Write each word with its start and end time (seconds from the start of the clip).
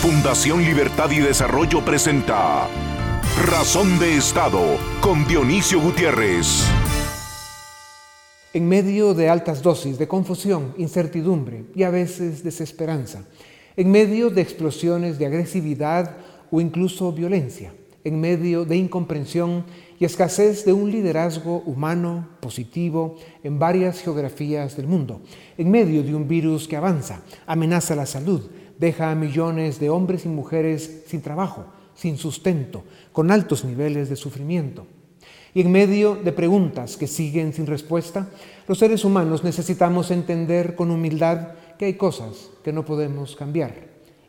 Fundación 0.00 0.64
Libertad 0.64 1.10
y 1.10 1.18
Desarrollo 1.18 1.84
presenta 1.84 2.66
Razón 3.44 3.98
de 3.98 4.16
Estado 4.16 4.78
con 5.02 5.26
Dionisio 5.26 5.78
Gutiérrez. 5.78 6.64
En 8.54 8.66
medio 8.66 9.12
de 9.12 9.28
altas 9.28 9.60
dosis 9.60 9.98
de 9.98 10.08
confusión, 10.08 10.72
incertidumbre 10.78 11.66
y 11.74 11.82
a 11.82 11.90
veces 11.90 12.42
desesperanza, 12.42 13.24
en 13.76 13.90
medio 13.90 14.30
de 14.30 14.40
explosiones 14.40 15.18
de 15.18 15.26
agresividad 15.26 16.16
o 16.50 16.62
incluso 16.62 17.12
violencia, 17.12 17.74
en 18.02 18.22
medio 18.22 18.64
de 18.64 18.78
incomprensión 18.78 19.66
y 19.98 20.06
escasez 20.06 20.64
de 20.64 20.72
un 20.72 20.90
liderazgo 20.90 21.58
humano 21.66 22.26
positivo 22.40 23.16
en 23.44 23.58
varias 23.58 24.00
geografías 24.00 24.78
del 24.78 24.86
mundo, 24.86 25.20
en 25.58 25.70
medio 25.70 26.02
de 26.02 26.14
un 26.14 26.26
virus 26.26 26.66
que 26.66 26.76
avanza, 26.76 27.20
amenaza 27.46 27.94
la 27.94 28.06
salud, 28.06 28.48
deja 28.80 29.10
a 29.10 29.14
millones 29.14 29.78
de 29.78 29.90
hombres 29.90 30.24
y 30.24 30.28
mujeres 30.28 31.02
sin 31.06 31.20
trabajo, 31.20 31.66
sin 31.94 32.16
sustento, 32.16 32.82
con 33.12 33.30
altos 33.30 33.62
niveles 33.64 34.08
de 34.08 34.16
sufrimiento. 34.16 34.86
Y 35.52 35.60
en 35.60 35.70
medio 35.70 36.14
de 36.14 36.32
preguntas 36.32 36.96
que 36.96 37.06
siguen 37.06 37.52
sin 37.52 37.66
respuesta, 37.66 38.28
los 38.66 38.78
seres 38.78 39.04
humanos 39.04 39.44
necesitamos 39.44 40.10
entender 40.10 40.76
con 40.76 40.90
humildad 40.90 41.48
que 41.78 41.84
hay 41.84 41.94
cosas 41.94 42.50
que 42.64 42.72
no 42.72 42.84
podemos 42.84 43.36
cambiar 43.36 43.74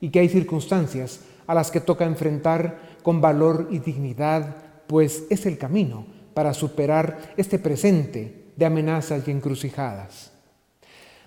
y 0.02 0.10
que 0.10 0.20
hay 0.20 0.28
circunstancias 0.28 1.22
a 1.48 1.54
las 1.54 1.72
que 1.72 1.80
toca 1.80 2.06
enfrentar 2.06 2.98
con 3.04 3.22
valor 3.22 3.70
y 3.72 3.80
dignidad, 3.80 4.56
pues 4.88 5.24
es 5.30 5.46
el 5.46 5.58
camino 5.58 6.06
para 6.34 6.54
superar 6.54 7.34
este 7.38 7.58
presente 7.58 8.52
de 8.56 8.66
amenazas 8.66 9.26
y 9.28 9.32
encrucijadas. 9.32 10.31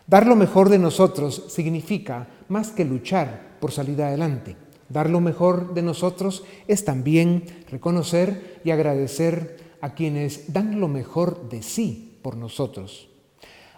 Dar 0.07 0.27
lo 0.27 0.37
mejor 0.37 0.69
de 0.69 0.79
nosotros 0.79 1.45
significa 1.49 2.29
más 2.49 2.71
que 2.71 2.85
luchar 2.85 3.57
por 3.59 3.73
salir 3.73 4.03
adelante. 4.03 4.55
Dar 4.91 5.09
lo 5.09 5.21
mejor 5.21 5.73
de 5.73 5.81
nosotros 5.81 6.45
es 6.69 6.85
también 6.85 7.45
reconocer 7.71 8.61
y 8.65 8.71
agradecer 8.71 9.77
a 9.81 9.95
quienes 9.95 10.53
dan 10.53 10.79
lo 10.79 10.89
mejor 10.89 11.49
de 11.49 11.63
sí 11.63 12.19
por 12.21 12.37
nosotros. 12.37 13.09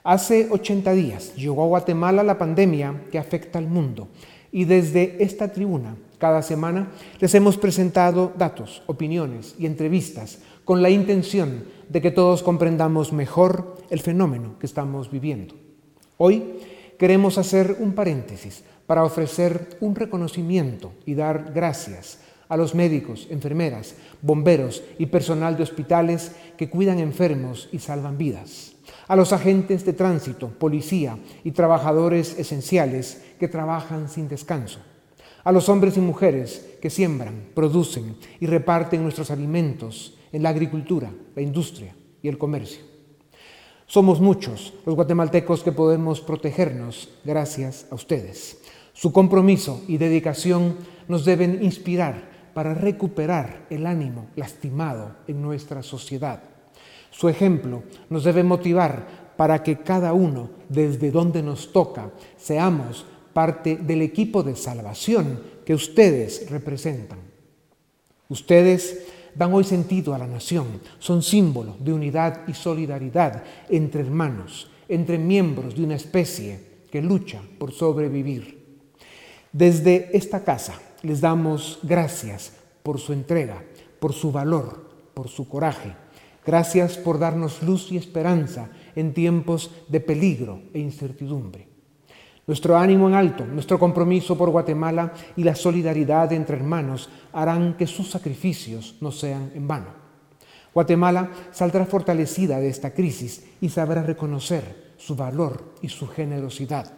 Hace 0.02 0.48
80 0.50 0.92
días 0.92 1.34
llegó 1.36 1.62
a 1.62 1.69
Guatemala 1.69 2.24
la 2.24 2.38
pandemia 2.38 3.04
que 3.12 3.19
afecta 3.19 3.60
al 3.60 3.69
mundo 3.69 4.08
y 4.50 4.64
desde 4.64 5.22
esta 5.22 5.52
tribuna 5.52 5.97
cada 6.19 6.42
semana 6.42 6.91
les 7.20 7.34
hemos 7.36 7.56
presentado 7.56 8.32
datos, 8.36 8.82
opiniones 8.86 9.54
y 9.60 9.66
entrevistas 9.66 10.41
con 10.64 10.82
la 10.82 10.91
intención 10.91 11.66
de 11.88 12.00
que 12.00 12.10
todos 12.10 12.42
comprendamos 12.42 13.12
mejor 13.12 13.77
el 13.91 14.00
fenómeno 14.00 14.58
que 14.58 14.66
estamos 14.66 15.10
viviendo. 15.10 15.66
Hoy 16.19 16.61
queremos 16.98 17.36
hacer 17.36 17.77
un 17.78 17.92
paréntesis 17.92 18.64
para 18.86 19.05
ofrecer 19.05 19.77
un 19.81 19.95
reconocimiento 19.95 20.95
y 21.05 21.14
dar 21.14 21.53
gracias 21.55 22.20
a 22.48 22.56
los 22.56 22.75
médicos, 22.75 23.27
enfermeras, 23.28 23.97
bomberos 24.22 24.83
y 24.98 25.06
personal 25.06 25.59
de 25.59 25.64
hospitales 25.64 26.33
que 26.56 26.70
cuidan 26.70 27.00
enfermos 27.00 27.69
y 27.70 27.81
salvan 27.81 28.17
vidas, 28.17 28.72
a 29.09 29.17
los 29.17 29.34
agentes 29.34 29.84
de 29.84 29.92
tránsito, 29.92 30.48
policía 30.48 31.19
y 31.44 31.50
trabajadores 31.50 32.39
esenciales 32.39 33.22
que 33.39 33.48
trabajan 33.48 34.09
sin 34.09 34.27
descanso, 34.27 34.78
a 35.44 35.53
los 35.53 35.69
hombres 35.69 35.98
y 35.98 36.00
mujeres 36.00 36.78
que 36.81 36.89
siembran, 36.89 37.48
producen 37.55 38.17
y 38.41 38.47
reparten 38.47 39.03
nuestros 39.03 39.31
alimentos 39.31 40.17
en 40.33 40.42
la 40.42 40.48
agricultura, 40.48 41.12
la 41.34 41.42
industria 41.42 41.94
y 42.22 42.28
el 42.28 42.39
comercio. 42.39 42.95
Somos 43.86 44.20
muchos 44.20 44.74
los 44.84 44.96
guatemaltecos 44.96 45.62
que 45.62 45.70
podemos 45.70 46.20
protegernos 46.20 47.08
gracias 47.24 47.86
a 47.90 47.94
ustedes. 47.94 48.58
Su 48.92 49.12
compromiso 49.12 49.82
y 49.86 49.96
dedicación 49.96 50.76
nos 51.06 51.24
deben 51.24 51.62
inspirar 51.62 52.50
para 52.52 52.74
recuperar 52.74 53.66
el 53.70 53.86
ánimo 53.86 54.26
lastimado 54.34 55.14
en 55.28 55.41
nuestra 55.41 55.84
sociedad. 55.84 56.42
Su 57.10 57.28
ejemplo 57.28 57.84
nos 58.10 58.25
debe 58.25 58.42
motivar 58.42 59.34
para 59.36 59.62
que 59.62 59.78
cada 59.78 60.12
uno, 60.14 60.50
desde 60.69 61.12
donde 61.12 61.42
nos 61.42 61.72
toca, 61.72 62.10
seamos 62.36 63.06
parte 63.32 63.76
del 63.76 64.02
equipo 64.02 64.42
de 64.42 64.56
salvación 64.56 65.41
que 65.64 65.75
ustedes 65.75 66.50
representan. 66.50 67.20
Ustedes 68.28 69.06
dan 69.36 69.52
hoy 69.52 69.64
sentido 69.64 70.14
a 70.14 70.19
la 70.19 70.26
nación, 70.26 70.80
son 70.98 71.22
símbolo 71.22 71.76
de 71.78 71.92
unidad 71.92 72.48
y 72.48 72.54
solidaridad 72.54 73.42
entre 73.69 74.00
hermanos, 74.00 74.70
entre 74.88 75.19
miembros 75.19 75.74
de 75.74 75.84
una 75.84 75.94
especie 75.94 76.60
que 76.91 77.02
lucha 77.02 77.41
por 77.58 77.72
sobrevivir. 77.72 78.64
Desde 79.52 80.16
esta 80.16 80.44
casa 80.44 80.80
les 81.02 81.20
damos 81.20 81.78
gracias 81.82 82.52
por 82.82 82.98
su 82.98 83.12
entrega, 83.12 83.62
por 84.00 84.12
su 84.12 84.32
valor, 84.32 84.91
por 85.14 85.28
su 85.28 85.48
coraje. 85.48 85.92
Gracias 86.44 86.96
por 86.96 87.19
darnos 87.19 87.62
luz 87.62 87.91
y 87.91 87.96
esperanza 87.96 88.70
en 88.94 89.12
tiempos 89.12 89.70
de 89.88 90.00
peligro 90.00 90.62
e 90.72 90.78
incertidumbre. 90.78 91.75
Nuestro 92.46 92.78
ánimo 92.78 93.08
en 93.08 93.14
alto, 93.14 93.44
nuestro 93.44 93.76
compromiso 93.76 94.38
por 94.38 94.50
Guatemala 94.50 95.12
y 95.36 95.42
la 95.42 95.56
solidaridad 95.56 96.32
entre 96.32 96.56
hermanos 96.56 97.08
harán 97.32 97.76
que 97.76 97.88
sus 97.88 98.08
sacrificios 98.08 98.94
no 99.00 99.10
sean 99.10 99.50
en 99.54 99.66
vano. 99.66 99.88
Guatemala 100.72 101.30
saldrá 101.50 101.86
fortalecida 101.86 102.60
de 102.60 102.68
esta 102.68 102.92
crisis 102.92 103.44
y 103.60 103.68
sabrá 103.68 104.02
reconocer 104.02 104.94
su 104.96 105.16
valor 105.16 105.74
y 105.82 105.88
su 105.88 106.06
generosidad. 106.06 106.92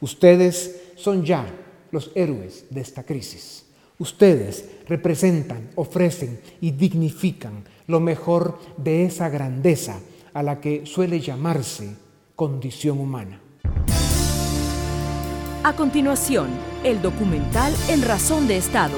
Ustedes 0.00 0.92
son 0.96 1.22
ya 1.22 1.44
los 1.90 2.10
héroes 2.14 2.64
de 2.70 2.80
esta 2.80 3.02
crisis. 3.02 3.66
Ustedes 3.98 4.70
representan, 4.88 5.70
ofrecen 5.74 6.40
y 6.62 6.70
dignifican 6.70 7.64
lo 7.88 8.00
mejor 8.00 8.58
de 8.78 9.04
esa 9.04 9.28
grandeza 9.28 10.00
a 10.32 10.42
la 10.42 10.60
que 10.60 10.86
suele 10.86 11.20
llamarse 11.20 11.94
condición 12.34 13.00
humana. 13.00 13.40
A 15.66 15.72
continuación, 15.72 16.46
el 16.84 17.02
documental 17.02 17.74
En 17.88 18.02
Razón 18.02 18.46
de 18.46 18.56
Estado. 18.56 18.96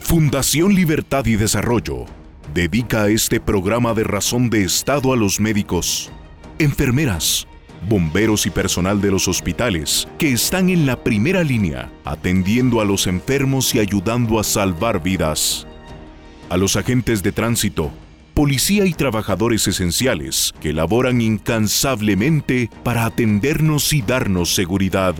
Fundación 0.00 0.74
Libertad 0.74 1.26
y 1.26 1.36
Desarrollo 1.36 2.06
dedica 2.54 3.08
este 3.08 3.38
programa 3.38 3.92
de 3.92 4.04
Razón 4.04 4.48
de 4.48 4.64
Estado 4.64 5.12
a 5.12 5.16
los 5.18 5.40
médicos, 5.40 6.10
enfermeras, 6.58 7.46
bomberos 7.86 8.46
y 8.46 8.50
personal 8.50 9.02
de 9.02 9.10
los 9.10 9.28
hospitales 9.28 10.08
que 10.16 10.32
están 10.32 10.70
en 10.70 10.86
la 10.86 11.04
primera 11.04 11.44
línea 11.44 11.92
atendiendo 12.06 12.80
a 12.80 12.86
los 12.86 13.06
enfermos 13.06 13.74
y 13.74 13.78
ayudando 13.78 14.40
a 14.40 14.44
salvar 14.44 15.02
vidas. 15.02 15.66
A 16.48 16.56
los 16.56 16.76
agentes 16.76 17.22
de 17.22 17.32
tránsito, 17.32 17.90
policía 18.40 18.86
y 18.86 18.94
trabajadores 18.94 19.68
esenciales 19.68 20.54
que 20.62 20.72
laboran 20.72 21.20
incansablemente 21.20 22.70
para 22.82 23.04
atendernos 23.04 23.92
y 23.92 24.00
darnos 24.00 24.54
seguridad. 24.54 25.14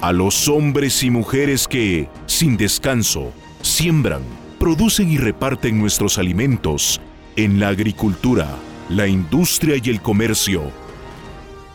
A 0.00 0.10
los 0.10 0.48
hombres 0.48 1.04
y 1.04 1.10
mujeres 1.10 1.68
que, 1.68 2.08
sin 2.26 2.56
descanso, 2.56 3.32
siembran, 3.62 4.22
producen 4.58 5.12
y 5.12 5.16
reparten 5.16 5.78
nuestros 5.78 6.18
alimentos 6.18 7.00
en 7.36 7.60
la 7.60 7.68
agricultura, 7.68 8.48
la 8.88 9.06
industria 9.06 9.76
y 9.80 9.88
el 9.88 10.02
comercio. 10.02 10.72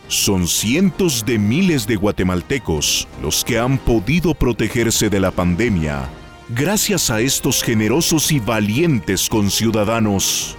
Son 0.09 0.49
cientos 0.49 1.25
de 1.25 1.39
miles 1.39 1.87
de 1.87 1.95
guatemaltecos 1.95 3.07
los 3.21 3.45
que 3.45 3.59
han 3.59 3.77
podido 3.77 4.33
protegerse 4.33 5.09
de 5.09 5.21
la 5.21 5.31
pandemia 5.31 6.09
gracias 6.49 7.09
a 7.09 7.21
estos 7.21 7.63
generosos 7.63 8.31
y 8.31 8.39
valientes 8.39 9.29
conciudadanos. 9.29 10.57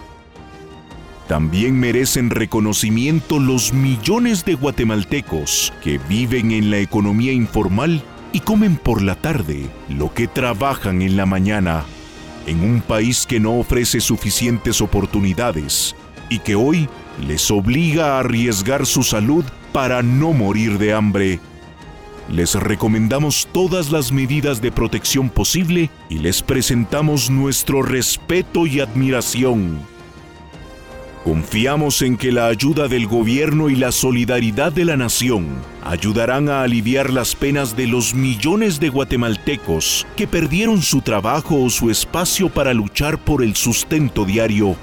También 1.29 1.79
merecen 1.79 2.31
reconocimiento 2.31 3.39
los 3.39 3.73
millones 3.73 4.45
de 4.45 4.55
guatemaltecos 4.55 5.73
que 5.83 5.99
viven 5.99 6.51
en 6.51 6.71
la 6.71 6.79
economía 6.79 7.33
informal 7.33 8.03
y 8.33 8.41
comen 8.41 8.77
por 8.77 9.01
la 9.01 9.15
tarde 9.15 9.71
lo 9.89 10.13
que 10.13 10.27
trabajan 10.27 11.01
en 11.03 11.17
la 11.17 11.25
mañana, 11.25 11.85
en 12.47 12.63
un 12.63 12.83
país 12.83 13.27
que 13.27 13.41
no 13.41 13.59
ofrece 13.59 14.01
suficientes 14.01 14.81
oportunidades 14.81 15.97
y 16.29 16.41
que 16.41 16.55
hoy 16.55 16.89
les 17.27 17.51
obliga 17.51 18.17
a 18.17 18.21
arriesgar 18.21 18.87
su 18.87 19.03
salud 19.03 19.45
para 19.73 20.03
no 20.03 20.33
morir 20.33 20.79
de 20.79 20.93
hambre 20.93 21.41
les 22.29 22.55
recomendamos 22.55 23.49
todas 23.53 23.91
las 23.91 24.13
medidas 24.13 24.61
de 24.61 24.73
protección 24.73 25.29
posible 25.31 25.91
y 26.09 26.19
les 26.19 26.43
presentamos 26.43 27.31
nuestro 27.31 27.83
respeto 27.83 28.67
y 28.67 28.81
admiración. 28.81 29.81
Confiamos 31.25 32.03
en 32.03 32.19
que 32.19 32.33
la 32.33 32.49
ayuda 32.49 32.87
del 32.87 33.07
gobierno 33.07 33.71
y 33.71 33.77
la 33.77 33.93
solidaridad 33.93 34.73
de 34.73 34.85
la 34.85 34.99
nación 34.99 35.47
ayudarán 35.83 36.51
a 36.51 36.63
aliviar 36.63 37.11
las 37.11 37.35
penas 37.35 37.77
de 37.77 37.87
los 37.87 38.15
millones 38.15 38.79
de 38.79 38.91
guatemaltecos 38.91 40.07
que 40.17 40.27
perdieron 40.27 40.83
su 40.83 41.01
trabajo 41.01 41.63
o 41.63 41.71
su 41.71 41.91
espacio 41.91 42.51
para 42.51 42.75
luchar 42.75 43.17
por 43.17 43.43
el 43.43 43.57
sustento 43.57 44.27
diario 44.27 44.77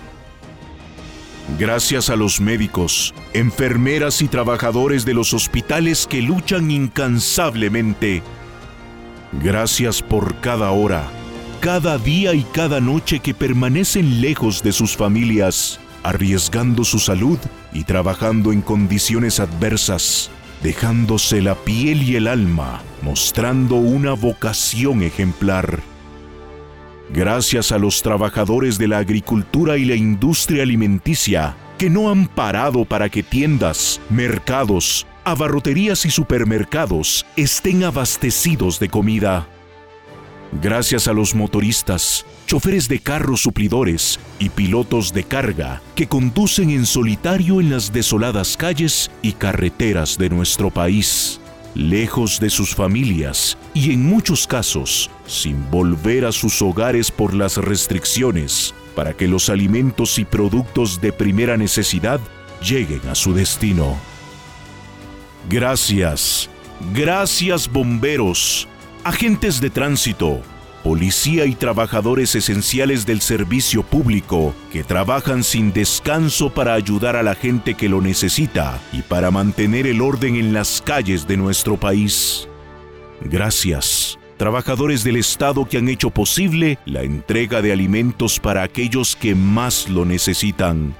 Gracias 1.59 2.09
a 2.09 2.15
los 2.15 2.39
médicos, 2.39 3.13
enfermeras 3.33 4.21
y 4.21 4.27
trabajadores 4.27 5.05
de 5.05 5.13
los 5.13 5.33
hospitales 5.33 6.07
que 6.07 6.21
luchan 6.21 6.71
incansablemente. 6.71 8.23
Gracias 9.43 10.01
por 10.01 10.35
cada 10.39 10.71
hora, 10.71 11.03
cada 11.59 11.97
día 11.97 12.33
y 12.33 12.43
cada 12.43 12.79
noche 12.79 13.19
que 13.19 13.33
permanecen 13.33 14.21
lejos 14.21 14.63
de 14.63 14.71
sus 14.71 14.95
familias, 14.95 15.79
arriesgando 16.03 16.83
su 16.83 16.99
salud 16.99 17.39
y 17.73 17.83
trabajando 17.83 18.51
en 18.51 18.61
condiciones 18.61 19.39
adversas, 19.39 20.29
dejándose 20.63 21.41
la 21.41 21.55
piel 21.55 22.03
y 22.03 22.15
el 22.15 22.27
alma, 22.27 22.81
mostrando 23.01 23.75
una 23.75 24.13
vocación 24.13 25.01
ejemplar. 25.01 25.81
Gracias 27.13 27.73
a 27.73 27.77
los 27.77 28.01
trabajadores 28.01 28.77
de 28.77 28.87
la 28.87 28.99
agricultura 28.99 29.77
y 29.77 29.83
la 29.83 29.95
industria 29.95 30.63
alimenticia, 30.63 31.57
que 31.77 31.89
no 31.89 32.09
han 32.09 32.25
parado 32.25 32.85
para 32.85 33.09
que 33.09 33.21
tiendas, 33.21 33.99
mercados, 34.09 35.05
abarroterías 35.25 36.05
y 36.05 36.09
supermercados 36.09 37.25
estén 37.35 37.83
abastecidos 37.83 38.79
de 38.79 38.87
comida. 38.87 39.45
Gracias 40.61 41.09
a 41.09 41.13
los 41.13 41.35
motoristas, 41.35 42.25
choferes 42.45 42.87
de 42.87 42.99
carros 42.99 43.41
suplidores 43.41 44.17
y 44.39 44.47
pilotos 44.49 45.13
de 45.13 45.25
carga 45.25 45.81
que 45.95 46.07
conducen 46.07 46.69
en 46.69 46.85
solitario 46.85 47.59
en 47.59 47.71
las 47.71 47.91
desoladas 47.91 48.55
calles 48.55 49.11
y 49.21 49.33
carreteras 49.33 50.17
de 50.17 50.29
nuestro 50.29 50.69
país 50.69 51.40
lejos 51.73 52.39
de 52.39 52.49
sus 52.49 52.75
familias 52.75 53.57
y 53.73 53.91
en 53.93 54.03
muchos 54.03 54.47
casos 54.47 55.09
sin 55.25 55.69
volver 55.71 56.25
a 56.25 56.31
sus 56.31 56.61
hogares 56.61 57.11
por 57.11 57.33
las 57.33 57.57
restricciones 57.57 58.73
para 58.95 59.13
que 59.13 59.27
los 59.27 59.49
alimentos 59.49 60.19
y 60.19 60.25
productos 60.25 60.99
de 60.99 61.13
primera 61.13 61.57
necesidad 61.57 62.19
lleguen 62.61 63.01
a 63.09 63.15
su 63.15 63.33
destino. 63.33 63.97
Gracias, 65.49 66.49
gracias 66.93 67.71
bomberos, 67.71 68.67
agentes 69.03 69.59
de 69.61 69.69
tránsito, 69.69 70.41
policía 70.83 71.45
y 71.45 71.55
trabajadores 71.55 72.35
esenciales 72.35 73.05
del 73.05 73.21
servicio 73.21 73.83
público 73.83 74.53
que 74.71 74.83
trabajan 74.83 75.43
sin 75.43 75.73
descanso 75.73 76.49
para 76.49 76.73
ayudar 76.73 77.15
a 77.15 77.23
la 77.23 77.35
gente 77.35 77.75
que 77.75 77.89
lo 77.89 78.01
necesita 78.01 78.79
y 78.91 79.01
para 79.01 79.31
mantener 79.31 79.87
el 79.87 80.01
orden 80.01 80.35
en 80.35 80.53
las 80.53 80.81
calles 80.81 81.27
de 81.27 81.37
nuestro 81.37 81.77
país. 81.77 82.47
Gracias, 83.21 84.17
trabajadores 84.37 85.03
del 85.03 85.17
Estado 85.17 85.65
que 85.65 85.77
han 85.77 85.89
hecho 85.89 86.09
posible 86.09 86.79
la 86.85 87.03
entrega 87.03 87.61
de 87.61 87.71
alimentos 87.71 88.39
para 88.39 88.63
aquellos 88.63 89.15
que 89.15 89.35
más 89.35 89.87
lo 89.89 90.05
necesitan. 90.05 90.95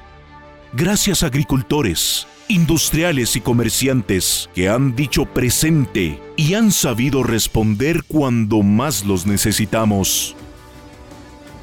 Gracias 0.74 1.24
agricultores, 1.24 2.28
industriales 2.48 3.36
y 3.36 3.42
comerciantes 3.42 4.50
que 4.56 4.70
han 4.70 4.96
dicho 4.96 5.26
presente 5.26 6.22
y 6.38 6.54
han 6.54 6.72
sabido 6.72 7.24
responder 7.24 8.04
cuando 8.08 8.64
más 8.64 9.04
los 9.04 9.26
necesitamos. 9.26 10.34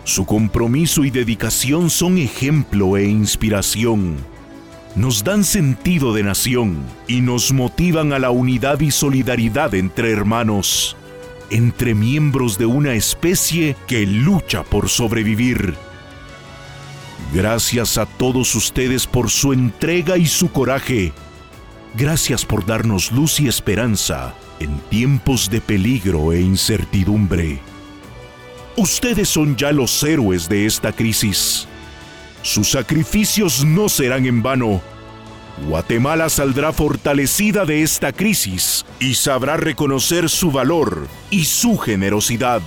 Su 0.05 0.27
compromiso 0.27 1.05
y 1.05 1.11
dedicación 1.11 1.89
son 1.89 2.19
ejemplo 2.19 2.99
e 2.99 3.09
inspiración. 3.09 4.19
Nos 4.95 5.25
dan 5.25 5.43
sentido 5.43 6.13
de 6.13 6.25
nación 6.25 6.77
y 7.07 7.23
nos 7.23 7.51
motivan 7.51 8.13
a 8.13 8.19
la 8.19 8.31
unidad 8.31 8.81
y 8.81 8.91
solidaridad 8.91 9.75
entre 9.75 10.13
hermanos, 10.13 10.97
entre 11.49 11.95
miembros 11.95 12.59
de 12.59 12.67
una 12.67 12.93
especie 12.93 13.75
que 13.87 14.07
lucha 14.07 14.65
por 14.65 14.91
sobrevivir. 14.91 15.88
Gracias 17.33 17.99
a 17.99 18.07
todos 18.07 18.55
ustedes 18.55 19.07
por 19.07 19.29
su 19.29 19.53
entrega 19.53 20.17
y 20.17 20.27
su 20.27 20.51
coraje. 20.51 21.13
Gracias 21.95 22.47
por 22.47 22.65
darnos 22.65 23.13
luz 23.13 23.39
y 23.41 23.49
esperanza 23.49 24.35
en 24.61 24.79
tiempos 24.89 25.51
de 25.51 25.61
peligro 25.61 26.33
e 26.33 26.41
incertidumbre. 26.41 27.61
Ustedes 28.77 29.29
son 29.29 29.57
ya 29.57 29.73
los 29.73 30.03
héroes 30.03 30.49
de 30.49 30.65
esta 30.65 30.93
crisis. 30.93 31.69
Sus 32.43 32.71
sacrificios 32.71 33.65
no 33.65 33.89
serán 33.89 34.25
en 34.25 34.43
vano. 34.43 34.81
Guatemala 35.67 36.31
saldrá 36.31 36.73
fortalecida 36.73 37.65
de 37.67 37.83
esta 37.83 38.13
crisis 38.13 38.87
y 39.01 39.15
sabrá 39.15 39.57
reconocer 39.57 40.31
su 40.31 40.51
valor 40.51 41.09
y 41.31 41.45
su 41.45 41.77
generosidad. 41.77 42.63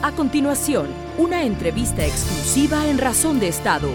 A 0.00 0.14
continuación, 0.14 0.86
una 1.16 1.42
entrevista 1.44 2.06
exclusiva 2.06 2.86
en 2.86 2.98
Razón 2.98 3.40
de 3.40 3.48
Estado. 3.48 3.90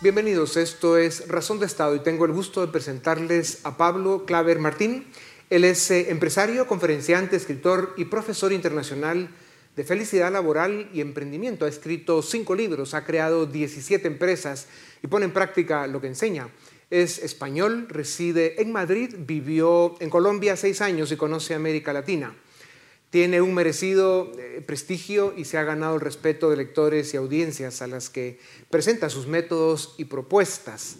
Bienvenidos, 0.00 0.56
esto 0.56 0.96
es 0.96 1.28
Razón 1.28 1.60
de 1.60 1.66
Estado 1.66 1.94
y 1.96 1.98
tengo 1.98 2.24
el 2.24 2.32
gusto 2.32 2.62
de 2.64 2.72
presentarles 2.72 3.60
a 3.64 3.76
Pablo 3.76 4.24
Claver 4.24 4.58
Martín. 4.58 5.04
Él 5.50 5.64
es 5.64 5.90
eh, 5.90 6.10
empresario, 6.10 6.66
conferenciante, 6.66 7.36
escritor 7.36 7.92
y 7.98 8.06
profesor 8.06 8.54
internacional 8.54 9.28
de 9.76 9.84
felicidad 9.84 10.32
laboral 10.32 10.88
y 10.94 11.02
emprendimiento. 11.02 11.66
Ha 11.66 11.68
escrito 11.68 12.22
cinco 12.22 12.54
libros, 12.54 12.94
ha 12.94 13.04
creado 13.04 13.44
17 13.44 14.08
empresas 14.08 14.66
y 15.02 15.08
pone 15.08 15.26
en 15.26 15.34
práctica 15.34 15.86
lo 15.86 16.00
que 16.00 16.06
enseña. 16.06 16.48
Es 16.88 17.18
español, 17.18 17.86
reside 17.90 18.62
en 18.62 18.72
Madrid, 18.72 19.14
vivió 19.18 19.94
en 20.00 20.08
Colombia 20.08 20.56
seis 20.56 20.80
años 20.80 21.12
y 21.12 21.16
conoce 21.16 21.52
América 21.52 21.92
Latina. 21.92 22.34
Tiene 23.14 23.40
un 23.40 23.54
merecido 23.54 24.32
eh, 24.36 24.60
prestigio 24.66 25.34
y 25.36 25.44
se 25.44 25.56
ha 25.56 25.62
ganado 25.62 25.94
el 25.94 26.00
respeto 26.00 26.50
de 26.50 26.56
lectores 26.56 27.14
y 27.14 27.16
audiencias 27.16 27.80
a 27.80 27.86
las 27.86 28.10
que 28.10 28.40
presenta 28.70 29.08
sus 29.08 29.28
métodos 29.28 29.94
y 29.98 30.06
propuestas. 30.06 30.96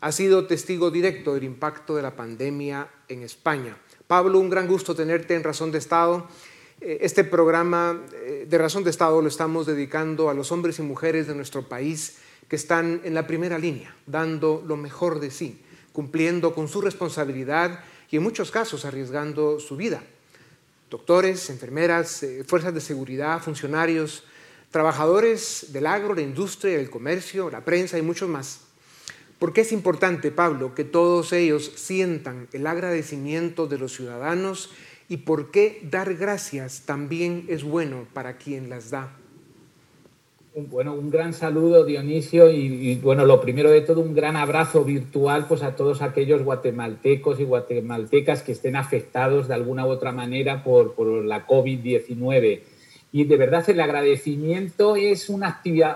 Ha 0.00 0.12
sido 0.12 0.46
testigo 0.46 0.92
directo 0.92 1.34
del 1.34 1.42
impacto 1.42 1.96
de 1.96 2.02
la 2.02 2.14
pandemia 2.14 2.88
en 3.08 3.24
España. 3.24 3.76
Pablo, 4.06 4.38
un 4.38 4.48
gran 4.48 4.68
gusto 4.68 4.94
tenerte 4.94 5.34
en 5.34 5.42
Razón 5.42 5.72
de 5.72 5.78
Estado. 5.78 6.28
Eh, 6.80 6.98
este 7.00 7.24
programa 7.24 8.00
eh, 8.14 8.46
de 8.48 8.58
Razón 8.58 8.84
de 8.84 8.90
Estado 8.90 9.20
lo 9.20 9.26
estamos 9.26 9.66
dedicando 9.66 10.30
a 10.30 10.34
los 10.34 10.52
hombres 10.52 10.78
y 10.78 10.82
mujeres 10.82 11.26
de 11.26 11.34
nuestro 11.34 11.68
país 11.68 12.18
que 12.46 12.54
están 12.54 13.00
en 13.02 13.12
la 13.12 13.26
primera 13.26 13.58
línea, 13.58 13.92
dando 14.06 14.62
lo 14.64 14.76
mejor 14.76 15.18
de 15.18 15.32
sí, 15.32 15.60
cumpliendo 15.92 16.54
con 16.54 16.68
su 16.68 16.80
responsabilidad 16.80 17.80
y 18.08 18.18
en 18.18 18.22
muchos 18.22 18.52
casos 18.52 18.84
arriesgando 18.84 19.58
su 19.58 19.76
vida 19.76 20.04
doctores, 20.90 21.50
enfermeras, 21.50 22.22
eh, 22.22 22.44
fuerzas 22.46 22.74
de 22.74 22.80
seguridad, 22.80 23.42
funcionarios, 23.42 24.24
trabajadores 24.70 25.72
del 25.72 25.86
agro, 25.86 26.14
la 26.14 26.22
industria, 26.22 26.78
el 26.78 26.90
comercio, 26.90 27.50
la 27.50 27.64
prensa 27.64 27.98
y 27.98 28.02
muchos 28.02 28.28
más. 28.28 28.60
¿Por 29.38 29.52
qué 29.52 29.62
es 29.62 29.72
importante, 29.72 30.30
Pablo, 30.30 30.74
que 30.74 30.84
todos 30.84 31.32
ellos 31.32 31.72
sientan 31.76 32.48
el 32.52 32.66
agradecimiento 32.66 33.66
de 33.66 33.78
los 33.78 33.94
ciudadanos 33.94 34.70
y 35.08 35.18
por 35.18 35.50
qué 35.50 35.80
dar 35.90 36.14
gracias 36.14 36.82
también 36.86 37.44
es 37.48 37.62
bueno 37.62 38.06
para 38.14 38.38
quien 38.38 38.70
las 38.70 38.90
da? 38.90 39.16
Bueno, 40.56 40.94
un 40.94 41.10
gran 41.10 41.34
saludo, 41.34 41.84
Dionisio, 41.84 42.50
y, 42.50 42.94
bueno, 42.96 43.26
lo 43.26 43.42
primero 43.42 43.70
de 43.70 43.82
todo, 43.82 44.00
un 44.00 44.14
gran 44.14 44.36
abrazo 44.36 44.84
virtual 44.84 45.46
pues, 45.46 45.62
a 45.62 45.76
todos 45.76 46.00
aquellos 46.00 46.42
guatemaltecos 46.42 47.38
y 47.40 47.44
guatemaltecas 47.44 48.42
que 48.42 48.52
estén 48.52 48.74
afectados 48.74 49.48
de 49.48 49.54
alguna 49.54 49.86
u 49.86 49.90
otra 49.90 50.12
manera 50.12 50.64
por, 50.64 50.96
la 51.26 51.46
COVID-19. 51.46 52.60
Y 53.12 53.24
de 53.24 53.36
verdad 53.36 53.68
el 53.68 53.80
agradecimiento 53.80 54.96
es 54.96 55.28
un, 55.28 55.44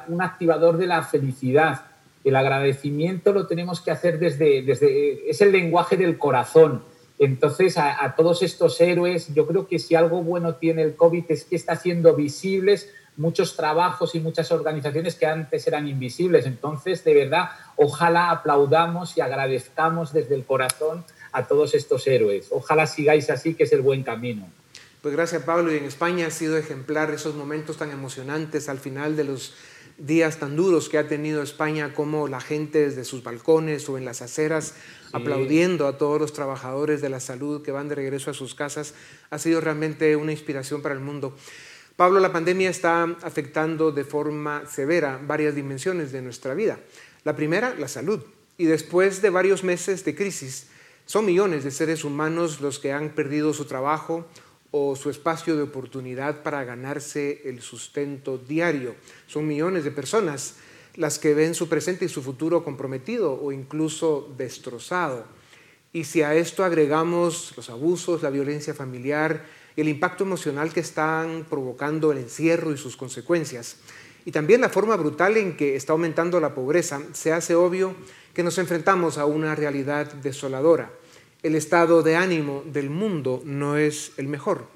un 0.08 0.22
activador 0.22 0.76
de 0.76 0.86
la 0.86 1.02
felicidad. 1.04 1.86
El 2.22 2.36
agradecimiento 2.36 3.32
lo 3.32 3.46
tenemos 3.46 3.80
que 3.80 3.92
hacer 3.92 4.18
desde, 4.18 4.60
desde 4.60 5.30
es 5.30 5.40
el 5.40 5.52
lenguaje 5.52 5.96
del 5.96 6.18
corazón. 6.18 6.82
Entonces, 7.18 7.78
a, 7.78 8.04
a 8.04 8.14
todos 8.14 8.42
estos 8.42 8.78
héroes, 8.80 9.32
yo 9.34 9.46
creo 9.46 9.66
que 9.66 9.78
si 9.78 9.94
algo 9.94 10.22
bueno 10.22 10.56
tiene 10.56 10.82
el 10.82 10.96
COVID 10.96 11.24
es 11.28 11.44
que 11.44 11.56
está 11.56 11.76
siendo 11.76 12.14
visibles 12.14 12.90
muchos 13.20 13.54
trabajos 13.54 14.14
y 14.14 14.20
muchas 14.20 14.50
organizaciones 14.50 15.14
que 15.14 15.26
antes 15.26 15.66
eran 15.66 15.86
invisibles. 15.86 16.46
Entonces, 16.46 17.04
de 17.04 17.14
verdad, 17.14 17.50
ojalá 17.76 18.30
aplaudamos 18.30 19.16
y 19.16 19.20
agradezcamos 19.20 20.12
desde 20.12 20.34
el 20.34 20.44
corazón 20.44 21.04
a 21.32 21.46
todos 21.46 21.74
estos 21.74 22.06
héroes. 22.06 22.48
Ojalá 22.50 22.86
sigáis 22.86 23.30
así, 23.30 23.54
que 23.54 23.64
es 23.64 23.72
el 23.72 23.82
buen 23.82 24.02
camino. 24.02 24.48
Pues 25.02 25.14
gracias 25.14 25.42
Pablo, 25.44 25.72
y 25.72 25.78
en 25.78 25.84
España 25.84 26.26
ha 26.26 26.30
sido 26.30 26.58
ejemplar 26.58 27.10
esos 27.10 27.34
momentos 27.34 27.78
tan 27.78 27.90
emocionantes 27.90 28.68
al 28.68 28.78
final 28.78 29.16
de 29.16 29.24
los 29.24 29.54
días 29.96 30.38
tan 30.38 30.56
duros 30.56 30.88
que 30.88 30.98
ha 30.98 31.08
tenido 31.08 31.42
España, 31.42 31.92
como 31.94 32.28
la 32.28 32.40
gente 32.40 32.80
desde 32.80 33.04
sus 33.04 33.22
balcones 33.22 33.88
o 33.88 33.98
en 33.98 34.04
las 34.04 34.22
aceras 34.22 34.74
aplaudiendo 35.12 35.86
a 35.86 35.98
todos 35.98 36.20
los 36.20 36.32
trabajadores 36.32 37.00
de 37.00 37.08
la 37.08 37.20
salud 37.20 37.62
que 37.62 37.72
van 37.72 37.88
de 37.88 37.96
regreso 37.96 38.30
a 38.30 38.34
sus 38.34 38.54
casas, 38.54 38.94
ha 39.30 39.38
sido 39.38 39.60
realmente 39.60 40.16
una 40.16 40.32
inspiración 40.32 40.82
para 40.82 40.94
el 40.94 41.00
mundo. 41.00 41.34
Pablo, 42.00 42.18
la 42.18 42.32
pandemia 42.32 42.70
está 42.70 43.02
afectando 43.20 43.92
de 43.92 44.04
forma 44.04 44.64
severa 44.66 45.20
varias 45.22 45.54
dimensiones 45.54 46.12
de 46.12 46.22
nuestra 46.22 46.54
vida. 46.54 46.80
La 47.24 47.36
primera, 47.36 47.74
la 47.74 47.88
salud. 47.88 48.22
Y 48.56 48.64
después 48.64 49.20
de 49.20 49.28
varios 49.28 49.64
meses 49.64 50.02
de 50.06 50.14
crisis, 50.14 50.68
son 51.04 51.26
millones 51.26 51.62
de 51.62 51.70
seres 51.70 52.02
humanos 52.02 52.62
los 52.62 52.78
que 52.78 52.94
han 52.94 53.10
perdido 53.10 53.52
su 53.52 53.66
trabajo 53.66 54.26
o 54.70 54.96
su 54.96 55.10
espacio 55.10 55.56
de 55.56 55.62
oportunidad 55.62 56.42
para 56.42 56.64
ganarse 56.64 57.42
el 57.44 57.60
sustento 57.60 58.38
diario. 58.38 58.94
Son 59.26 59.46
millones 59.46 59.84
de 59.84 59.90
personas 59.90 60.54
las 60.96 61.18
que 61.18 61.34
ven 61.34 61.54
su 61.54 61.68
presente 61.68 62.06
y 62.06 62.08
su 62.08 62.22
futuro 62.22 62.64
comprometido 62.64 63.38
o 63.38 63.52
incluso 63.52 64.32
destrozado. 64.38 65.26
Y 65.92 66.04
si 66.04 66.22
a 66.22 66.34
esto 66.34 66.64
agregamos 66.64 67.52
los 67.58 67.68
abusos, 67.68 68.22
la 68.22 68.30
violencia 68.30 68.72
familiar, 68.72 69.44
el 69.80 69.88
impacto 69.88 70.24
emocional 70.24 70.72
que 70.72 70.80
están 70.80 71.46
provocando 71.48 72.12
el 72.12 72.18
encierro 72.18 72.72
y 72.72 72.78
sus 72.78 72.96
consecuencias, 72.96 73.76
y 74.24 74.32
también 74.32 74.60
la 74.60 74.68
forma 74.68 74.96
brutal 74.96 75.36
en 75.36 75.56
que 75.56 75.76
está 75.76 75.92
aumentando 75.92 76.40
la 76.40 76.54
pobreza, 76.54 77.00
se 77.12 77.32
hace 77.32 77.54
obvio 77.54 77.94
que 78.34 78.42
nos 78.42 78.58
enfrentamos 78.58 79.18
a 79.18 79.26
una 79.26 79.54
realidad 79.54 80.12
desoladora. 80.14 80.90
El 81.42 81.54
estado 81.54 82.02
de 82.02 82.16
ánimo 82.16 82.62
del 82.66 82.90
mundo 82.90 83.42
no 83.44 83.76
es 83.76 84.12
el 84.18 84.28
mejor. 84.28 84.66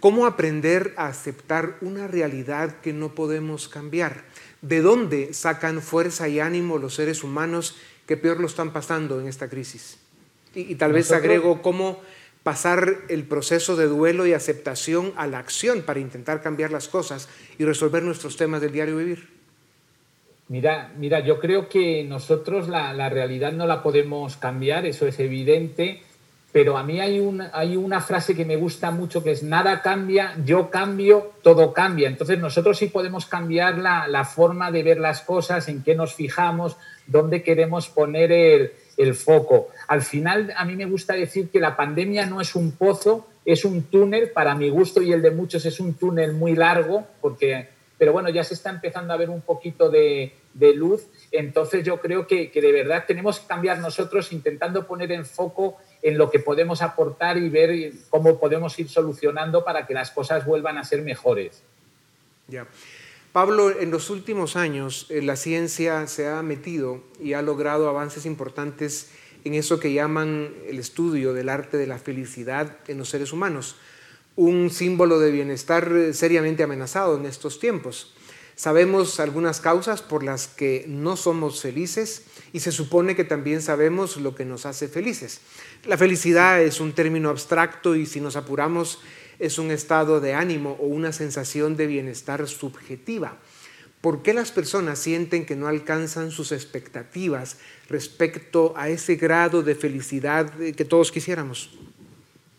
¿Cómo 0.00 0.26
aprender 0.26 0.94
a 0.96 1.06
aceptar 1.06 1.76
una 1.80 2.08
realidad 2.08 2.80
que 2.80 2.92
no 2.92 3.14
podemos 3.14 3.68
cambiar? 3.68 4.24
¿De 4.60 4.80
dónde 4.80 5.32
sacan 5.32 5.80
fuerza 5.80 6.28
y 6.28 6.40
ánimo 6.40 6.78
los 6.78 6.96
seres 6.96 7.22
humanos 7.22 7.76
que 8.06 8.16
peor 8.16 8.40
lo 8.40 8.48
están 8.48 8.72
pasando 8.72 9.20
en 9.20 9.28
esta 9.28 9.48
crisis? 9.48 9.98
Y, 10.54 10.74
tal 10.74 10.92
vez 10.92 11.12
agrego 11.12 11.62
cómo 11.62 12.02
pasar 12.42 12.98
el 13.08 13.24
proceso 13.24 13.76
de 13.76 13.86
duelo 13.86 14.26
y 14.26 14.32
aceptación 14.32 15.12
a 15.16 15.26
la 15.26 15.38
acción 15.38 15.82
para 15.82 16.00
intentar 16.00 16.42
cambiar 16.42 16.70
las 16.70 16.88
cosas 16.88 17.28
y 17.58 17.64
resolver 17.64 18.02
nuestros 18.02 18.36
temas 18.36 18.60
del 18.60 18.72
diario 18.72 18.96
vivir. 18.96 19.28
Mira, 20.48 20.92
mira, 20.98 21.20
yo 21.20 21.38
creo 21.38 21.68
que 21.68 22.04
nosotros 22.04 22.68
la, 22.68 22.92
la 22.92 23.08
realidad 23.08 23.52
no 23.52 23.66
la 23.66 23.82
podemos 23.82 24.36
cambiar, 24.36 24.84
eso 24.86 25.06
es 25.06 25.18
evidente, 25.18 26.02
pero 26.52 26.76
a 26.76 26.82
mí 26.82 27.00
hay, 27.00 27.18
un, 27.18 27.42
hay 27.52 27.76
una 27.76 28.00
frase 28.02 28.36
que 28.36 28.44
me 28.44 28.56
gusta 28.56 28.90
mucho 28.90 29.24
que 29.24 29.30
es 29.30 29.42
nada 29.42 29.80
cambia, 29.80 30.36
yo 30.44 30.70
cambio, 30.70 31.32
todo 31.42 31.72
cambia. 31.72 32.08
Entonces 32.08 32.38
nosotros 32.38 32.76
sí 32.76 32.88
podemos 32.88 33.24
cambiar 33.24 33.78
la, 33.78 34.06
la 34.06 34.24
forma 34.24 34.70
de 34.70 34.82
ver 34.82 35.00
las 35.00 35.22
cosas, 35.22 35.68
en 35.68 35.82
qué 35.82 35.94
nos 35.94 36.14
fijamos, 36.14 36.76
dónde 37.06 37.42
queremos 37.42 37.88
poner 37.88 38.32
el, 38.32 38.72
el 38.96 39.14
foco. 39.14 39.68
Al 39.88 40.02
final, 40.02 40.52
a 40.56 40.64
mí 40.64 40.76
me 40.76 40.86
gusta 40.86 41.14
decir 41.14 41.50
que 41.50 41.60
la 41.60 41.76
pandemia 41.76 42.26
no 42.26 42.40
es 42.40 42.54
un 42.54 42.72
pozo, 42.72 43.26
es 43.44 43.64
un 43.64 43.84
túnel, 43.84 44.30
para 44.30 44.54
mi 44.54 44.68
gusto 44.68 45.02
y 45.02 45.12
el 45.12 45.22
de 45.22 45.30
muchos 45.30 45.64
es 45.66 45.80
un 45.80 45.94
túnel 45.94 46.32
muy 46.32 46.54
largo, 46.54 47.06
porque, 47.20 47.68
pero 47.98 48.12
bueno, 48.12 48.28
ya 48.28 48.44
se 48.44 48.54
está 48.54 48.70
empezando 48.70 49.12
a 49.12 49.16
ver 49.16 49.30
un 49.30 49.40
poquito 49.40 49.90
de, 49.90 50.34
luz. 50.74 51.06
Entonces 51.30 51.82
yo 51.82 51.98
creo 51.98 52.26
que, 52.26 52.50
que, 52.50 52.60
de 52.60 52.72
verdad 52.72 53.04
tenemos 53.06 53.40
que 53.40 53.46
cambiar 53.46 53.78
nosotros 53.78 54.32
intentando 54.32 54.86
poner 54.86 55.10
en 55.12 55.24
foco 55.24 55.78
en 56.02 56.18
lo 56.18 56.30
que 56.30 56.40
podemos 56.40 56.82
aportar 56.82 57.38
y 57.38 57.48
ver 57.48 57.92
cómo 58.10 58.38
podemos 58.38 58.78
ir 58.78 58.88
solucionando 58.88 59.64
para 59.64 59.86
que 59.86 59.94
las 59.94 60.10
cosas 60.10 60.44
vuelvan 60.44 60.76
a 60.76 60.84
ser 60.84 61.02
mejores. 61.02 61.62
Ya. 62.48 62.66
Pablo, 63.32 63.70
en 63.80 63.90
los 63.90 64.10
últimos 64.10 64.56
años 64.56 65.06
eh, 65.08 65.22
la 65.22 65.36
ciencia 65.36 66.06
se 66.06 66.28
ha 66.28 66.42
metido 66.42 67.02
y 67.18 67.32
ha 67.32 67.40
logrado 67.40 67.88
avances 67.88 68.26
importantes 68.26 69.10
en 69.44 69.54
eso 69.54 69.80
que 69.80 69.92
llaman 69.92 70.52
el 70.68 70.78
estudio 70.78 71.32
del 71.32 71.48
arte 71.48 71.76
de 71.76 71.86
la 71.86 71.98
felicidad 71.98 72.76
en 72.88 72.98
los 72.98 73.08
seres 73.08 73.32
humanos, 73.32 73.76
un 74.36 74.70
símbolo 74.70 75.18
de 75.18 75.30
bienestar 75.30 75.90
eh, 75.92 76.12
seriamente 76.12 76.62
amenazado 76.62 77.16
en 77.16 77.26
estos 77.26 77.58
tiempos. 77.58 78.12
Sabemos 78.54 79.18
algunas 79.18 79.60
causas 79.60 80.02
por 80.02 80.22
las 80.22 80.46
que 80.46 80.84
no 80.86 81.16
somos 81.16 81.62
felices 81.62 82.26
y 82.52 82.60
se 82.60 82.72
supone 82.72 83.16
que 83.16 83.24
también 83.24 83.62
sabemos 83.62 84.16
lo 84.16 84.34
que 84.34 84.44
nos 84.44 84.66
hace 84.66 84.88
felices. 84.88 85.40
La 85.86 85.96
felicidad 85.96 86.62
es 86.62 86.80
un 86.80 86.92
término 86.92 87.30
abstracto 87.30 87.96
y 87.96 88.06
si 88.06 88.20
nos 88.20 88.36
apuramos 88.36 89.00
es 89.38 89.58
un 89.58 89.70
estado 89.70 90.20
de 90.20 90.34
ánimo 90.34 90.76
o 90.80 90.86
una 90.86 91.12
sensación 91.12 91.76
de 91.76 91.86
bienestar 91.86 92.46
subjetiva. 92.46 93.38
¿Por 94.00 94.22
qué 94.22 94.34
las 94.34 94.50
personas 94.50 94.98
sienten 94.98 95.46
que 95.46 95.56
no 95.56 95.68
alcanzan 95.68 96.30
sus 96.30 96.52
expectativas 96.52 97.58
respecto 97.88 98.74
a 98.76 98.88
ese 98.88 99.14
grado 99.14 99.62
de 99.62 99.74
felicidad 99.74 100.52
que 100.76 100.84
todos 100.84 101.12
quisiéramos? 101.12 101.70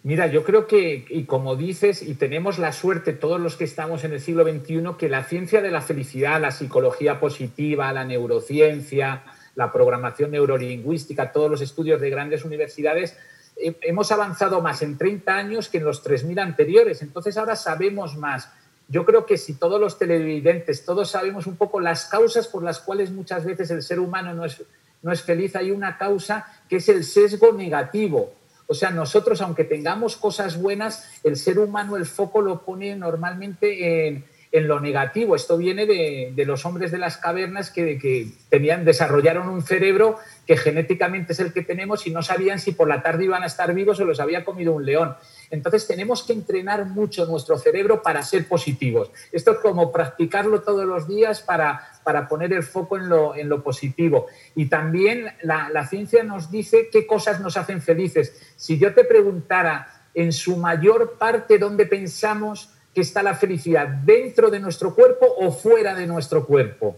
Mira, 0.04 0.28
yo 0.28 0.44
creo 0.44 0.68
que, 0.68 1.06
y 1.10 1.24
como 1.24 1.56
dices, 1.56 2.02
y 2.02 2.16
tenemos 2.16 2.60
la 2.60 2.74
suerte 2.74 3.14
todos 3.14 3.40
los 3.40 3.56
que 3.56 3.64
estamos 3.64 4.04
en 4.04 4.12
el 4.12 4.20
siglo 4.20 4.44
XXI, 4.44 4.98
que 4.98 5.08
la 5.08 5.24
ciencia 5.24 5.62
de 5.62 5.72
la 5.72 5.82
felicidad, 5.82 6.42
la 6.42 6.52
psicología 6.52 7.22
positiva, 7.22 7.94
la 7.94 8.04
neurociencia, 8.04 9.24
la 9.56 9.72
programación 9.72 10.32
neurolingüística, 10.32 11.32
todos 11.32 11.50
los 11.50 11.62
estudios 11.62 12.02
de 12.02 12.10
grandes 12.10 12.44
universidades 12.46 13.16
hemos 13.56 14.12
avanzado 14.12 14.62
más 14.62 14.82
en 14.82 14.98
30 14.98 15.36
años 15.36 15.70
que 15.70 15.78
en 15.78 15.86
los 15.86 16.04
3.000 16.04 16.42
anteriores, 16.42 17.02
entonces 17.02 17.38
ahora 17.38 17.56
sabemos 17.56 18.18
más. 18.18 18.50
Yo 18.88 19.06
creo 19.06 19.26
que 19.26 19.38
si 19.38 19.54
todos 19.54 19.80
los 19.80 19.98
televidentes, 19.98 20.86
todos 20.86 21.12
sabemos 21.12 21.48
un 21.48 21.56
poco 21.56 21.80
las 21.80 22.06
causas 22.06 22.48
por 22.48 22.64
las 22.64 22.80
cuales 22.80 23.12
muchas 23.12 23.46
veces 23.46 23.72
el 23.72 23.82
ser 23.82 24.00
humano 24.00 24.34
no 24.34 24.46
es, 24.46 24.62
no 25.02 25.12
es 25.12 25.22
feliz, 25.22 25.56
hay 25.56 25.72
una 25.72 25.98
causa 25.98 26.48
que 26.70 26.78
es 26.78 26.90
el 26.90 27.04
sesgo 27.04 27.54
negativo. 27.54 28.34
O 28.68 28.74
sea, 28.74 28.92
nosotros, 28.92 29.42
aunque 29.42 29.64
tengamos 29.64 30.16
cosas 30.16 30.60
buenas, 30.62 31.10
el 31.24 31.36
ser 31.36 31.60
humano 31.60 31.96
el 31.96 32.06
foco 32.06 32.42
lo 32.42 32.62
pone 32.62 32.96
normalmente 32.96 34.08
en, 34.08 34.26
en 34.54 34.68
lo 34.68 34.80
negativo. 34.80 35.36
Esto 35.36 35.58
viene 35.58 35.88
de, 35.88 36.46
los 36.46 36.64
hombres 36.66 36.92
de 36.92 37.00
las 37.00 37.18
cavernas 37.18 37.72
que, 37.72 37.98
que, 37.98 38.28
tenían, 38.50 38.86
desarrollaron 38.86 39.50
un 39.50 39.64
cerebro 39.64 40.20
que 40.46 40.58
genéticamente 40.58 41.34
es 41.34 41.40
el 41.40 41.52
que 41.52 41.64
tenemos 41.64 42.06
y 42.06 42.12
no 42.12 42.22
sabían 42.22 42.60
si 42.60 42.72
por 42.72 42.88
la 42.88 43.02
tarde 43.02 43.26
iban 43.26 43.42
a 43.42 43.48
estar 43.48 43.74
vivos 43.74 44.00
o 44.00 44.06
los 44.06 44.20
había 44.20 44.46
comido 44.46 44.74
un 44.74 44.86
león. 44.86 45.16
Entonces 45.50 45.88
tenemos 45.88 46.22
que 46.22 46.34
entrenar 46.34 46.86
mucho 46.86 47.26
nuestro 47.26 47.58
cerebro 47.58 48.04
para 48.04 48.22
ser 48.22 48.48
positivos. 48.48 49.10
Esto 49.32 49.54
es 49.54 49.58
como 49.58 49.92
practicarlo 49.92 50.62
todos 50.62 50.86
los 50.86 51.08
días 51.08 51.42
para, 51.42 51.90
para 52.04 52.28
poner 52.28 52.54
el 52.54 52.62
foco 52.62 52.98
en 52.98 53.10
lo, 53.10 53.36
en 53.36 53.50
lo 53.50 53.64
positivo. 53.64 54.28
Y 54.54 54.68
también 54.68 55.34
la, 55.42 55.70
la 55.70 55.88
ciencia 55.88 56.24
nos 56.24 56.52
dice 56.52 56.90
qué 56.92 57.08
cosas 57.08 57.40
nos 57.40 57.58
hacen 57.58 57.82
felices. 57.82 58.40
Si 58.56 58.78
yo 58.78 58.94
te 58.94 59.04
preguntara 59.04 60.04
en 60.14 60.32
su 60.32 60.58
mayor 60.58 61.18
parte 61.18 61.58
dónde 61.58 61.88
pensamos 61.88 62.70
que 62.94 63.02
está 63.02 63.24
la 63.24 63.36
felicidad 63.36 63.88
dentro 63.88 64.50
de 64.50 64.60
nuestro 64.60 64.94
cuerpo 64.94 65.26
o 65.40 65.52
fuera 65.52 65.96
de 65.96 66.08
nuestro 66.08 66.46
cuerpo. 66.46 66.98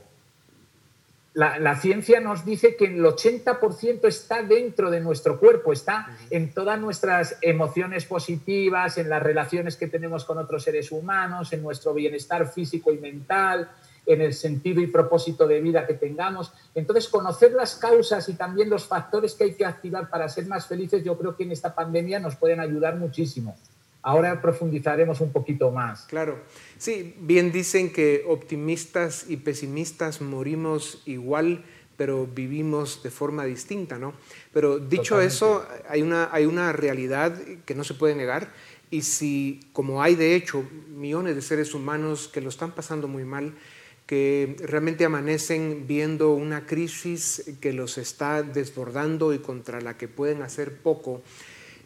La, 1.35 1.75
ciencia 1.75 2.21
nos 2.21 2.45
dice 2.45 2.77
que 2.77 2.85
el 2.85 3.03
80% 3.03 4.07
está 4.07 4.41
dentro 4.41 4.89
de 4.89 5.01
nuestro 5.01 5.37
cuerpo, 5.37 5.73
está 5.73 6.07
en 6.29 6.53
todas 6.53 6.79
nuestras 6.79 7.37
emociones 7.41 8.05
positivas, 8.05 8.97
en 8.97 9.09
las 9.09 9.21
relaciones 9.21 9.75
que 9.75 9.87
tenemos 9.87 10.23
con 10.23 10.37
otros 10.37 10.63
seres 10.63 10.93
humanos, 10.93 11.51
en 11.51 11.61
nuestro 11.61 11.93
bienestar 11.93 12.49
físico 12.49 12.93
y 12.93 12.99
mental, 12.99 13.69
en 14.05 14.21
el 14.21 14.33
sentido 14.33 14.79
y 14.79 14.87
propósito 14.87 15.45
de 15.45 15.59
vida 15.59 15.85
que 15.85 15.95
tengamos. 15.95 16.53
Entonces, 16.73 17.09
conocer 17.09 17.51
las 17.51 17.75
causas 17.75 18.29
y 18.29 18.35
también 18.35 18.69
los 18.69 18.85
factores 18.85 19.33
que 19.33 19.43
hay 19.43 19.55
que 19.55 19.65
activar 19.65 20.09
para 20.09 20.29
ser 20.29 20.47
más 20.47 20.67
felices, 20.67 21.03
yo 21.03 21.17
creo 21.17 21.35
que 21.35 21.43
en 21.43 21.51
esta 21.51 21.75
pandemia 21.75 22.17
nos 22.17 22.37
pueden 22.37 22.61
ayudar 22.61 22.95
muchísimo. 22.95 23.57
Ahora 24.05 24.39
profundizaremos 24.39 25.19
un 25.19 25.31
poquito 25.31 25.71
más. 25.71 26.03
Claro, 26.03 26.38
sí, 26.77 27.15
bien 27.21 27.51
dicen 27.51 27.91
que 27.91 28.24
optimistas 28.27 29.25
y 29.27 29.38
pesimistas 29.38 30.21
morimos 30.21 31.01
igual, 31.07 31.65
pero 31.97 32.27
vivimos 32.27 33.01
de 33.01 33.09
forma 33.09 33.45
distinta, 33.45 33.97
¿no? 33.97 34.13
Pero 34.53 34.77
dicho 34.77 35.19
eso, 35.21 35.65
hay 35.89 36.03
una, 36.03 36.29
hay 36.31 36.45
una 36.45 36.71
realidad 36.71 37.35
que 37.65 37.74
no 37.74 37.83
se 37.83 37.95
puede 37.95 38.13
negar 38.13 38.53
y 38.91 39.01
si, 39.01 39.59
como 39.74 40.03
hay 40.03 40.13
de 40.13 40.35
hecho 40.35 40.63
millones 40.95 41.33
de 41.33 41.41
seres 41.41 41.74
humanos 41.74 42.27
que 42.27 42.41
lo 42.41 42.50
están 42.50 42.74
pasando 42.74 43.07
muy 43.07 43.24
mal, 43.24 43.55
que 44.05 44.55
realmente 44.59 45.03
amanecen 45.03 45.88
viendo 45.88 46.33
una 46.33 46.67
crisis 46.67 47.55
que 47.59 47.74
los 47.74 47.97
está 47.97 48.43
desbordando 48.43 49.33
y 49.33 49.39
contra 49.39 49.81
la 49.81 49.97
que 49.97 50.07
pueden 50.07 50.43
hacer 50.43 50.77
poco, 50.77 51.24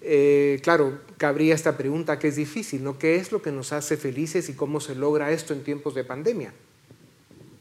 eh, 0.01 0.59
claro, 0.63 0.99
cabría 1.17 1.55
esta 1.55 1.77
pregunta 1.77 2.19
que 2.19 2.29
es 2.29 2.35
difícil, 2.35 2.83
¿no? 2.83 2.97
¿Qué 2.97 3.15
es 3.15 3.31
lo 3.31 3.41
que 3.41 3.51
nos 3.51 3.73
hace 3.73 3.97
felices 3.97 4.49
y 4.49 4.53
cómo 4.53 4.79
se 4.79 4.95
logra 4.95 5.31
esto 5.31 5.53
en 5.53 5.63
tiempos 5.63 5.95
de 5.95 6.03
pandemia? 6.03 6.53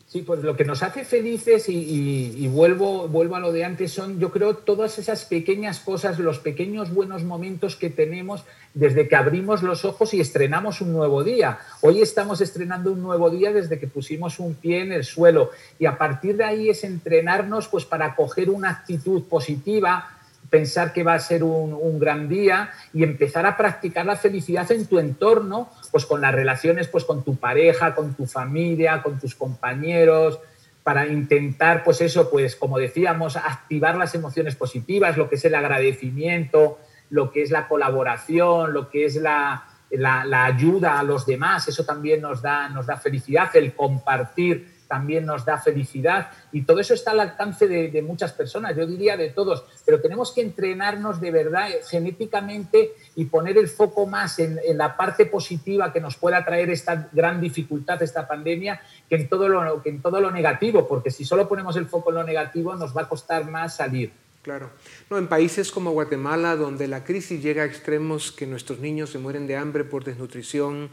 Sí, 0.09 0.23
pues 0.23 0.43
lo 0.43 0.57
que 0.57 0.65
nos 0.65 0.83
hace 0.83 1.05
felices 1.05 1.67
y, 1.69 2.49
vuelvo, 2.49 3.09
vuelvo 3.09 3.37
a 3.37 3.41
lo 3.41 3.53
de 3.53 3.65
antes 3.65 3.93
son, 3.93 4.19
yo 4.19 4.31
creo, 4.31 4.57
todas 4.57 4.99
esas 4.99 5.27
pequeñas 5.27 5.81
cosas, 5.81 6.19
los 6.19 6.39
pequeños 6.39 6.95
buenos 6.95 7.25
momentos 7.25 7.77
que 7.77 7.91
tenemos 7.91 8.45
desde 8.73 9.07
que 9.07 9.17
abrimos 9.17 9.63
los 9.63 9.85
ojos 9.85 10.15
y 10.15 10.21
estrenamos 10.21 10.81
un 10.81 10.95
nuevo 10.95 11.25
día. 11.25 11.59
Hoy 11.83 12.01
estamos 12.01 12.41
estrenando 12.41 12.91
un 12.93 13.03
nuevo 13.03 13.29
día 13.29 13.53
desde 13.53 13.79
que 13.79 13.87
pusimos 13.87 14.39
un 14.39 14.55
pie 14.55 14.81
en 14.81 14.93
el 14.93 15.05
suelo 15.05 15.51
y 15.79 15.85
a 15.85 15.99
partir 15.99 16.39
de 16.39 16.45
ahí 16.45 16.71
es 16.71 16.85
entrenarnos 16.85 17.69
pues 17.69 17.85
para 17.85 18.17
coger 18.17 18.49
una 18.49 18.71
actitud 18.71 19.25
positiva, 19.25 20.18
pensar 20.51 20.93
que 20.93 21.03
va 21.03 21.15
a 21.15 21.19
ser 21.19 21.45
un, 21.45 21.99
gran 21.99 22.29
día 22.29 22.71
y 22.93 23.03
empezar 23.03 23.45
a 23.47 23.57
practicar 23.57 24.07
la 24.07 24.17
felicidad 24.17 24.71
en 24.73 24.87
tu 24.87 24.99
entorno, 24.99 25.71
pues 25.91 26.07
con 26.07 26.21
las 26.21 26.35
relaciones 26.35 26.89
pues 26.89 27.05
con 27.05 27.25
tu 27.25 27.37
pareja, 27.37 27.95
con 27.95 28.15
tu 28.15 28.27
familia, 28.27 29.03
con 29.03 29.19
tus 29.19 29.35
compañeros, 29.35 30.39
para 30.83 31.07
intentar, 31.07 31.85
pues 31.85 32.01
eso, 32.01 32.31
pues 32.31 32.57
como 32.57 32.79
decíamos, 32.79 33.37
activar 33.37 33.97
las 33.97 34.15
emociones 34.15 34.55
positivas, 34.55 35.17
lo 35.17 35.29
que 35.29 35.35
es 35.35 35.45
el 35.45 35.55
agradecimiento, 35.55 36.79
lo 37.11 37.31
que 37.31 37.43
es 37.43 37.51
la 37.51 37.69
colaboración, 37.69 38.73
lo 38.73 38.89
que 38.89 39.05
es 39.05 39.17
la, 39.17 39.67
la, 39.91 40.45
ayuda 40.45 40.99
a 40.99 41.03
los 41.03 41.27
demás, 41.27 41.69
eso 41.69 41.85
también 41.85 42.23
nos 42.23 42.41
da, 42.43 42.69
nos 42.69 42.87
da 42.87 42.97
felicidad, 42.97 43.55
el 43.57 43.75
compartir 43.75 44.78
también 44.89 45.27
nos 45.27 45.45
da 45.45 45.59
felicidad 45.59 46.31
y 46.51 46.63
todo 46.63 46.81
eso 46.81 46.95
está 46.95 47.13
al 47.13 47.21
alcance 47.21 47.69
de, 47.69 48.03
muchas 48.03 48.33
personas, 48.33 48.75
yo 48.75 48.87
diría 48.87 49.17
de 49.17 49.31
todos, 49.31 49.65
pero 49.85 50.01
tenemos 50.01 50.33
que 50.33 50.41
entrenarnos 50.41 51.21
de 51.21 51.31
verdad 51.31 51.69
genéticamente 51.89 52.93
y 53.15 53.27
poner 53.27 53.59
el 53.59 53.69
foco 53.69 54.07
más 54.07 54.39
en, 54.39 54.59
la 54.77 54.97
parte 54.97 55.27
positiva 55.27 55.93
que 55.93 56.01
nos 56.01 56.17
pueda 56.17 56.45
traer 56.45 56.71
esta 56.71 57.09
gran 57.13 57.41
dificultad, 57.41 58.03
esta 58.03 58.27
pandemia, 58.27 58.81
que 59.09 59.17
en, 59.17 59.29
todo 59.29 59.49
lo, 59.49 59.83
que 59.83 59.91
en 59.91 60.01
todo 60.01 60.21
lo 60.21 60.31
negativo, 60.31 60.89
porque 60.89 61.11
si 61.11 61.25
solo 61.25 61.49
ponemos 61.49 61.77
el 61.77 61.87
foco 61.87 62.11
en 62.11 62.17
lo 62.17 62.25
negativo 62.25 62.75
nos 62.75 62.97
va 62.97 63.03
a 63.03 63.09
costar 63.09 63.49
más 63.51 63.77
salir. 63.77 64.13
Claro. 64.43 64.71
No, 65.11 65.19
en 65.19 65.27
países 65.27 65.71
como 65.71 65.91
Guatemala, 65.91 66.57
donde 66.57 66.89
la 66.89 67.05
crisis 67.05 67.43
llega 67.43 67.65
a 67.65 67.67
extremos 67.67 68.33
que 68.33 68.47
nuestros 68.47 68.79
niños 68.79 69.11
se 69.11 69.19
mueren 69.19 69.47
de 69.47 69.57
hambre 69.57 69.85
por 69.85 70.05
desnutrición 70.05 70.91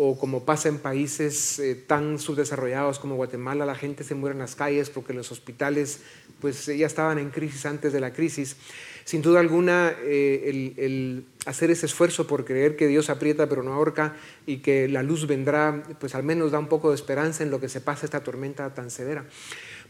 o 0.00 0.16
como 0.16 0.44
pasa 0.44 0.68
en 0.68 0.78
países 0.78 1.58
eh, 1.58 1.74
tan 1.74 2.20
subdesarrollados 2.20 3.00
como 3.00 3.16
Guatemala, 3.16 3.66
la 3.66 3.74
gente 3.74 4.04
se 4.04 4.14
muere 4.14 4.34
en 4.34 4.38
las 4.38 4.54
calles 4.54 4.90
porque 4.90 5.12
los 5.12 5.32
hospitales 5.32 6.02
pues 6.40 6.66
ya 6.66 6.86
estaban 6.86 7.18
en 7.18 7.30
crisis 7.30 7.66
antes 7.66 7.92
de 7.92 7.98
la 7.98 8.12
crisis. 8.12 8.56
Sin 9.04 9.22
duda 9.22 9.40
alguna, 9.40 9.92
eh, 10.02 10.74
el, 10.76 11.24
hacer 11.46 11.72
ese 11.72 11.86
esfuerzo 11.86 12.28
por 12.28 12.44
creer 12.44 12.76
que 12.76 12.86
Dios 12.86 13.10
aprieta 13.10 13.48
pero 13.48 13.64
no 13.64 13.72
ahorca 13.72 14.14
y 14.46 14.58
que 14.58 14.86
la 14.86 15.02
luz 15.02 15.26
vendrá, 15.26 15.82
pues 15.98 16.14
al 16.14 16.22
menos 16.22 16.52
da 16.52 16.60
un 16.60 16.68
poco 16.68 16.90
de 16.90 16.94
esperanza 16.94 17.42
en 17.42 17.50
lo 17.50 17.58
que 17.58 17.68
se 17.68 17.80
pasa 17.80 18.06
esta 18.06 18.22
tormenta 18.22 18.72
tan 18.74 18.92
severa. 18.92 19.24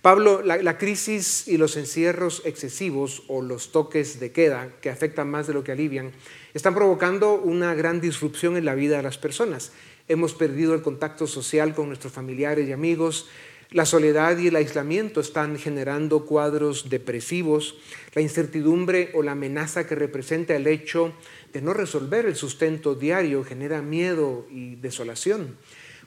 Pablo, 0.00 0.42
la, 0.42 0.78
crisis 0.78 1.48
y 1.48 1.58
los 1.58 1.76
encierros 1.76 2.42
excesivos 2.44 3.24
o 3.26 3.42
los 3.42 3.72
toques 3.72 4.20
de 4.20 4.30
queda 4.30 4.70
que 4.80 4.90
afectan 4.90 5.28
más 5.28 5.48
de 5.48 5.54
lo 5.54 5.64
que 5.64 5.72
alivian 5.72 6.12
están 6.54 6.74
provocando 6.74 7.34
una 7.34 7.74
gran 7.74 8.00
disrupción 8.00 8.56
en 8.56 8.64
la 8.64 8.76
vida 8.76 8.96
de 8.96 9.02
las 9.02 9.18
personas 9.18 9.72
hemos 10.08 10.34
perdido 10.34 10.74
el 10.74 10.82
contacto 10.82 11.26
social 11.26 11.74
con 11.74 11.88
nuestros 11.88 12.12
familiares 12.12 12.68
y 12.68 12.72
amigos, 12.72 13.28
la 13.70 13.84
soledad 13.84 14.38
y 14.38 14.48
el 14.48 14.56
aislamiento 14.56 15.20
están 15.20 15.58
generando 15.58 16.24
cuadros 16.24 16.88
depresivos, 16.88 17.76
la 18.14 18.22
incertidumbre 18.22 19.10
o 19.12 19.22
la 19.22 19.32
amenaza 19.32 19.86
que 19.86 19.94
representa 19.94 20.56
el 20.56 20.66
hecho 20.66 21.12
de 21.52 21.60
no 21.60 21.74
resolver 21.74 22.24
el 22.24 22.34
sustento 22.34 22.94
diario 22.94 23.44
genera 23.44 23.82
miedo 23.82 24.46
y 24.50 24.76
desolación. 24.76 25.56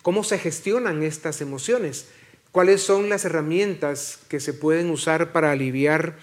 ¿Cómo 0.02 0.24
se 0.24 0.40
gestionan 0.40 1.04
estas 1.04 1.42
emociones? 1.42 2.08
¿Cuáles 2.52 2.82
son 2.82 3.10
las 3.10 3.26
herramientas 3.26 4.20
que 4.28 4.40
se 4.40 4.54
pueden 4.54 4.90
usar 4.90 5.32
para 5.32 5.52
aliviar 5.52 6.18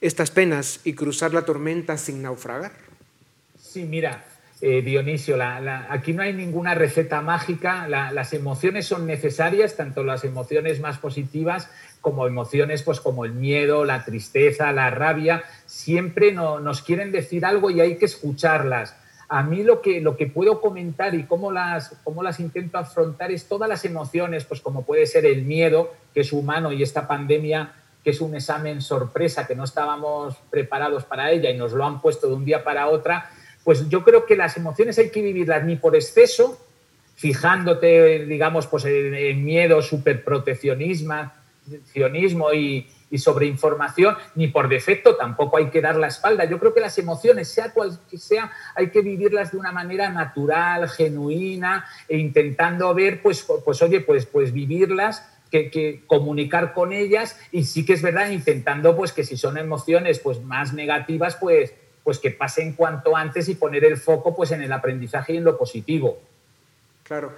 estas 0.00 0.30
penas 0.30 0.80
y 0.84 0.92
cruzar 0.94 1.34
la 1.34 1.44
tormenta 1.44 1.98
sin 1.98 2.22
naufragar? 2.22 2.72
Sí, 3.60 3.82
mira, 3.84 4.24
eh, 4.66 4.80
Dionisio, 4.80 5.36
aquí 5.90 6.14
no 6.14 6.22
hay 6.22 6.32
ninguna 6.32 6.74
receta 6.74 7.20
mágica, 7.20 7.86
las 7.86 8.32
emociones 8.32 8.86
son 8.86 9.06
necesarias, 9.06 9.76
tanto 9.76 10.02
las 10.04 10.24
emociones 10.24 10.80
más 10.80 10.96
positivas 10.96 11.68
como 12.00 12.26
emociones 12.26 12.82
pues, 12.82 12.98
como 12.98 13.26
el 13.26 13.34
miedo, 13.34 13.84
la 13.84 14.06
tristeza, 14.06 14.72
la 14.72 14.88
rabia, 14.88 15.44
siempre 15.66 16.32
nos 16.32 16.80
quieren 16.80 17.12
decir 17.12 17.44
algo 17.44 17.68
y 17.68 17.82
hay 17.82 17.98
que 17.98 18.06
escucharlas. 18.06 18.96
A 19.28 19.42
mí 19.42 19.62
lo 19.62 19.82
que, 19.82 20.00
puedo 20.32 20.62
comentar 20.62 21.14
y 21.14 21.24
cómo 21.24 21.52
las, 21.52 21.98
cómo 22.02 22.22
las 22.22 22.40
intento 22.40 22.78
afrontar 22.78 23.32
es 23.32 23.46
todas 23.46 23.68
las 23.68 23.84
emociones, 23.84 24.46
pues 24.46 24.62
como 24.62 24.86
puede 24.86 25.04
ser 25.04 25.26
el 25.26 25.42
miedo, 25.42 25.92
que 26.14 26.20
es 26.20 26.32
humano 26.32 26.72
y 26.72 26.82
esta 26.82 27.06
pandemia 27.06 27.74
que 28.02 28.10
es 28.10 28.20
un 28.22 28.34
examen 28.34 28.80
sorpresa, 28.80 29.46
que 29.46 29.54
no 29.54 29.64
estábamos 29.64 30.36
preparados 30.50 31.04
para 31.04 31.30
ella 31.32 31.50
y 31.50 31.58
nos 31.58 31.72
lo 31.72 31.84
han 31.84 32.00
puesto 32.00 32.28
de 32.28 32.34
un 32.34 32.44
día 32.46 32.64
para 32.64 32.88
otra, 32.88 33.30
pues 33.64 33.88
yo 33.88 34.04
creo 34.04 34.26
que 34.26 34.36
las 34.36 34.56
emociones 34.56 34.98
hay 34.98 35.10
que 35.10 35.22
vivirlas 35.22 35.64
ni 35.64 35.76
por 35.76 35.96
exceso, 35.96 36.60
fijándote, 37.16 38.26
digamos, 38.26 38.66
pues 38.66 38.84
en, 38.84 39.44
miedo, 39.44 39.80
superproteccionismo 39.80 42.52
y, 42.52 42.86
y 43.10 43.18
sobreinformación, 43.18 44.16
ni 44.34 44.48
por 44.48 44.68
defecto 44.68 45.16
tampoco 45.16 45.56
hay 45.56 45.70
que 45.70 45.80
dar 45.80 45.96
la 45.96 46.08
espalda. 46.08 46.44
Yo 46.44 46.58
creo 46.58 46.74
que 46.74 46.80
las 46.80 46.98
emociones, 46.98 47.48
sea 47.48 47.72
cual 47.72 47.98
sea, 48.12 48.50
hay 48.74 48.90
que 48.90 49.02
vivirlas 49.02 49.52
de 49.52 49.58
una 49.58 49.72
manera 49.72 50.10
natural, 50.10 50.88
genuina, 50.88 51.86
e 52.08 52.18
intentando 52.18 52.92
ver, 52.92 53.22
pues, 53.22 53.46
pues 53.64 53.82
oye, 53.82 54.00
pues, 54.00 54.26
pues 54.26 54.52
vivirlas 54.52 55.30
que, 55.50 55.70
que, 55.70 56.02
comunicar 56.08 56.72
con 56.72 56.92
ellas 56.92 57.38
y 57.52 57.62
sí 57.62 57.86
que 57.86 57.92
es 57.92 58.02
verdad 58.02 58.30
intentando 58.30 58.96
pues 58.96 59.12
que 59.12 59.22
si 59.22 59.36
son 59.36 59.56
emociones 59.56 60.18
pues 60.18 60.42
más 60.42 60.72
negativas 60.72 61.36
pues 61.36 61.72
pues 62.04 62.18
que 62.18 62.30
pasen 62.30 62.74
cuanto 62.74 63.16
antes 63.16 63.48
y 63.48 63.54
poner 63.54 63.84
el 63.84 63.96
foco 63.96 64.36
pues 64.36 64.52
en 64.52 64.62
el 64.62 64.72
aprendizaje 64.72 65.32
y 65.32 65.38
en 65.38 65.44
lo 65.44 65.58
positivo. 65.58 66.18
Claro. 67.02 67.32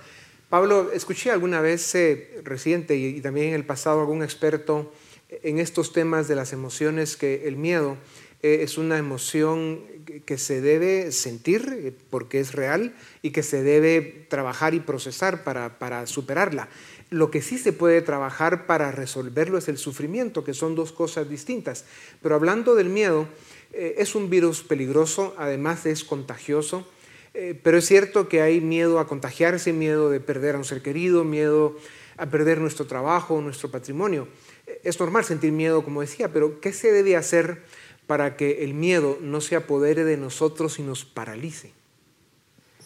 Pablo, 0.50 0.92
escuché 0.92 1.30
alguna 1.30 1.60
vez 1.60 1.94
eh, 1.94 2.40
reciente 2.44 2.96
y, 2.96 3.20
también 3.20 3.48
en 3.48 3.54
el 3.54 3.64
pasado 3.64 4.00
algún 4.00 4.22
experto 4.22 4.92
en 5.28 5.58
estos 5.58 5.92
temas 5.92 6.28
de 6.28 6.36
las 6.36 6.52
emociones 6.52 7.16
que 7.16 7.48
el 7.48 7.56
miedo 7.56 7.96
eh, 8.42 8.58
es 8.62 8.78
una 8.78 8.98
emoción 8.98 9.82
que 10.24 10.38
se 10.38 10.60
debe 10.60 11.10
sentir 11.10 11.68
eh, 11.72 11.92
porque 12.10 12.38
es 12.38 12.54
real 12.54 12.94
y 13.22 13.30
que 13.30 13.42
se 13.42 13.62
debe 13.64 14.26
trabajar 14.28 14.74
y 14.74 14.80
procesar 14.80 15.42
para, 15.42 15.78
para 15.78 16.06
superarla. 16.06 16.68
Lo 17.10 17.30
que 17.30 17.42
sí 17.42 17.58
se 17.58 17.72
puede 17.72 18.02
trabajar 18.02 18.66
para 18.66 18.92
resolverlo 18.92 19.58
es 19.58 19.68
el 19.68 19.78
sufrimiento, 19.78 20.44
que 20.44 20.54
son 20.54 20.74
dos 20.74 20.92
cosas 20.92 21.28
distintas. 21.28 21.84
Pero 22.22 22.34
hablando 22.34 22.74
del 22.74 22.88
miedo, 22.88 23.28
eh, 23.72 23.96
es 23.98 24.14
un 24.14 24.30
virus 24.30 24.62
peligroso, 24.62 25.34
además 25.38 25.86
es 25.86 26.04
contagioso, 26.04 26.86
eh, 27.34 27.58
pero 27.62 27.78
es 27.78 27.86
cierto 27.86 28.28
que 28.28 28.40
hay 28.40 28.60
miedo 28.60 28.98
a 28.98 29.06
contagiarse, 29.06 29.72
miedo 29.72 30.08
de 30.10 30.20
perder 30.20 30.54
a 30.54 30.58
un 30.58 30.64
ser 30.64 30.80
querido, 30.80 31.22
miedo 31.22 31.76
a 32.16 32.26
perder 32.26 32.60
nuestro 32.60 32.86
trabajo, 32.86 33.40
nuestro 33.42 33.70
patrimonio. 33.70 34.28
Eh, 34.66 34.80
es 34.84 34.98
normal 34.98 35.24
sentir 35.24 35.52
miedo, 35.52 35.84
como 35.84 36.00
decía, 36.00 36.32
pero 36.32 36.60
¿qué 36.60 36.72
se 36.72 36.92
debe 36.92 37.16
hacer 37.16 37.62
para 38.06 38.36
que 38.36 38.64
el 38.64 38.72
miedo 38.72 39.18
no 39.20 39.40
se 39.40 39.56
apodere 39.56 40.04
de 40.04 40.16
nosotros 40.16 40.78
y 40.78 40.82
nos 40.82 41.04
paralice? 41.04 41.72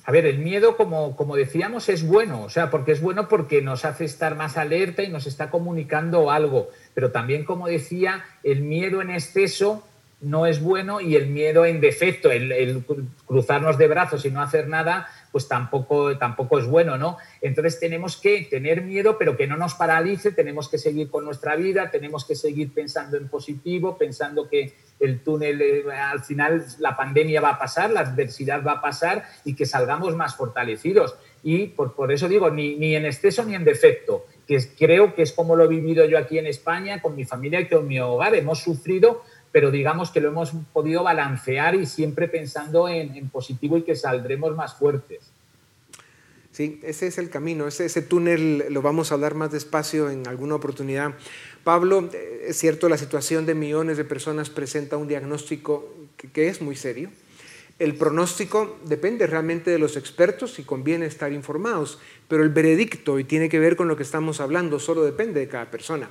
A 0.05 0.13
ver, 0.13 0.27
el 0.27 0.39
miedo, 0.39 0.77
como, 0.77 1.15
como 1.15 1.37
decíamos, 1.37 1.89
es 1.89 2.05
bueno, 2.05 2.43
o 2.43 2.51
sea, 2.51 2.71
porque 2.71 2.91
es 2.91 3.01
bueno 3.01 3.29
porque 3.29 3.63
nos 3.63 3.85
hace 3.85 4.05
estar 4.05 4.35
más 4.35 4.57
alerta 4.57 5.05
y 5.05 5.09
nos 5.09 5.29
está 5.29 5.51
comunicando 5.51 6.33
algo, 6.33 6.71
pero 6.95 7.13
también, 7.13 7.45
como 7.45 7.69
decía, 7.69 8.25
el 8.43 8.63
miedo 8.63 9.03
en 9.03 9.11
exceso 9.11 9.87
no 10.21 10.47
es 10.47 10.61
bueno 10.61 11.01
y 11.01 11.17
el 11.17 11.29
miedo 11.29 11.65
en 11.65 11.81
defecto, 11.81 12.31
el, 12.31 12.85
cruzarnos 13.27 13.79
de 13.79 13.89
brazos 13.89 14.25
y 14.25 14.31
no 14.31 14.43
hacer 14.43 14.69
nada, 14.69 15.09
pues 15.33 15.49
tampoco, 15.49 16.19
tampoco 16.19 16.59
es 16.59 16.67
bueno, 16.67 16.99
¿no? 16.99 17.17
Entonces 17.41 17.81
tenemos 17.81 18.17
que 18.17 18.47
tener 18.51 18.83
miedo, 18.83 19.17
pero 19.19 19.37
que 19.37 19.47
no 19.47 19.57
nos 19.57 19.75
paralice, 19.75 20.33
tenemos 20.33 20.69
que 20.69 20.79
seguir 20.79 21.11
con 21.11 21.25
nuestra 21.25 21.57
vida, 21.57 21.91
tenemos 21.91 22.25
que 22.25 22.35
seguir 22.35 22.73
pensando 22.75 23.17
en 23.17 23.29
positivo, 23.29 23.97
pensando 23.97 24.49
que 24.49 24.75
el 24.99 25.21
túnel, 25.21 25.63
eh, 25.63 25.85
al 25.91 26.23
final 26.23 26.65
la 26.79 26.97
pandemia 26.97 27.41
va 27.41 27.51
a 27.51 27.59
pasar, 27.59 27.91
la 27.91 28.01
adversidad 28.01 28.63
va 28.63 28.73
a 28.73 28.81
pasar 28.83 29.25
y 29.45 29.55
que 29.55 29.65
salgamos 29.65 30.15
más 30.15 30.37
fortalecidos. 30.37 31.17
Y 31.43 31.69
por, 31.69 31.95
por 31.95 32.13
eso 32.13 32.29
digo, 32.29 32.51
ni, 32.51 32.77
ni 32.77 32.95
en 32.95 33.07
exceso 33.07 33.43
ni 33.45 33.55
en 33.55 33.65
defecto, 33.65 34.27
que 34.47 34.59
creo 34.77 35.15
que 35.15 35.23
es 35.23 35.33
como 35.33 35.57
lo 35.57 35.65
he 35.65 35.69
vivido 35.69 36.05
yo 36.05 36.19
aquí 36.19 36.39
en 36.39 36.47
España, 36.47 37.01
con 37.01 37.17
mi 37.17 37.25
familia 37.25 37.61
y 37.61 37.69
con 37.69 37.87
mi 37.87 37.99
hogar. 37.99 38.35
Hemos 38.35 38.59
sufrido 38.59 39.23
pero 39.53 39.71
digamos 39.71 40.11
que 40.11 40.21
lo 40.21 40.29
hemos 40.29 40.53
podido 40.73 41.03
balancear 41.03 41.75
y 41.75 41.87
siempre 41.87 42.29
pensando 42.29 42.89
en, 42.89 43.29
positivo 43.31 43.77
y 43.77 43.83
que 43.83 43.97
saldremos 43.97 44.55
más 44.55 44.75
fuertes. 44.75 45.31
Sí, 46.53 46.81
ese 46.83 47.07
es 47.07 47.19
el 47.19 47.31
camino, 47.31 47.69
ese, 47.69 48.03
túnel 48.03 48.67
lo 48.71 48.83
vamos 48.83 49.11
a 49.11 49.15
hablar 49.15 49.35
más 49.35 49.53
despacio 49.53 50.11
en 50.11 50.27
alguna 50.27 50.57
oportunidad. 50.57 51.15
Pablo, 51.63 52.09
eh, 52.13 52.47
es 52.49 52.59
cierto, 52.59 52.89
la 52.89 52.99
situación 52.99 53.47
de 53.47 53.55
millones 53.55 53.97
de 53.97 54.05
personas 54.05 54.51
presenta 54.51 54.97
un 54.97 55.07
diagnóstico 55.07 55.95
que, 56.17 56.49
es 56.49 56.61
muy 56.61 56.75
serio. 56.75 57.11
El 57.79 57.95
pronóstico 57.95 58.79
depende 58.85 59.27
realmente 59.27 59.71
de 59.71 59.79
los 59.79 59.97
expertos 59.97 60.59
y 60.59 60.65
conviene 60.65 61.07
estar 61.07 61.33
informados, 61.33 61.99
pero 62.29 62.43
el 62.43 62.51
veredicto, 62.51 63.19
y 63.19 63.25
tiene 63.25 63.49
que 63.49 63.59
ver 63.59 63.77
con 63.77 63.89
lo 63.89 63.97
que 63.97 64.03
estamos 64.03 64.41
hablando, 64.41 64.79
solo 64.79 65.03
depende 65.03 65.41
de 65.41 65.49
cada 65.49 65.71
persona. 65.71 66.11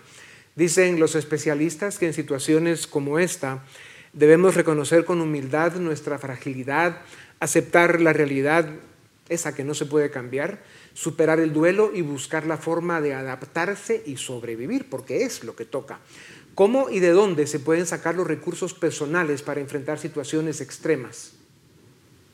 Dicen 0.60 1.00
los 1.00 1.15
especialistas 1.15 1.98
que 1.98 2.08
en 2.08 2.13
situaciones 2.13 2.86
como 2.86 3.17
esta 3.17 3.63
debemos 4.12 4.56
reconocer 4.56 5.06
con 5.06 5.22
humildad 5.22 5.76
nuestra 5.76 6.19
fragilidad, 6.19 6.98
aceptar 7.39 8.02
la 8.02 8.12
realidad, 8.12 8.67
esa 9.30 9.56
que 9.56 9.63
no 9.63 9.74
se 9.74 9.86
puede 9.86 10.12
cambiar, 10.12 10.62
superar 10.93 11.39
el 11.39 11.54
duelo 11.54 11.91
y 11.95 12.02
buscar 12.02 12.45
la 12.45 12.58
forma 12.58 13.00
de 13.00 13.13
adaptarse 13.13 14.04
y 14.06 14.17
sobrevivir, 14.17 14.89
porque 14.89 15.24
es 15.24 15.45
lo 15.45 15.56
que 15.56 15.63
toca. 15.63 16.00
¿Cómo 16.56 16.89
y 16.89 17.00
de 17.00 17.12
dónde 17.12 17.48
se 17.48 17.62
pueden 17.62 17.86
sacar 17.86 18.15
los 18.15 18.28
recursos 18.28 18.74
personales 18.74 19.41
para 19.41 19.62
enfrentar 19.62 19.98
situaciones 19.98 20.60
extremas? 20.60 21.38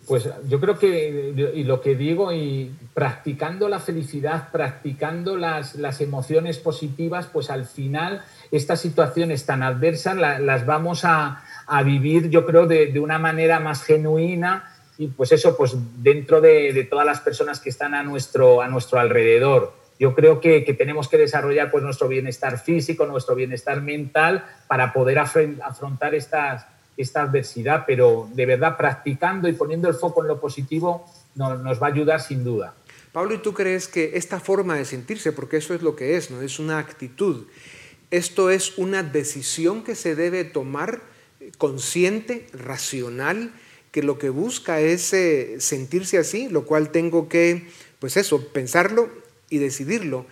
Pues 0.07 0.29
yo 0.47 0.59
creo 0.59 0.77
que, 0.77 1.51
y 1.55 1.63
lo 1.63 1.81
que 1.81 1.95
digo, 1.95 2.31
y 2.31 2.71
practicando 2.93 3.67
la 3.67 3.79
felicidad, 3.79 4.49
practicando 4.51 5.35
las, 5.35 5.75
las 5.75 5.99
emociones 5.99 6.59
positivas, 6.59 7.27
pues 7.27 7.49
al 7.49 7.65
final 7.65 8.21
estas 8.51 8.81
situaciones 8.81 9.45
tan 9.45 9.63
adversas 9.63 10.15
las 10.15 10.65
vamos 10.65 11.05
a, 11.05 11.43
a, 11.65 11.83
vivir, 11.83 12.29
yo 12.29 12.45
creo, 12.45 12.67
de, 12.67 12.87
de, 12.87 12.99
una 12.99 13.17
manera 13.17 13.59
más 13.59 13.83
genuina 13.83 14.75
y 14.97 15.07
pues 15.07 15.31
eso, 15.31 15.57
pues 15.57 15.75
dentro 15.97 16.39
de, 16.39 16.87
todas 16.89 17.05
las 17.05 17.19
personas 17.19 17.59
que 17.59 17.69
están 17.69 17.93
a 17.93 18.03
nuestro, 18.03 18.61
a 18.61 18.67
nuestro 18.67 18.99
alrededor. 18.99 19.73
Yo 19.99 20.13
creo 20.13 20.41
que, 20.41 20.61
tenemos 20.77 21.07
que 21.07 21.17
desarrollar 21.17 21.71
pues, 21.71 21.83
nuestro 21.83 22.07
bienestar 22.07 22.59
físico, 22.59 23.05
nuestro 23.05 23.35
bienestar 23.35 23.81
mental 23.81 24.45
para 24.67 24.93
poder 24.93 25.19
afrontar 25.19 26.15
estas, 26.15 26.65
esta 26.97 27.23
adversidad, 27.23 27.83
pero 27.85 28.29
de 28.33 28.45
verdad 28.45 28.77
practicando 28.77 29.47
y 29.47 29.53
poniendo 29.53 29.89
el 29.89 29.95
foco 29.95 30.21
en 30.21 30.27
lo 30.27 30.39
positivo 30.39 31.05
nos 31.35 31.81
va 31.81 31.87
a 31.87 31.89
ayudar 31.89 32.21
sin 32.21 32.43
duda. 32.43 32.73
Pablo, 33.11 33.33
¿y 33.35 33.37
tú 33.37 33.53
crees 33.53 33.87
que 33.87 34.11
esta 34.15 34.39
forma 34.39 34.75
de 34.75 34.85
sentirse, 34.85 35.31
porque 35.31 35.57
eso 35.57 35.73
es 35.73 35.81
lo 35.81 35.95
que 35.95 36.17
es, 36.17 36.31
¿no? 36.31 36.41
Es 36.41 36.59
una 36.59 36.79
actitud. 36.79 37.45
Esto 38.11 38.49
es 38.49 38.77
una 38.77 39.03
decisión 39.03 39.83
que 39.83 39.95
se 39.95 40.15
debe 40.15 40.43
tomar 40.43 41.01
consciente, 41.57 42.47
racional, 42.53 43.53
que 43.91 44.03
lo 44.03 44.17
que 44.17 44.29
busca 44.29 44.81
es 44.81 45.13
eh, 45.13 45.55
sentirse 45.59 46.17
así, 46.17 46.49
lo 46.49 46.65
cual 46.65 46.91
tengo 46.91 47.29
que, 47.29 47.67
pues 47.99 48.17
eso, 48.17 48.49
pensarlo 48.49 49.09
y 49.49 49.59
decidirlo. 49.59 50.25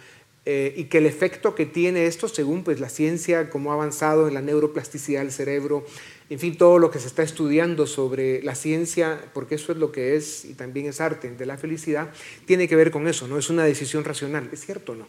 Eh, 0.45 0.73
y 0.76 0.86
que 0.86 0.97
el 0.97 1.06
efecto 1.06 1.56
que 1.56 1.65
tiene 1.65 2.06
esto, 2.06 2.28
según 2.28 2.65
pues, 2.65 2.82
la 2.82 2.89
ciencia, 2.89 3.49
cómo 3.49 3.71
ha 3.71 3.76
avanzado 3.76 4.28
en 4.28 4.34
la 4.34 4.41
neuroplasticidad 4.41 5.21
del 5.21 5.32
cerebro, 5.32 5.86
en 6.34 6.39
fin, 6.39 6.58
todo 6.58 6.80
lo 6.80 6.89
que 6.89 7.00
se 7.00 7.08
está 7.08 7.24
estudiando 7.24 7.86
sobre 7.86 8.41
la 8.41 8.56
ciencia, 8.56 9.19
porque 9.34 9.56
eso 9.56 9.72
es 9.72 9.78
lo 9.78 9.91
que 9.91 10.15
es 10.15 10.46
y 10.46 10.54
también 10.54 10.88
es 10.88 11.00
arte 11.00 11.30
de 11.30 11.46
la 11.46 11.58
felicidad, 11.58 12.10
tiene 12.46 12.67
que 12.67 12.76
ver 12.76 12.91
con 12.91 13.08
eso, 13.08 13.28
¿no? 13.28 13.38
Es 13.38 13.50
una 13.50 13.63
decisión 13.63 14.04
racional, 14.04 14.50
¿es 14.52 14.65
cierto 14.65 14.93
o 14.93 14.96
no? 14.96 15.08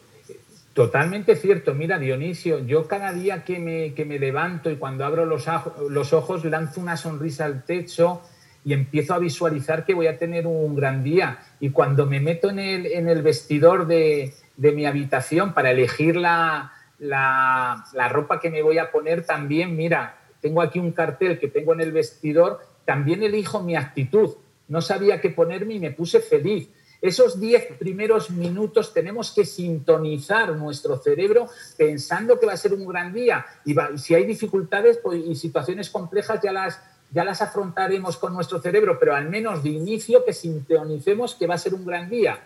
Totalmente 0.75 1.37
cierto. 1.37 1.73
Mira, 1.73 1.99
Dionisio, 1.99 2.59
yo 2.67 2.89
cada 2.89 3.13
día 3.13 3.45
que 3.45 3.59
me, 3.61 3.95
que 3.95 4.05
me 4.05 4.19
levanto 4.19 4.71
y 4.71 4.77
cuando 4.77 5.05
abro 5.05 5.25
los, 5.25 5.47
los 5.89 6.13
ojos 6.13 6.45
lanzo 6.45 6.81
una 6.81 6.97
sonrisa 6.97 7.45
al 7.45 7.65
techo 7.65 8.21
y 8.65 8.73
empiezo 8.73 9.15
a 9.15 9.19
visualizar 9.19 9.87
que 9.87 9.95
voy 9.95 10.09
a 10.09 10.19
tener 10.19 10.47
un 10.49 10.75
gran 10.75 11.05
día. 11.05 11.39
Y 11.61 11.71
cuando 11.71 12.07
me 12.07 12.19
meto 12.19 12.51
en 12.51 12.59
el, 12.59 12.87
en 12.87 13.09
el 13.09 13.23
vestidor 13.23 13.87
de, 13.87 14.35
de 14.57 14.73
mi 14.73 14.85
habitación 14.85 15.55
para 15.55 15.71
elegir 15.71 16.17
la, 16.17 16.73
la, 16.99 17.85
la 17.93 18.09
ropa 18.09 18.41
que 18.41 18.51
me 18.51 18.63
voy 18.63 18.79
a 18.79 18.91
poner, 18.91 19.25
también, 19.25 19.77
mira, 19.77 20.19
tengo 20.45 20.61
aquí 20.61 20.79
un 20.79 20.93
cartel 20.93 21.39
que 21.39 21.49
tengo 21.49 21.73
en 21.73 21.81
el 21.81 21.91
vestidor, 21.91 22.61
también 22.85 23.23
elijo 23.23 23.63
mi 23.63 23.77
actitud. 23.77 24.35
No 24.69 24.83
sabía 24.83 25.19
qué 25.19 25.31
ponerme 25.31 25.73
y 25.73 25.79
me 25.79 25.91
puse 25.91 26.21
feliz. 26.21 26.69
Esos 27.01 27.41
diez 27.41 27.65
primeros 27.79 28.29
minutos 28.29 28.93
tenemos 28.93 29.31
que 29.31 29.47
sintonizar 29.47 30.55
nuestro 30.55 30.99
cerebro 30.99 31.47
pensando 31.79 32.39
que 32.39 32.45
va 32.45 32.53
a 32.53 32.59
ser 32.59 32.75
un 32.75 32.87
gran 32.87 33.15
día. 33.15 33.47
Y, 33.65 33.75
si 33.97 34.15
hay 34.15 34.27
dificultades 34.27 34.99
pues, 34.99 35.25
y 35.27 35.35
situaciones 35.35 35.89
complejas 35.89 36.41
ya 36.43 36.53
las, 36.53 36.79
ya 37.11 37.25
las 37.25 37.41
afrontaremos 37.41 38.19
con 38.19 38.35
nuestro 38.35 38.61
cerebro, 38.61 38.99
pero 39.01 39.17
al 39.17 39.31
menos 39.31 39.63
de 39.63 39.71
inicio 39.71 40.27
que 40.27 40.35
sintonicemos 40.35 41.37
que 41.37 41.47
va 41.47 41.55
a 41.55 41.59
ser 41.59 41.73
un 41.73 41.87
gran 41.87 42.11
día. 42.11 42.39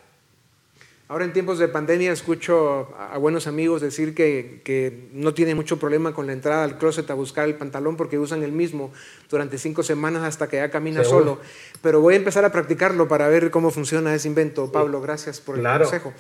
Ahora 1.11 1.25
en 1.25 1.33
tiempos 1.33 1.59
de 1.59 1.69
pandemia 1.69 2.13
escucho 2.13 2.95
a 2.99 3.17
buenos 3.17 3.47
amigos 3.47 3.81
decir 3.81 4.15
que, 4.15 5.09
no 5.15 5.33
tienen 5.33 5.57
mucho 5.57 5.79
problema 5.79 6.13
con 6.13 6.27
la 6.27 6.35
entrada 6.35 6.65
al 6.65 6.77
closet 6.77 7.11
a 7.11 7.15
buscar 7.15 7.47
el 7.47 7.55
pantalón 7.55 7.97
porque 7.97 8.19
usan 8.19 8.43
el 8.43 8.53
mismo 8.53 8.93
durante 9.31 9.57
cinco 9.57 9.83
semanas 9.83 10.23
hasta 10.23 10.49
que 10.49 10.57
ya 10.57 10.71
camina 10.71 11.05
solo. 11.05 11.41
Pero 11.81 12.03
voy 12.03 12.13
a 12.13 12.19
empezar 12.19 12.45
a 12.45 12.53
practicarlo 12.53 13.09
para 13.09 13.27
ver 13.29 13.51
cómo 13.51 13.71
funciona 13.71 14.15
ese 14.15 14.29
invento. 14.29 14.71
Pablo, 14.71 15.01
gracias 15.01 15.41
por 15.41 15.59
el 15.59 15.65
consejo. 15.65 16.13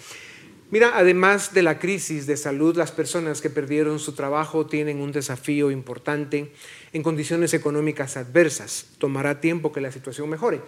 Mira, 0.70 0.92
además 0.94 1.52
de 1.52 1.62
la 1.62 1.78
crisis 1.78 2.26
de 2.26 2.36
salud, 2.38 2.76
las 2.76 2.90
personas 2.90 3.42
que 3.42 3.48
perdieron 3.50 3.98
su 3.98 4.12
trabajo 4.12 4.66
tienen 4.66 5.00
un 5.00 5.12
desafío 5.12 5.70
importante 5.70 6.52
en 6.94 7.02
condiciones 7.02 7.52
económicas 7.52 8.16
adversas. 8.16 8.86
Tomará 8.98 9.40
tiempo 9.40 9.72
que 9.72 9.80
la 9.82 9.92
situación 9.92 10.28
mejore. 10.30 10.60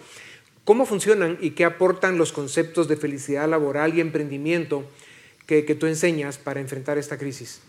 ¿Cómo 0.63 0.85
funcionan 0.85 1.37
y 1.41 1.51
qué 1.51 1.65
aportan 1.65 2.17
los 2.17 2.31
conceptos 2.31 2.87
de 2.87 2.95
felicidad 2.95 3.49
laboral 3.49 3.95
y 3.95 4.01
emprendimiento 4.01 4.85
que, 5.47 5.63
tú 5.75 5.87
enseñas 5.87 6.37
para 6.37 6.61
enfrentar 6.61 6.97
esta 6.97 7.17
crisis? 7.17 7.61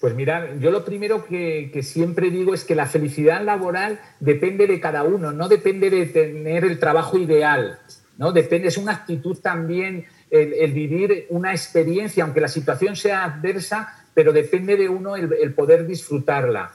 Pues 0.00 0.14
mira, 0.14 0.56
yo 0.58 0.70
lo 0.70 0.84
primero 0.84 1.24
que, 1.24 1.80
siempre 1.82 2.30
digo 2.30 2.54
es 2.54 2.64
que 2.64 2.74
la 2.74 2.86
felicidad 2.86 3.42
laboral 3.42 4.00
depende 4.20 4.66
de 4.66 4.80
cada 4.80 5.04
uno, 5.04 5.32
no 5.32 5.48
depende 5.48 5.88
de 5.88 6.06
tener 6.06 6.64
el 6.64 6.78
trabajo 6.78 7.18
ideal, 7.18 7.78
¿no? 8.18 8.32
Depende, 8.32 8.68
es 8.68 8.76
una 8.76 8.92
actitud 8.92 9.38
también 9.38 10.04
el, 10.28 10.72
vivir 10.72 11.26
una 11.30 11.52
experiencia, 11.52 12.24
aunque 12.24 12.40
la 12.40 12.48
situación 12.48 12.96
sea 12.96 13.24
adversa, 13.24 14.04
pero 14.12 14.32
depende 14.32 14.76
de 14.76 14.88
uno 14.88 15.16
el 15.16 15.54
poder 15.54 15.86
disfrutarla. 15.86 16.72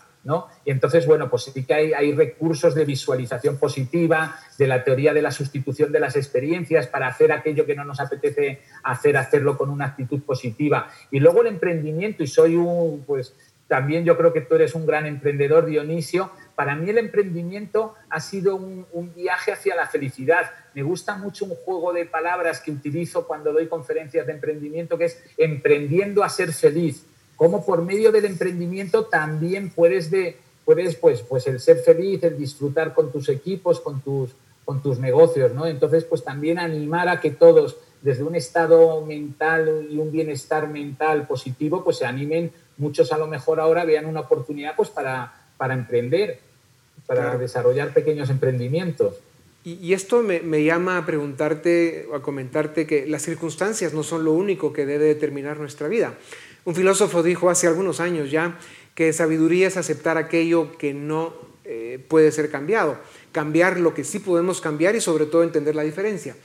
Y 0.65 0.71
entonces, 0.71 1.07
bueno, 1.07 1.29
pues 1.29 1.43
sí 1.43 1.63
que 1.65 1.73
hay, 1.73 2.11
recursos 2.13 2.75
de 2.75 2.85
visualización 2.85 3.57
positiva, 3.57 4.35
de 4.57 4.67
la 4.67 4.83
teoría 4.83 5.13
de 5.13 5.21
la 5.21 5.31
sustitución 5.31 5.91
de 5.91 5.99
las 5.99 6.15
experiencias 6.15 6.87
para 6.87 7.07
hacer 7.07 7.31
aquello 7.31 7.65
que 7.65 7.75
no 7.75 7.83
nos 7.83 7.99
apetece 7.99 8.61
hacer, 8.83 9.17
hacerlo 9.17 9.57
con 9.57 9.69
una 9.69 9.85
actitud 9.85 10.21
positiva. 10.21 10.89
Y 11.09 11.19
luego 11.19 11.41
el 11.41 11.47
emprendimiento, 11.47 12.23
y 12.23 12.27
soy 12.27 12.55
un, 12.55 13.03
pues 13.05 13.33
también 13.67 14.03
yo 14.03 14.17
creo 14.17 14.31
que 14.33 14.41
tú 14.41 14.55
eres 14.55 14.75
un 14.75 14.85
gran 14.85 15.07
emprendedor, 15.07 15.65
Dionisio. 15.65 16.31
Para 16.55 16.75
mí 16.75 16.89
el 16.89 16.99
emprendimiento 16.99 17.95
ha 18.09 18.19
sido 18.19 18.55
un, 18.55 18.85
un 18.91 19.13
viaje 19.15 19.53
hacia 19.53 19.75
la 19.75 19.87
felicidad. 19.87 20.51
Me 20.75 20.83
gusta 20.83 21.15
mucho 21.15 21.45
un 21.45 21.55
juego 21.55 21.93
de 21.93 22.05
palabras 22.05 22.59
que 22.59 22.71
utilizo 22.71 23.25
cuando 23.25 23.53
doy 23.53 23.67
conferencias 23.67 24.27
de 24.27 24.33
emprendimiento, 24.33 24.97
que 24.97 25.05
es 25.05 25.23
emprendiendo 25.37 26.23
a 26.23 26.29
ser 26.29 26.51
feliz 26.53 27.07
cómo 27.41 27.65
por 27.65 27.81
medio 27.81 28.11
del 28.11 28.25
emprendimiento 28.25 29.05
también 29.05 29.71
puedes, 29.71 30.11
de, 30.11 30.37
puedes 30.63 30.95
pues, 30.95 31.23
pues 31.23 31.47
el 31.47 31.59
ser 31.59 31.79
feliz, 31.79 32.21
el 32.21 32.37
disfrutar 32.37 32.93
con 32.93 33.11
tus 33.11 33.29
equipos, 33.29 33.79
con 33.79 33.99
tus, 34.01 34.29
con 34.63 34.83
tus 34.83 34.99
negocios, 34.99 35.51
¿no? 35.51 35.65
Entonces, 35.65 36.03
pues 36.03 36.23
también 36.23 36.59
animar 36.59 37.09
a 37.09 37.19
que 37.19 37.31
todos, 37.31 37.77
desde 38.03 38.21
un 38.21 38.35
estado 38.35 39.03
mental 39.03 39.87
y 39.89 39.97
un 39.97 40.11
bienestar 40.11 40.69
mental 40.69 41.25
positivo, 41.25 41.83
pues 41.83 41.97
se 41.97 42.05
animen, 42.05 42.51
muchos 42.77 43.11
a 43.11 43.17
lo 43.17 43.25
mejor 43.25 43.59
ahora 43.59 43.85
vean 43.85 44.05
una 44.05 44.19
oportunidad 44.19 44.75
pues 44.75 44.89
para, 44.89 45.33
para 45.57 45.73
emprender, 45.73 46.37
para 47.07 47.39
desarrollar 47.39 47.91
pequeños 47.91 48.29
emprendimientos. 48.29 49.15
Y, 49.63 49.73
y 49.81 49.93
esto 49.93 50.21
me, 50.21 50.41
me, 50.41 50.63
llama 50.63 50.99
a 50.99 51.05
preguntarte 51.07 52.07
o 52.11 52.15
a 52.15 52.21
comentarte 52.21 52.85
que 52.85 53.07
las 53.07 53.23
circunstancias 53.23 53.93
no 53.95 54.03
son 54.03 54.25
lo 54.25 54.33
único 54.33 54.73
que 54.73 54.85
debe 54.85 55.05
determinar 55.05 55.59
nuestra 55.59 55.87
vida. 55.87 56.13
Un 56.63 56.75
filósofo 56.75 57.23
dijo 57.23 57.49
hace 57.49 57.67
algunos 57.67 57.99
años 57.99 58.29
ya 58.29 58.59
que 58.93 59.13
sabiduría 59.13 59.67
es 59.67 59.77
aceptar 59.77 60.17
aquello 60.17 60.77
que 60.77 60.93
no 60.93 61.33
eh, 61.63 62.03
puede 62.07 62.31
ser 62.31 62.51
cambiado, 62.51 62.99
cambiar 63.31 63.79
lo 63.79 63.93
que 63.93 64.03
sí 64.03 64.19
podemos 64.19 64.61
cambiar 64.61 64.95
y 64.95 65.01
sobre 65.01 65.25
todo 65.25 65.43
entender 65.43 65.75
la 65.75 65.83
diferencia. 65.83 66.35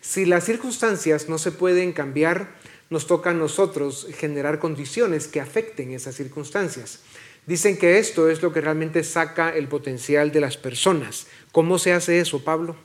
Si 0.00 0.24
las 0.24 0.44
circunstancias 0.44 1.28
no 1.28 1.38
se 1.38 1.50
pueden 1.50 1.92
cambiar, 1.92 2.54
nos 2.90 3.08
toca 3.08 3.30
a 3.30 3.34
nosotros 3.34 4.06
generar 4.16 4.60
condiciones 4.60 5.26
que 5.26 5.40
afecten 5.40 5.90
esas 5.90 6.14
circunstancias. 6.14 7.00
Dicen 7.46 7.76
que 7.76 7.98
esto 7.98 8.28
es 8.28 8.42
lo 8.42 8.52
que 8.52 8.60
realmente 8.60 9.02
saca 9.02 9.50
el 9.50 9.66
potencial 9.66 10.30
de 10.30 10.40
las 10.40 10.56
personas. 10.56 11.26
¿Cómo 11.50 11.78
se 11.78 11.92
hace 11.92 12.20
eso, 12.20 12.44
Pablo? 12.44 12.76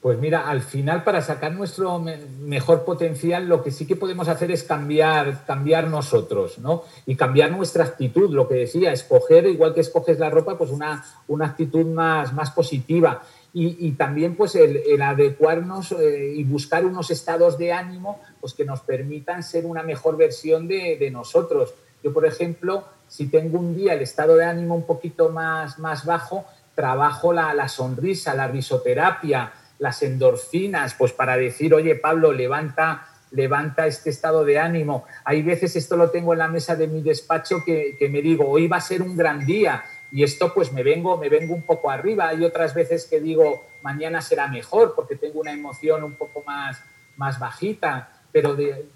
Pues 0.00 0.18
mira, 0.18 0.48
al 0.48 0.60
final 0.60 1.02
para 1.04 1.20
sacar 1.20 1.52
nuestro 1.52 1.98
mejor 1.98 2.84
potencial 2.84 3.48
lo 3.48 3.62
que 3.62 3.70
sí 3.70 3.86
que 3.86 3.96
podemos 3.96 4.28
hacer 4.28 4.50
es 4.50 4.62
cambiar, 4.62 5.44
cambiar 5.46 5.88
nosotros, 5.88 6.58
¿no? 6.58 6.84
Y 7.06 7.16
cambiar 7.16 7.50
nuestra 7.50 7.84
actitud, 7.84 8.30
lo 8.30 8.46
que 8.46 8.54
decía, 8.54 8.92
escoger, 8.92 9.46
igual 9.46 9.74
que 9.74 9.80
escoges 9.80 10.18
la 10.18 10.30
ropa, 10.30 10.56
pues 10.56 10.70
una, 10.70 11.04
una 11.28 11.46
actitud 11.46 11.86
más, 11.86 12.32
más 12.34 12.50
positiva. 12.50 13.22
Y, 13.58 13.92
también 13.92 14.36
pues 14.36 14.54
el, 14.54 15.00
adecuarnos 15.00 15.92
eh, 15.92 16.34
y 16.36 16.44
buscar 16.44 16.84
unos 16.84 17.10
estados 17.10 17.56
de 17.56 17.72
ánimo 17.72 18.20
pues 18.38 18.52
que 18.52 18.66
nos 18.66 18.80
permitan 18.80 19.42
ser 19.42 19.64
una 19.64 19.82
mejor 19.82 20.18
versión 20.18 20.68
de, 20.68 21.08
nosotros. 21.10 21.72
Yo, 22.04 22.12
por 22.12 22.26
ejemplo, 22.26 22.84
si 23.08 23.28
tengo 23.28 23.58
un 23.58 23.74
día 23.74 23.94
el 23.94 24.02
estado 24.02 24.36
de 24.36 24.44
ánimo 24.44 24.74
un 24.74 24.84
poquito 24.84 25.30
más, 25.30 25.78
más 25.78 26.04
bajo, 26.04 26.44
trabajo 26.74 27.32
la, 27.32 27.54
la 27.54 27.66
sonrisa, 27.66 28.34
la 28.34 28.46
risoterapia, 28.46 29.50
las 29.78 30.02
endorfinas, 30.02 30.94
pues 30.94 31.12
para 31.12 31.36
decir, 31.36 31.74
oye, 31.74 31.94
Pablo, 31.96 32.32
levanta, 32.32 33.08
levanta 33.30 33.86
este 33.86 34.10
estado 34.10 34.44
de 34.44 34.58
ánimo. 34.58 35.04
Hay 35.24 35.42
veces, 35.42 35.76
esto 35.76 35.96
lo 35.96 36.10
tengo 36.10 36.32
en 36.32 36.38
la 36.40 36.48
mesa 36.48 36.76
de 36.76 36.86
mi 36.86 37.02
despacho, 37.02 37.62
que, 37.64 37.96
me 38.10 38.22
digo, 38.22 38.48
hoy 38.48 38.68
va 38.68 38.78
a 38.78 38.80
ser 38.80 39.02
un 39.02 39.16
gran 39.16 39.44
día, 39.44 39.84
y 40.10 40.22
esto 40.22 40.54
pues 40.54 40.72
me 40.72 40.82
vengo, 40.82 41.16
me 41.18 41.28
vengo 41.28 41.54
un 41.54 41.62
poco 41.62 41.90
arriba. 41.90 42.28
Hay 42.28 42.44
otras 42.44 42.74
veces 42.74 43.06
que 43.06 43.20
digo, 43.20 43.66
mañana 43.82 44.22
será 44.22 44.48
mejor, 44.48 44.94
porque 44.94 45.16
tengo 45.16 45.40
una 45.40 45.52
emoción 45.52 46.04
un 46.04 46.14
poco 46.14 46.42
más, 46.46 46.80
más 47.16 47.38
bajita, 47.38 48.22
pero 48.32 48.54
de, 48.54 48.86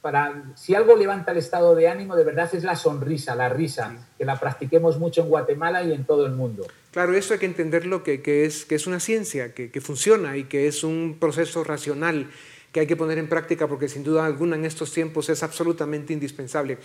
para, 0.00 0.52
si 0.54 0.74
algo 0.74 0.96
levanta 0.96 1.32
el 1.32 1.38
estado 1.38 1.74
de 1.74 1.88
ánimo, 1.88 2.14
de 2.14 2.24
verdad 2.24 2.48
es 2.52 2.64
la 2.64 2.76
sonrisa, 2.76 3.34
la 3.34 3.48
risa, 3.48 3.96
que 4.16 4.24
la 4.24 4.38
practiquemos 4.38 4.98
mucho 4.98 5.22
en 5.22 5.28
Guatemala 5.28 5.82
y 5.82 5.92
en 5.92 6.04
todo 6.04 6.26
el 6.26 6.32
mundo. 6.32 6.66
Claro, 6.92 7.14
eso 7.14 7.34
hay 7.34 7.40
que 7.40 7.46
entenderlo 7.46 8.02
que, 8.02 8.22
que, 8.22 8.44
es, 8.44 8.64
que 8.64 8.76
es 8.76 8.86
una 8.86 9.00
ciencia, 9.00 9.54
que, 9.54 9.70
que, 9.70 9.80
funciona 9.80 10.36
y 10.36 10.44
que 10.44 10.68
es 10.68 10.84
un 10.84 11.16
proceso 11.20 11.64
racional 11.64 12.30
que 12.72 12.80
hay 12.80 12.86
que 12.86 12.96
poner 12.96 13.18
en 13.18 13.28
práctica 13.28 13.66
porque 13.66 13.88
sin 13.88 14.04
duda 14.04 14.26
alguna 14.26 14.56
en 14.56 14.64
estos 14.64 14.92
tiempos 14.92 15.28
es 15.28 15.42
absolutamente 15.42 16.12
indispensable. 16.12 16.78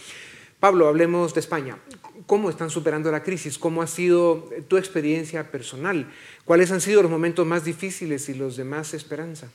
Pablo, 0.60 0.88
hablemos 0.88 1.34
de 1.34 1.41
España. 1.41 1.78
¿Cómo 2.26 2.49
están 2.49 2.69
superando 2.69 3.12
la 3.12 3.21
crisis? 3.21 3.58
¿Cómo 3.58 3.82
ha 3.82 3.88
sido 3.88 4.49
tu 4.69 4.78
experiencia 4.78 5.52
personal? 5.52 6.10
¿Cuáles 6.45 6.71
han 6.71 6.80
sido 6.80 7.02
los 7.02 7.12
momentos 7.12 7.45
más 7.45 7.65
difíciles 7.65 8.30
y 8.30 8.34
los 8.34 8.56
de 8.56 8.63
más 8.63 8.93
esperanza? 8.93 9.49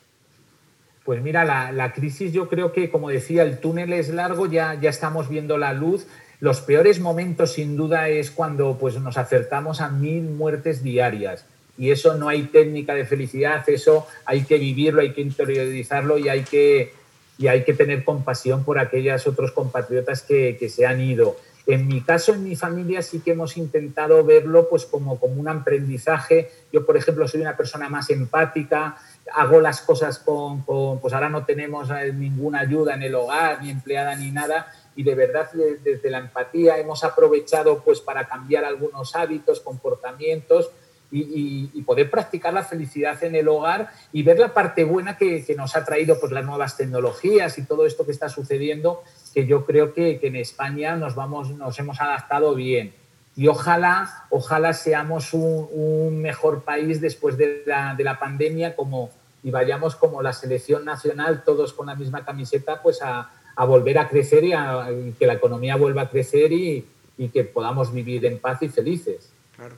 Pues 1.08 1.22
mira, 1.22 1.42
la, 1.72 1.92
crisis 1.94 2.34
yo 2.34 2.50
creo 2.50 2.70
que, 2.70 2.90
como 2.90 3.08
decía, 3.08 3.42
el 3.42 3.60
túnel 3.60 3.94
es 3.94 4.10
largo, 4.10 4.44
ya, 4.44 4.74
ya 4.78 4.90
estamos 4.90 5.30
viendo 5.30 5.56
la 5.56 5.72
luz. 5.72 6.06
Los 6.38 6.60
peores 6.60 7.00
momentos, 7.00 7.54
sin 7.54 7.78
duda, 7.78 8.10
es 8.10 8.30
cuando 8.30 8.76
pues, 8.76 9.00
nos 9.00 9.16
acertamos 9.16 9.80
a 9.80 9.88
mil 9.88 10.24
muertes 10.24 10.82
diarias. 10.82 11.46
Y 11.78 11.92
eso 11.92 12.18
no 12.18 12.28
hay 12.28 12.42
técnica 12.42 12.92
de 12.92 13.06
felicidad, 13.06 13.66
eso 13.70 14.06
hay 14.26 14.42
que 14.42 14.58
vivirlo, 14.58 15.00
hay 15.00 15.14
que 15.14 15.22
interiorizarlo 15.22 16.18
y 16.18 16.28
hay 16.28 16.42
que, 16.42 16.92
y 17.38 17.46
hay 17.46 17.64
que 17.64 17.72
tener 17.72 18.04
compasión 18.04 18.62
por 18.62 18.78
aquellos 18.78 19.26
otros 19.26 19.52
compatriotas 19.52 20.20
que, 20.20 20.58
que 20.60 20.68
se 20.68 20.84
han 20.84 21.00
ido. 21.00 21.38
En 21.68 21.86
mi 21.86 22.00
caso, 22.00 22.32
en 22.32 22.44
mi 22.44 22.56
familia, 22.56 23.02
sí 23.02 23.20
que 23.20 23.32
hemos 23.32 23.58
intentado 23.58 24.24
verlo 24.24 24.70
pues, 24.70 24.86
como, 24.86 25.20
como 25.20 25.40
un 25.40 25.48
aprendizaje. 25.48 26.50
Yo, 26.72 26.86
por 26.86 26.96
ejemplo, 26.96 27.28
soy 27.28 27.42
una 27.42 27.58
persona 27.58 27.90
más 27.90 28.08
empática, 28.08 28.96
hago 29.34 29.60
las 29.60 29.80
cosas 29.80 30.18
con, 30.18 30.64
pues 30.64 31.14
ahora 31.14 31.28
no 31.28 31.44
tenemos 31.44 31.90
eh, 31.90 32.12
ninguna 32.12 32.60
ayuda 32.60 32.94
en 32.94 33.02
el 33.02 33.14
hogar, 33.14 33.62
ni 33.62 33.70
empleada, 33.70 34.14
ni 34.16 34.30
nada, 34.30 34.72
y 34.96 35.02
de 35.02 35.14
verdad 35.14 35.48
desde 35.52 36.10
la 36.10 36.18
empatía 36.18 36.78
hemos 36.78 37.04
aprovechado 37.04 37.82
pues 37.84 38.00
para 38.00 38.26
cambiar 38.26 38.64
algunos 38.64 39.14
hábitos, 39.14 39.60
comportamientos 39.60 40.70
y, 41.10 41.82
poder 41.82 42.10
practicar 42.10 42.52
la 42.52 42.64
felicidad 42.64 43.22
en 43.24 43.34
el 43.34 43.48
hogar 43.48 43.90
y 44.12 44.22
ver 44.22 44.38
la 44.38 44.52
parte 44.52 44.84
buena 44.84 45.16
que, 45.16 45.44
nos 45.56 45.74
ha 45.76 45.84
traído 45.84 46.20
pues 46.20 46.32
las 46.32 46.44
nuevas 46.44 46.76
tecnologías 46.76 47.56
y 47.58 47.64
todo 47.64 47.86
esto 47.86 48.04
que 48.04 48.12
está 48.12 48.28
sucediendo 48.28 49.02
que 49.32 49.46
yo 49.46 49.64
creo 49.64 49.94
que, 49.94 50.18
en 50.22 50.36
España 50.36 50.96
nos, 50.96 51.14
vamos, 51.14 51.50
nos 51.50 51.78
hemos 51.78 52.00
adaptado 52.00 52.54
bien. 52.54 52.94
Y 53.36 53.46
ojalá, 53.46 54.26
ojalá 54.30 54.72
seamos 54.72 55.32
un, 55.32 56.20
mejor 56.20 56.64
país 56.64 57.00
después 57.00 57.38
de 57.38 57.62
la, 57.64 57.94
de 57.94 58.02
la, 58.02 58.18
pandemia 58.18 58.74
como, 58.74 59.10
y 59.42 59.50
vayamos 59.50 59.96
como 59.96 60.22
la 60.22 60.32
selección 60.32 60.84
nacional, 60.84 61.42
todos 61.44 61.72
con 61.72 61.86
la 61.86 61.94
misma 61.94 62.24
camiseta, 62.24 62.82
pues 62.82 63.00
a, 63.02 63.30
a 63.54 63.64
volver 63.64 63.98
a 63.98 64.08
crecer 64.08 64.44
y, 64.44 64.52
a, 64.52 64.88
que 65.18 65.26
la 65.26 65.34
economía 65.34 65.76
vuelva 65.76 66.02
a 66.02 66.10
crecer 66.10 66.52
y, 66.52 66.84
y, 67.16 67.28
que 67.28 67.44
podamos 67.44 67.92
vivir 67.92 68.24
en 68.26 68.38
paz 68.38 68.62
y 68.62 68.68
felices. 68.68 69.30
Claro. 69.56 69.74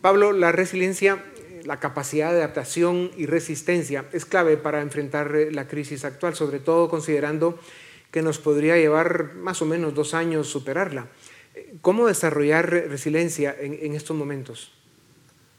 Pablo, 0.00 0.32
la 0.32 0.52
resiliencia, 0.52 1.22
la 1.64 1.78
capacidad 1.78 2.30
de 2.32 2.38
adaptación 2.38 3.10
y 3.16 3.26
resistencia 3.26 4.06
es 4.12 4.24
clave 4.24 4.56
para 4.56 4.80
enfrentar 4.80 5.34
la 5.52 5.68
crisis 5.68 6.04
actual, 6.04 6.34
sobre 6.34 6.58
todo 6.58 6.88
considerando 6.88 7.58
que 8.10 8.22
nos 8.22 8.38
podría 8.38 8.76
llevar 8.76 9.34
más 9.34 9.62
o 9.62 9.66
menos 9.66 9.94
dos 9.94 10.14
años 10.14 10.48
superarla. 10.48 11.08
¿Cómo 11.80 12.06
desarrollar 12.06 12.70
resiliencia 12.70 13.54
en, 13.58 13.94
estos 13.94 14.16
momentos? 14.16 14.72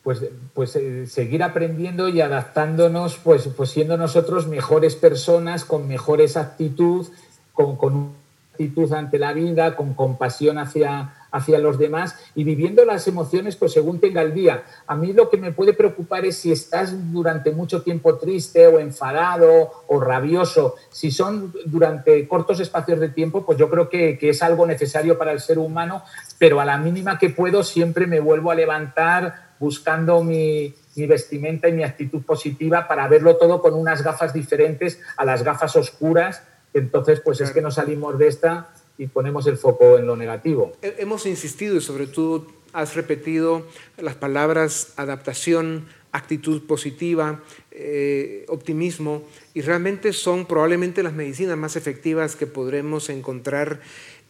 Pues, 0.04 0.24
pues 0.56 0.76
eh, 0.76 1.06
seguir 1.06 1.44
aprendiendo 1.44 2.08
y 2.08 2.22
adaptándonos, 2.22 3.18
pues, 3.18 3.48
pues 3.56 3.70
siendo 3.70 3.98
nosotros 3.98 4.48
mejores 4.48 4.96
personas, 4.96 5.64
con 5.64 5.88
mejores 5.88 6.38
actitud, 6.38 7.08
con, 7.54 7.76
con 7.76 8.14
actitud 8.54 8.92
ante 8.94 9.20
la 9.20 9.34
vida, 9.34 9.76
con 9.76 9.94
compasión 9.94 10.58
hacia, 10.58 11.14
hacia 11.32 11.60
los 11.60 11.80
demás 11.80 12.16
y 12.36 12.44
viviendo 12.44 12.86
las 12.86 13.08
emociones 13.08 13.56
pues 13.56 13.72
según 13.72 14.00
tenga 14.00 14.22
el 14.22 14.34
día. 14.34 14.64
A 14.86 14.96
mí 14.96 15.14
lo 15.14 15.30
que 15.30 15.38
me 15.38 15.52
puede 15.52 15.74
preocupar 15.74 16.26
es 16.26 16.38
si 16.38 16.52
estás 16.52 16.94
durante 17.12 17.52
mucho 17.52 17.82
tiempo 17.82 18.16
triste 18.16 18.68
o 18.68 18.80
enfadado 18.80 19.72
o 19.88 20.00
rabioso. 20.00 20.76
Si 20.90 21.12
son 21.12 21.54
durante 21.66 22.28
cortos 22.28 22.60
espacios 22.60 23.00
de 23.00 23.10
tiempo, 23.10 23.46
pues 23.46 23.58
yo 23.58 23.70
creo 23.70 23.90
que, 23.90 24.18
es 24.22 24.44
algo 24.44 24.66
necesario 24.66 25.18
para 25.18 25.32
el 25.32 25.40
ser 25.40 25.60
humano, 25.60 26.04
pero 26.38 26.62
a 26.62 26.66
la 26.66 26.78
mínima 26.78 27.18
que 27.18 27.30
puedo 27.30 27.64
siempre 27.64 28.08
me 28.08 28.20
vuelvo 28.20 28.52
a 28.52 28.56
levantar 28.56 29.51
buscando 29.62 30.24
mi, 30.24 30.74
vestimenta 30.96 31.70
y 31.70 31.74
mi 31.74 31.84
actitud 31.84 32.24
positiva 32.24 32.88
para 32.88 33.08
verlo 33.08 33.38
todo 33.38 33.62
con 33.62 33.76
unas 33.76 34.04
gafas 34.04 34.34
diferentes 34.34 35.00
a 35.16 35.24
las 35.24 35.44
gafas 35.44 35.76
oscuras. 35.76 36.44
Entonces, 36.74 37.22
pues 37.24 37.40
es 37.42 37.52
que 37.52 37.62
no 37.62 37.70
salimos 37.70 38.18
de 38.18 38.28
esta 38.28 38.74
y 38.98 39.06
ponemos 39.06 39.46
el 39.46 39.58
foco 39.58 40.00
en 40.00 40.08
lo 40.08 40.16
negativo. 40.16 40.74
Hemos 40.82 41.28
insistido 41.28 41.78
y 41.78 41.82
sobre 41.82 42.08
todo 42.08 42.48
has 42.74 42.96
repetido 42.96 43.68
las 43.98 44.16
palabras 44.16 44.94
adaptación, 44.98 45.86
actitud 46.12 46.66
positiva, 46.66 47.44
eh, 47.70 48.46
optimismo, 48.48 49.24
y 49.54 49.62
realmente 49.62 50.12
son 50.12 50.46
probablemente 50.48 51.04
las 51.04 51.14
medicinas 51.14 51.58
más 51.58 51.76
efectivas 51.76 52.36
que 52.36 52.48
podremos 52.48 53.10
encontrar 53.10 53.80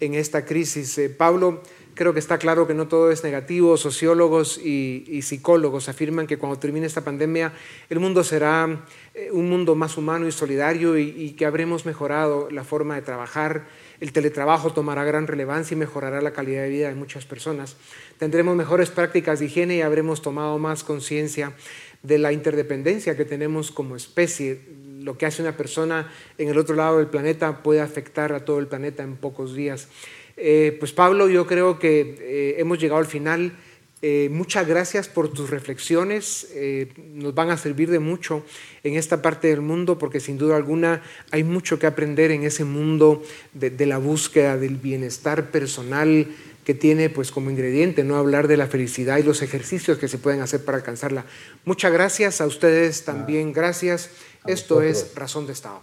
en 0.01 0.15
esta 0.15 0.45
crisis. 0.45 0.97
Eh, 0.97 1.09
Pablo, 1.09 1.61
creo 1.93 2.13
que 2.13 2.19
está 2.19 2.37
claro 2.37 2.67
que 2.67 2.73
no 2.73 2.87
todo 2.87 3.11
es 3.11 3.23
negativo. 3.23 3.77
Sociólogos 3.77 4.57
y, 4.57 5.21
psicólogos 5.21 5.89
afirman 5.89 6.27
que 6.27 6.37
cuando 6.37 6.59
termine 6.59 6.85
esta 6.85 7.03
pandemia 7.03 7.53
el 7.89 7.99
mundo 7.99 8.23
será 8.23 8.85
eh, 9.13 9.29
un 9.31 9.49
mundo 9.49 9.75
más 9.75 9.97
humano 9.97 10.27
y 10.27 10.31
solidario 10.31 10.97
y 10.97 11.31
que 11.31 11.45
habremos 11.45 11.85
mejorado 11.85 12.49
la 12.49 12.63
forma 12.63 12.95
de 12.95 13.01
trabajar, 13.01 13.65
el 14.01 14.13
teletrabajo 14.13 14.73
tomará 14.73 15.03
gran 15.03 15.27
relevancia 15.27 15.75
y 15.75 15.77
mejorará 15.77 16.21
la 16.21 16.33
calidad 16.33 16.63
de 16.63 16.69
vida 16.69 16.89
de 16.89 16.95
muchas 16.95 17.25
personas. 17.25 17.77
Tendremos 18.17 18.55
mejores 18.55 18.89
prácticas 18.89 19.39
de 19.39 19.45
higiene 19.45 19.77
y 19.77 19.81
habremos 19.81 20.23
tomado 20.23 20.57
más 20.57 20.83
conciencia 20.83 21.53
de 22.01 22.17
la 22.17 22.33
interdependencia 22.33 23.15
que 23.15 23.25
tenemos 23.25 23.71
como 23.71 23.95
especie. 23.95 24.59
Lo 25.01 25.19
que 25.19 25.27
hace 25.27 25.43
una 25.43 25.55
persona 25.55 26.11
en 26.39 26.49
el 26.49 26.57
otro 26.57 26.75
lado 26.75 26.97
del 26.97 27.07
planeta 27.07 27.61
puede 27.61 27.79
afectar 27.79 28.33
a 28.33 28.43
todo 28.43 28.57
el 28.57 28.65
planeta 28.65 29.03
en 29.03 29.17
pocos 29.17 29.53
días. 29.53 29.87
Eh, 30.37 30.75
pues 30.79 30.91
Pablo, 30.91 31.29
yo 31.29 31.47
creo 31.47 31.79
que 31.79 32.17
eh, 32.19 32.55
hemos 32.57 32.79
llegado 32.79 32.99
al 32.99 33.07
final 33.07 33.53
eh, 34.03 34.29
muchas 34.31 34.67
gracias 34.67 35.07
por 35.07 35.31
tus 35.31 35.51
reflexiones, 35.51 36.47
eh, 36.55 36.91
nos 37.13 37.35
van 37.35 37.51
a 37.51 37.57
servir 37.57 37.91
de 37.91 37.99
mucho 37.99 38.43
en 38.83 38.95
esta 38.95 39.21
parte 39.21 39.49
del 39.49 39.61
mundo 39.61 39.99
porque 39.99 40.19
sin 40.19 40.39
duda 40.39 40.55
alguna 40.55 41.03
hay 41.29 41.43
mucho 41.43 41.77
que 41.77 41.85
aprender 41.85 42.31
en 42.31 42.41
ese 42.41 42.63
mundo 42.63 43.21
de, 43.53 43.85
la 43.85 43.99
búsqueda 43.99 44.57
del 44.57 44.77
bienestar 44.77 45.51
personal 45.51 46.25
que 46.65 46.73
tiene 46.73 47.11
pues 47.11 47.31
como 47.31 47.51
ingrediente 47.51 48.03
no 48.03 48.15
hablar 48.15 48.47
de 48.47 48.57
la 48.57 48.65
felicidad 48.65 49.19
y 49.19 49.23
los 49.23 49.43
ejercicios 49.43 49.99
que 49.99 50.07
se 50.07 50.17
pueden 50.17 50.41
hacer 50.41 50.65
para 50.65 50.79
alcanzarla. 50.79 51.25
Muchas 51.63 51.93
gracias 51.93 52.41
a 52.41 52.47
ustedes 52.47 53.05
también, 53.05 53.53
gracias. 53.53 54.09
Esto 54.47 54.81
es 54.81 55.13
Razón 55.13 55.45
de 55.45 55.53
Estado. 55.53 55.79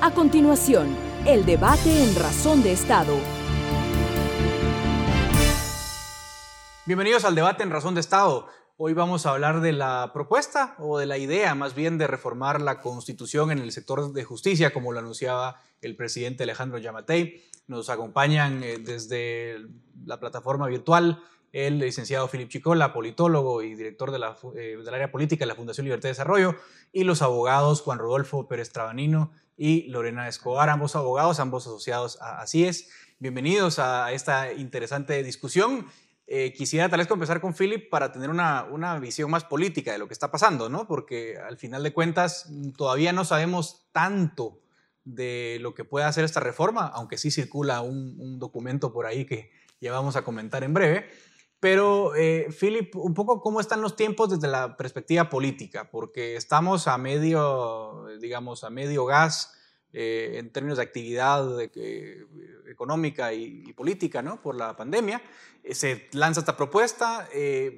A 0.00 0.14
continuación, 0.14 0.96
el 1.28 1.44
debate 1.44 2.04
en 2.04 2.14
Razón 2.14 2.62
de 2.62 2.72
Estado 2.72 3.14
Bienvenidos 6.86 7.26
al 7.26 7.34
debate 7.34 7.62
en 7.62 7.70
Razón 7.70 7.94
de 7.94 8.00
Estado. 8.00 8.48
Hoy 8.78 8.94
vamos 8.94 9.26
a 9.26 9.32
hablar 9.32 9.60
de 9.60 9.72
la 9.72 10.10
propuesta 10.14 10.74
o 10.78 10.98
de 10.98 11.04
la 11.04 11.18
idea 11.18 11.54
más 11.54 11.74
bien 11.74 11.98
de 11.98 12.06
reformar 12.06 12.62
la 12.62 12.80
constitución 12.80 13.50
en 13.50 13.58
el 13.58 13.72
sector 13.72 14.10
de 14.14 14.24
justicia, 14.24 14.72
como 14.72 14.90
lo 14.90 15.00
anunciaba 15.00 15.60
el 15.82 15.96
presidente 15.96 16.44
Alejandro 16.44 16.78
Yamatei. 16.78 17.44
Nos 17.66 17.90
acompañan 17.90 18.64
eh, 18.64 18.78
desde 18.78 19.58
la 20.06 20.18
plataforma 20.18 20.66
virtual 20.66 21.22
el 21.52 21.78
licenciado 21.78 22.26
Filip 22.28 22.48
Chicola, 22.48 22.94
politólogo 22.94 23.62
y 23.62 23.74
director 23.74 24.10
de 24.12 24.18
la, 24.18 24.34
eh, 24.56 24.78
del 24.82 24.94
área 24.94 25.12
política 25.12 25.44
de 25.44 25.48
la 25.48 25.54
Fundación 25.56 25.84
Libertad 25.84 26.08
y 26.08 26.12
Desarrollo, 26.12 26.54
y 26.90 27.04
los 27.04 27.20
abogados 27.20 27.82
Juan 27.82 27.98
Rodolfo 27.98 28.48
Pérez 28.48 28.72
Trabanino 28.72 29.30
y 29.58 29.88
Lorena 29.88 30.28
Escobar, 30.28 30.70
ambos 30.70 30.96
abogados, 30.96 31.40
ambos 31.40 31.66
asociados 31.66 32.22
a 32.22 32.40
Así. 32.40 32.66
Bienvenidos 33.18 33.78
a 33.78 34.12
esta 34.12 34.54
interesante 34.54 35.22
discusión 35.22 35.86
eh, 36.30 36.52
quisiera 36.52 36.90
tal 36.90 36.98
vez 36.98 37.08
comenzar 37.08 37.40
con 37.40 37.54
Philip 37.54 37.88
para 37.88 38.12
tener 38.12 38.28
una, 38.28 38.64
una, 38.64 38.98
visión 38.98 39.30
más 39.30 39.44
política 39.44 39.92
de 39.92 39.98
lo 39.98 40.08
que 40.08 40.12
está 40.12 40.30
pasando, 40.30 40.68
¿no? 40.68 40.86
Porque 40.86 41.38
al 41.38 41.56
final 41.56 41.82
de 41.82 41.94
cuentas 41.94 42.44
mm, 42.50 42.72
todavía 42.72 43.14
no 43.14 43.24
sabemos 43.24 43.88
tanto 43.92 44.60
de 45.04 45.56
lo 45.62 45.74
que 45.74 45.84
puede 45.86 46.04
hacer 46.04 46.26
esta 46.26 46.40
reforma, 46.40 46.86
aunque 46.88 47.16
sí 47.16 47.30
circula 47.30 47.80
un, 47.80 48.38
documento 48.38 48.92
por 48.92 49.06
ahí 49.06 49.24
que 49.24 49.50
ya 49.80 49.90
vamos 49.90 50.16
a 50.16 50.22
comentar 50.22 50.64
en 50.64 50.74
breve. 50.74 51.08
Pero, 51.60 52.14
eh, 52.14 52.48
Philip, 52.58 52.94
un 52.96 53.14
poco 53.14 53.40
cómo 53.40 53.60
están 53.60 53.80
los 53.80 53.96
tiempos 53.96 54.30
desde 54.30 54.48
la 54.48 54.76
perspectiva 54.76 55.28
política, 55.28 55.90
porque 55.90 56.36
estamos 56.36 56.86
a 56.86 56.96
medio, 56.98 58.06
digamos, 58.20 58.62
a 58.64 58.70
medio 58.70 59.04
gas 59.04 59.58
eh, 59.90 60.36
en 60.38 60.52
términos 60.52 60.76
de 60.76 60.84
actividad 60.84 61.62
eh, 61.62 62.26
económica 62.68 63.32
y, 63.32 63.72
política 63.72 64.20
¿no? 64.20 64.42
por 64.42 64.54
la 64.54 64.76
pandemia. 64.76 65.22
Eh, 65.64 65.74
se 65.74 66.08
lanza 66.12 66.40
esta 66.40 66.58
propuesta. 66.58 67.26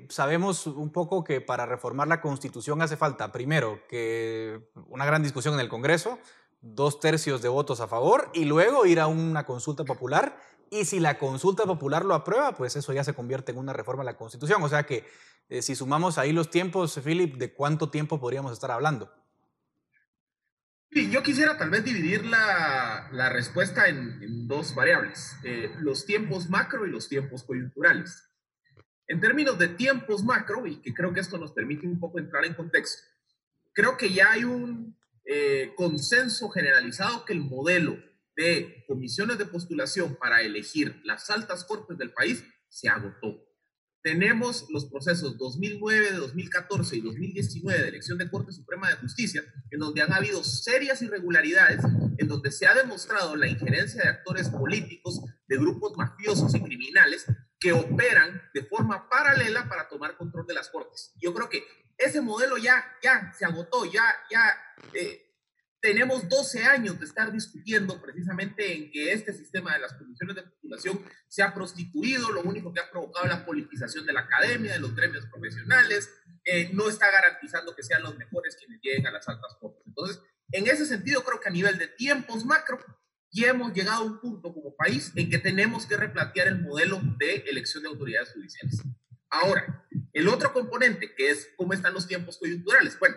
sabemos 0.09 0.67
un 0.67 0.91
poco 0.91 1.23
que 1.23 1.41
para 1.41 1.67
reformar 1.67 2.09
la 2.09 2.21
constitución 2.21 2.83
hace 2.83 2.97
falta, 2.97 3.31
primero, 3.31 3.81
que 3.89 4.71
una 4.89 5.07
gran 5.07 5.23
discusión 5.23 5.55
en 5.55 5.61
el 5.61 5.69
Congreso, 5.69 6.19
dos 6.61 6.99
tercios 6.99 7.43
de 7.43 7.49
votos 7.49 7.81
a 7.81 7.87
favor 7.87 8.29
y 8.35 8.45
luego 8.45 8.87
ir 8.87 8.99
a 8.99 9.07
una 9.07 9.47
consulta 9.47 9.85
popular. 9.85 10.37
Y 10.71 10.85
si 10.85 11.01
la 11.01 11.19
consulta 11.19 11.65
popular 11.65 12.05
lo 12.05 12.15
aprueba, 12.15 12.57
pues 12.57 12.77
eso 12.77 12.93
ya 12.93 13.05
se 13.05 13.13
convierte 13.13 13.53
en 13.53 13.59
una 13.59 13.73
reforma 13.73 14.03
de 14.03 14.13
la 14.13 14.17
constitución. 14.17 14.63
O 14.63 14.69
sea 14.69 14.85
que 14.85 15.05
si 15.61 15.75
sumamos 15.75 16.17
ahí 16.17 16.33
los 16.33 16.49
tiempos, 16.49 17.01
Philip, 17.05 17.37
¿de 17.37 17.53
cuánto 17.53 17.91
tiempo 17.91 18.21
podríamos 18.21 18.53
estar 18.53 18.71
hablando? 18.71 19.13
Yo 20.93 21.23
quisiera 21.23 21.57
tal 21.57 21.71
vez 21.71 21.85
dividir 21.85 22.27
la, 22.27 23.09
la 23.13 23.29
respuesta 23.29 23.87
en, 23.87 24.21
en, 24.23 24.49
dos 24.49 24.75
variables, 24.75 25.37
eh, 25.45 25.73
los 25.79 26.05
tiempos 26.05 26.51
macro 26.51 26.85
y 26.85 26.91
los 26.91 27.09
tiempos 27.09 27.45
coyunturales. 27.45 28.29
En 29.07 29.21
términos 29.21 29.57
de 29.57 29.69
tiempos 29.69 30.25
macro, 30.25 30.67
y 30.67 30.83
que 30.83 30.93
creo 30.93 31.13
que 31.13 31.21
esto 31.21 31.39
nos 31.39 31.53
permite 31.53 31.87
un 31.87 32.01
poco 32.01 32.19
entrar 32.19 32.45
en 32.45 32.55
contexto, 32.55 33.05
creo 33.73 33.97
que 33.97 34.13
ya 34.13 34.33
hay 34.33 34.43
un 34.43 34.99
eh, 35.25 35.73
consenso 35.77 36.49
generalizado 36.49 37.25
que 37.25 37.35
el 37.35 37.41
modelo 37.41 37.97
de 38.41 38.85
comisiones 38.87 39.37
de 39.37 39.45
postulación 39.45 40.17
para 40.17 40.41
elegir 40.41 40.99
las 41.05 41.29
altas 41.29 41.63
cortes 41.65 41.99
del 41.99 42.13
país 42.13 42.43
se 42.71 42.89
agotó. 42.89 43.47
Tenemos 44.03 44.65
los 44.71 44.87
procesos 44.87 45.37
2009, 45.37 46.13
2014 46.13 46.97
y 46.97 47.01
2019 47.03 47.83
de 47.83 47.89
elección 47.89 48.17
de 48.17 48.31
Corte 48.31 48.51
Suprema 48.53 48.89
de 48.89 48.97
Justicia, 48.97 49.45
en 49.71 49.79
donde 49.79 50.01
han 50.01 50.15
habido 50.15 50.43
serias 50.43 51.03
irregularidades, 51.03 51.85
en 52.17 52.29
donde 52.29 52.51
se 52.51 52.67
ha 52.67 52.75
demostrado 52.75 53.37
la 53.37 53.47
injerencia 53.47 54.03
de 54.03 54.09
actores 54.09 54.49
políticos, 54.49 55.21
de 55.47 55.59
grupos 55.59 55.93
mafiosos 55.99 56.55
y 56.55 56.63
criminales 56.63 57.27
que 57.59 57.75
operan 57.75 58.41
de 58.55 58.65
forma 58.65 59.07
paralela 59.11 59.69
para 59.69 59.87
tomar 59.87 60.17
control 60.17 60.47
de 60.47 60.55
las 60.55 60.71
Cortes. 60.71 61.13
Yo 61.21 61.35
creo 61.35 61.51
que 61.51 61.63
ese 61.99 62.23
modelo 62.23 62.57
ya, 62.57 62.83
ya 63.03 63.35
se 63.39 63.45
agotó, 63.45 63.85
ya, 63.85 64.03
ya 64.31 64.57
eh, 64.95 65.30
tenemos 65.81 66.29
12 66.29 66.65
años 66.65 66.99
de 66.99 67.07
estar 67.07 67.33
discutiendo 67.33 68.01
precisamente 68.01 68.75
en 68.75 68.91
que 68.91 69.13
este 69.13 69.33
sistema 69.33 69.73
de 69.73 69.81
las 69.81 69.95
comisiones 69.95 70.37
de 70.37 70.43
postulación 70.43 71.05
se 71.29 71.43
ha 71.43 71.55
prostituido, 71.55 72.31
lo 72.31 72.43
único 72.43 72.73
que 72.73 72.81
ha 72.81 72.91
provocado 72.91 73.27
la 73.27 73.45
politización 73.45 74.05
de 74.05 74.13
la 74.13 74.21
academia, 74.21 74.75
de 74.75 74.81
los 74.81 74.95
gremios 74.95 75.27
profesionales, 75.27 76.11
eh, 76.45 76.71
no 76.73 76.89
está 76.89 77.11
garantizando 77.11 77.75
que 77.75 77.83
sean 77.83 78.03
los 78.03 78.17
mejores 78.17 78.57
quienes 78.57 78.81
lleguen 78.83 79.07
a 79.07 79.13
las 79.13 79.29
altas 79.29 79.57
cortes. 79.59 79.83
Entonces, 79.87 80.21
en 80.53 80.67
ese 80.67 80.85
sentido, 80.85 81.23
creo 81.25 81.41
que 81.41 81.49
a 81.49 81.53
nivel 81.53 81.79
de 81.79 81.89
tiempos 81.89 82.45
macro, 82.45 82.79
ya 83.33 83.51
hemos 83.51 83.73
llegado 83.73 84.03
a 84.03 84.07
un 84.07 84.21
punto 84.21 84.53
como 84.53 84.75
país 84.75 85.13
en 85.15 85.31
que 85.31 85.39
tenemos 85.39 85.87
que 85.87 85.97
replantear 85.97 86.49
el 86.49 86.61
modelo 86.61 87.01
de 87.19 87.45
elección 87.49 87.83
de 87.85 87.89
autoridades 87.89 88.33
judiciales. 88.33 88.83
Ahora, 89.31 89.87
el 90.13 90.29
otro 90.29 90.53
componente, 90.53 91.15
que 91.15 91.31
es 91.31 91.49
cómo 91.57 91.73
están 91.73 91.95
los 91.95 92.09
tiempos 92.09 92.39
coyunturales. 92.39 92.99
Bueno, 92.99 93.15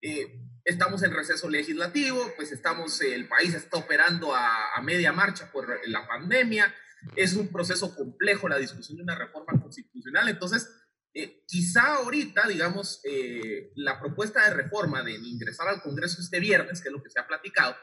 eh, 0.00 0.47
estamos 0.68 1.02
en 1.02 1.12
receso 1.12 1.48
legislativo, 1.48 2.32
pues 2.36 2.52
estamos, 2.52 3.00
el 3.00 3.26
país 3.26 3.54
está 3.54 3.78
operando 3.78 4.34
a, 4.34 4.76
a, 4.76 4.82
media 4.82 5.12
marcha 5.12 5.50
por 5.50 5.66
la 5.86 6.06
pandemia, 6.06 6.74
es 7.16 7.34
un 7.34 7.48
proceso 7.48 7.94
complejo 7.96 8.48
la 8.48 8.58
discusión 8.58 8.98
de 8.98 9.04
una 9.04 9.14
reforma 9.14 9.58
constitucional, 9.60 10.28
entonces 10.28 10.68
eh, 11.14 11.42
quizá 11.46 11.94
ahorita, 11.94 12.46
digamos, 12.46 13.00
eh, 13.04 13.72
la 13.76 13.98
propuesta 13.98 14.44
de 14.44 14.54
reforma 14.54 15.02
de 15.02 15.12
ingresar 15.12 15.68
al 15.68 15.80
Congreso 15.80 16.20
este 16.20 16.38
viernes, 16.38 16.82
que 16.82 16.88
es 16.88 16.92
lo 16.92 17.02
que 17.02 17.10
se 17.10 17.18
ha 17.18 17.26
platicado, 17.26 17.74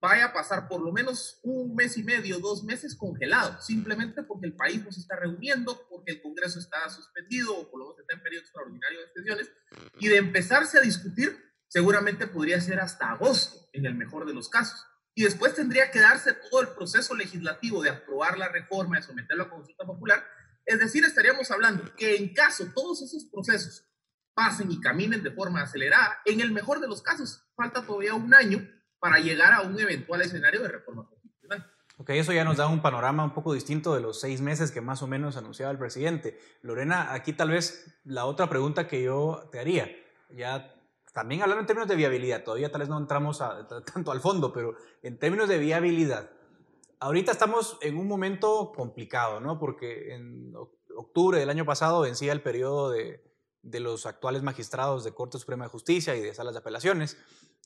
vaya 0.00 0.26
a 0.26 0.32
pasar 0.32 0.68
por 0.68 0.80
lo 0.80 0.90
menos 0.90 1.38
un 1.42 1.74
mes 1.74 1.96
y 1.98 2.02
medio, 2.02 2.40
dos 2.40 2.64
meses 2.64 2.96
congelado, 2.96 3.60
simplemente 3.60 4.22
porque 4.22 4.46
el 4.46 4.56
país 4.56 4.82
no 4.82 4.90
se 4.90 5.00
está 5.00 5.16
reuniendo, 5.16 5.86
porque 5.90 6.12
el 6.12 6.22
Congreso 6.22 6.58
está 6.58 6.88
suspendido 6.88 7.56
o 7.56 7.70
por 7.70 7.78
lo 7.78 7.86
menos 7.86 8.00
está 8.00 8.14
en 8.16 8.22
periodo 8.22 8.42
extraordinario 8.42 9.00
de 9.00 9.12
sesiones, 9.12 9.52
y 10.00 10.08
de 10.08 10.16
empezarse 10.16 10.78
a 10.78 10.80
discutir 10.80 11.51
seguramente 11.72 12.26
podría 12.26 12.60
ser 12.60 12.80
hasta 12.80 13.12
agosto, 13.12 13.66
en 13.72 13.86
el 13.86 13.94
mejor 13.94 14.26
de 14.26 14.34
los 14.34 14.50
casos. 14.50 14.84
Y 15.14 15.24
después 15.24 15.54
tendría 15.54 15.90
que 15.90 16.00
darse 16.00 16.34
todo 16.34 16.60
el 16.60 16.68
proceso 16.68 17.14
legislativo 17.14 17.82
de 17.82 17.88
aprobar 17.88 18.36
la 18.36 18.48
reforma, 18.48 18.96
de 18.96 19.02
someterlo 19.02 19.44
a 19.44 19.48
consulta 19.48 19.86
popular. 19.86 20.22
Es 20.66 20.78
decir, 20.78 21.02
estaríamos 21.02 21.50
hablando 21.50 21.96
que 21.96 22.16
en 22.16 22.34
caso 22.34 22.66
todos 22.74 23.00
esos 23.00 23.24
procesos 23.24 23.86
pasen 24.34 24.70
y 24.70 24.80
caminen 24.82 25.22
de 25.22 25.30
forma 25.30 25.62
acelerada, 25.62 26.18
en 26.26 26.42
el 26.42 26.52
mejor 26.52 26.78
de 26.78 26.88
los 26.88 27.00
casos, 27.00 27.42
falta 27.56 27.86
todavía 27.86 28.12
un 28.12 28.34
año 28.34 28.68
para 28.98 29.18
llegar 29.18 29.54
a 29.54 29.62
un 29.62 29.80
eventual 29.80 30.20
escenario 30.20 30.60
de 30.60 30.68
reforma 30.68 31.08
constitucional. 31.08 31.72
Ok, 31.96 32.10
eso 32.10 32.34
ya 32.34 32.44
nos 32.44 32.58
da 32.58 32.66
un 32.66 32.82
panorama 32.82 33.24
un 33.24 33.32
poco 33.32 33.54
distinto 33.54 33.94
de 33.94 34.02
los 34.02 34.20
seis 34.20 34.42
meses 34.42 34.70
que 34.72 34.82
más 34.82 35.00
o 35.02 35.06
menos 35.06 35.38
anunciaba 35.38 35.72
el 35.72 35.78
presidente. 35.78 36.38
Lorena, 36.60 37.14
aquí 37.14 37.32
tal 37.32 37.48
vez 37.48 37.98
la 38.04 38.26
otra 38.26 38.50
pregunta 38.50 38.88
que 38.88 39.02
yo 39.02 39.48
te 39.50 39.58
haría, 39.58 39.90
ya 40.30 40.71
también 41.12 41.42
hablando 41.42 41.60
en 41.60 41.66
términos 41.66 41.88
de 41.88 41.96
viabilidad, 41.96 42.42
todavía 42.42 42.70
tal 42.70 42.80
vez 42.80 42.88
no 42.88 42.98
entramos 42.98 43.40
a, 43.40 43.66
tanto 43.84 44.12
al 44.12 44.20
fondo, 44.20 44.52
pero 44.52 44.74
en 45.02 45.18
términos 45.18 45.48
de 45.48 45.58
viabilidad, 45.58 46.30
ahorita 47.00 47.32
estamos 47.32 47.78
en 47.82 47.98
un 47.98 48.08
momento 48.08 48.72
complicado, 48.74 49.40
¿no? 49.40 49.58
Porque 49.58 50.14
en 50.14 50.54
octubre 50.96 51.38
del 51.38 51.50
año 51.50 51.64
pasado 51.64 52.00
vencía 52.00 52.32
el 52.32 52.42
periodo 52.42 52.90
de, 52.90 53.22
de 53.62 53.80
los 53.80 54.06
actuales 54.06 54.42
magistrados 54.42 55.04
de 55.04 55.12
Corte 55.12 55.38
Suprema 55.38 55.64
de 55.64 55.70
Justicia 55.70 56.16
y 56.16 56.20
de 56.20 56.34
salas 56.34 56.54
de 56.54 56.60
apelaciones. 56.60 57.16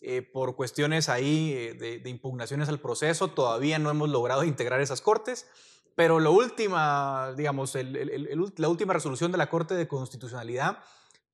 Eh, 0.02 0.20
por 0.20 0.56
cuestiones 0.56 1.08
ahí 1.08 1.54
eh, 1.54 1.74
de, 1.74 1.98
de, 2.00 2.10
impugnaciones 2.10 2.68
al 2.68 2.80
proceso, 2.80 3.28
todavía 3.28 3.78
no 3.78 3.90
hemos 3.90 4.10
logrado 4.10 4.44
integrar 4.44 4.82
esas 4.82 5.00
cortes, 5.00 5.48
pero 5.94 6.20
la 6.20 6.28
última, 6.28 7.32
digamos, 7.34 7.74
el, 7.76 7.96
el, 7.96 8.10
el, 8.10 8.52
la 8.56 8.68
última 8.68 8.92
resolución 8.92 9.32
de 9.32 9.38
la 9.38 9.48
Corte 9.48 9.74
de 9.74 9.88
Constitucionalidad 9.88 10.80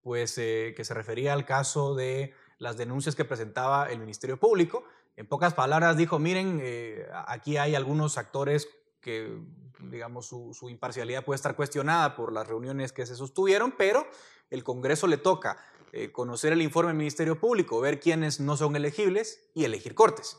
pues, 0.03 0.37
eh, 0.39 0.75
que 0.77 0.85
se 0.85 0.95
refería 0.95 1.33
al 1.33 1.47
caso 1.47 1.95
de 1.95 2.35
las 2.59 2.77
denuncias 2.77 3.15
que 3.15 3.25
presentaba 3.25 3.91
el 3.91 3.99
Ministerio 3.99 4.37
Público. 4.37 4.85
En 5.17 5.27
pocas 5.27 5.55
palabras 5.55 5.97
dijo, 5.97 6.19
miren, 6.19 6.61
eh, 6.63 7.07
aquí 7.27 7.57
hay 7.57 7.75
algunos 7.75 8.19
actores 8.19 8.69
que, 9.01 9.37
digamos, 9.81 10.27
su, 10.27 10.69
imparcialidad 10.71 11.25
puede 11.25 11.37
estar 11.37 11.57
cuestionada 11.57 12.15
por 12.15 12.33
las 12.33 12.47
reuniones 12.47 12.93
que 12.93 13.05
se 13.05 13.17
sostuvieron, 13.17 13.73
pero 13.77 14.07
el 14.51 14.65
Congreso 14.65 15.07
le 15.07 15.17
toca 15.17 15.59
eh, 15.93 16.13
conocer 16.13 16.53
el 16.53 16.63
informe 16.63 16.91
del 16.91 16.99
Ministerio 16.99 17.39
Público, 17.39 17.81
ver 17.81 18.01
quiénes 18.01 18.41
no 18.41 18.57
son 18.57 18.77
elegibles 18.77 19.51
y 19.55 19.65
elegir 19.65 19.95
cortes. 19.95 20.39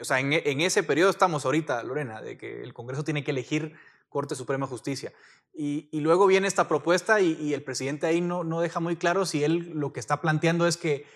O 0.00 0.04
sea, 0.04 0.20
en, 0.20 0.32
en 0.32 0.60
ese 0.60 0.82
periodo 0.82 1.10
estamos 1.10 1.44
ahorita, 1.44 1.82
Lorena, 1.84 2.20
de 2.20 2.36
que 2.36 2.62
el 2.62 2.74
Congreso 2.74 3.04
tiene 3.04 3.24
que 3.24 3.30
elegir 3.30 3.76
Corte 4.10 4.34
Suprema 4.34 4.66
de 4.66 4.70
Justicia. 4.70 5.12
Y, 5.54 5.88
luego 6.00 6.26
viene 6.26 6.46
esta 6.46 6.68
propuesta 6.68 7.22
y, 7.22 7.32
y, 7.40 7.54
el 7.54 7.62
presidente 7.62 8.06
ahí 8.06 8.20
no, 8.20 8.44
no 8.44 8.60
deja 8.60 8.80
muy 8.80 8.96
claro 8.96 9.24
si 9.24 9.42
él 9.42 9.72
lo 9.74 9.94
que 9.94 10.00
está 10.00 10.20
planteando 10.20 10.66
es 10.66 10.76
que 10.76 11.06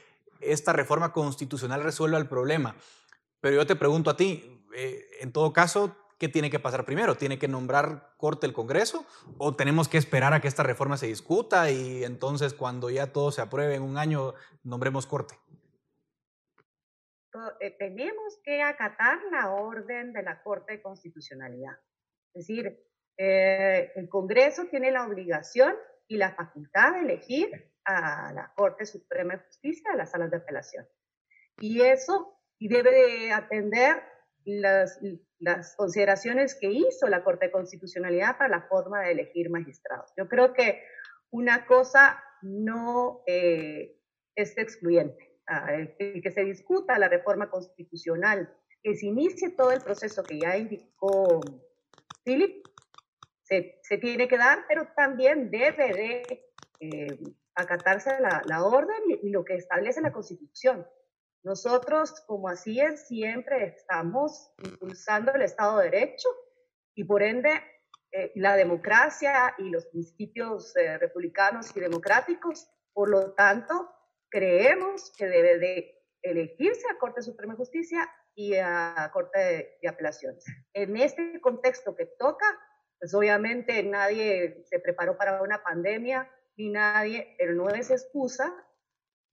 esta 0.40 0.72
reforma 0.72 1.12
constitucional 1.12 1.82
resuelva 1.82 2.18
el 2.18 2.28
problema. 2.28 2.76
Pero 3.40 3.56
yo 3.56 3.66
te 3.66 3.76
pregunto 3.76 4.10
a 4.10 4.16
ti, 4.16 4.64
eh, 4.74 5.06
en 5.20 5.32
todo 5.32 5.52
caso, 5.52 5.96
¿qué 6.18 6.28
tiene 6.28 6.50
que 6.50 6.58
pasar 6.58 6.84
primero? 6.84 7.16
¿Tiene 7.16 7.38
que 7.38 7.48
nombrar 7.48 8.14
corte 8.16 8.46
el 8.46 8.52
Congreso 8.52 9.04
o 9.38 9.54
tenemos 9.54 9.88
que 9.88 9.98
esperar 9.98 10.32
a 10.32 10.40
que 10.40 10.48
esta 10.48 10.62
reforma 10.62 10.96
se 10.96 11.06
discuta 11.06 11.70
y 11.70 12.04
entonces 12.04 12.54
cuando 12.54 12.90
ya 12.90 13.12
todo 13.12 13.32
se 13.32 13.42
apruebe 13.42 13.74
en 13.74 13.82
un 13.82 13.98
año 13.98 14.34
nombremos 14.62 15.06
corte? 15.06 15.34
Eh, 17.60 17.76
tenemos 17.78 18.38
que 18.44 18.62
acatar 18.62 19.18
la 19.30 19.50
orden 19.50 20.12
de 20.12 20.22
la 20.22 20.42
Corte 20.42 20.74
de 20.74 20.82
Constitucionalidad. 20.82 21.76
Es 22.34 22.46
decir, 22.46 22.84
eh, 23.16 23.92
el 23.94 24.08
Congreso 24.08 24.64
tiene 24.66 24.90
la 24.90 25.06
obligación 25.06 25.74
y 26.08 26.16
la 26.16 26.34
facultad 26.34 26.94
de 26.94 27.00
elegir 27.00 27.72
a 27.84 28.32
la 28.32 28.52
Corte 28.56 28.86
Suprema 28.86 29.34
de 29.34 29.44
Justicia, 29.44 29.92
a 29.92 29.96
las 29.96 30.10
salas 30.10 30.30
de 30.30 30.38
apelación. 30.38 30.86
Y 31.60 31.82
eso 31.82 32.40
y 32.58 32.68
debe 32.68 32.90
de 32.90 33.32
atender 33.32 34.02
las, 34.44 34.98
consideraciones 35.76 36.54
que 36.54 36.70
hizo 36.70 37.06
la 37.08 37.22
Corte 37.22 37.46
de 37.46 37.52
Constitucionalidad 37.52 38.38
para 38.38 38.48
la 38.48 38.62
forma 38.62 39.02
de 39.02 39.12
elegir 39.12 39.50
magistrados. 39.50 40.10
Yo 40.16 40.28
creo 40.28 40.52
que 40.54 40.82
una 41.30 41.66
cosa 41.66 42.22
no 42.42 43.22
eh, 43.26 44.00
es 44.34 44.56
excluyente. 44.58 45.38
El 45.98 46.22
que 46.22 46.30
se 46.30 46.44
discuta 46.44 46.98
la 46.98 47.08
reforma 47.08 47.50
constitucional, 47.50 48.54
que 48.82 48.94
se 48.96 49.06
inicie 49.06 49.50
todo 49.50 49.72
el 49.72 49.82
proceso 49.82 50.22
que 50.22 50.38
ya 50.38 50.56
indicó 50.56 51.40
Philip, 52.24 52.66
se, 53.42 53.78
se, 53.82 53.98
tiene 53.98 54.26
que 54.28 54.38
dar, 54.38 54.64
pero 54.66 54.88
también 54.96 55.50
debe 55.50 55.92
de 55.92 56.44
eh, 56.80 57.18
acatarse 57.54 58.18
la, 58.20 58.42
la 58.46 58.64
orden 58.64 58.96
y, 59.22 59.30
lo 59.30 59.44
que 59.44 59.54
establece 59.54 60.00
la 60.00 60.12
Constitución. 60.12 60.86
Nosotros, 61.42 62.22
como 62.26 62.48
así 62.48 62.80
es, 62.80 63.06
siempre 63.06 63.64
estamos 63.66 64.52
impulsando 64.64 65.32
el 65.32 65.42
Estado 65.42 65.78
de 65.78 65.90
Derecho 65.90 66.28
y 66.94 67.04
por 67.04 67.22
ende 67.22 67.50
eh, 68.12 68.32
la 68.36 68.56
democracia 68.56 69.54
y 69.58 69.68
los 69.68 69.86
principios 69.86 70.74
eh, 70.76 70.96
republicanos 70.98 71.76
y 71.76 71.80
democráticos. 71.80 72.66
Por 72.92 73.10
lo 73.10 73.34
tanto, 73.34 73.90
creemos 74.30 75.12
que 75.16 75.26
debe 75.26 75.58
de 75.58 76.02
elegirse 76.22 76.86
a 76.90 76.98
Corte 76.98 77.22
Suprema 77.22 77.52
de 77.52 77.58
Justicia 77.58 78.10
y 78.34 78.54
a 78.56 79.10
Corte 79.12 79.38
de, 79.38 79.78
de, 79.80 79.88
Apelaciones. 79.88 80.44
En 80.72 80.96
este 80.96 81.40
contexto 81.40 81.94
que 81.94 82.06
toca, 82.18 82.46
pues 82.98 83.14
obviamente 83.14 83.82
nadie 83.82 84.64
se 84.64 84.80
preparó 84.80 85.16
para 85.16 85.42
una 85.42 85.62
pandemia, 85.62 86.30
ni 86.56 86.70
nadie, 86.70 87.34
pero 87.38 87.54
no 87.54 87.68
es 87.68 87.90
excusa 87.90 88.52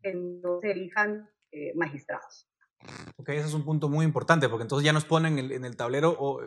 que 0.02 0.14
no 0.14 0.60
se 0.62 0.72
elijan 0.72 1.30
eh, 1.52 1.74
magistrados. 1.76 2.47
Ok, 3.18 3.30
ese 3.30 3.47
es 3.47 3.54
un 3.54 3.64
punto 3.64 3.89
muy 3.89 4.06
importante, 4.06 4.49
porque 4.49 4.64
entonces 4.64 4.86
ya 4.86 4.93
nos 4.93 5.06
ponen 5.06 5.38
en 5.38 5.45
el, 5.45 5.52
en 5.52 5.66
el 5.66 5.78
tablero 5.78 6.16
o, 6.18 6.41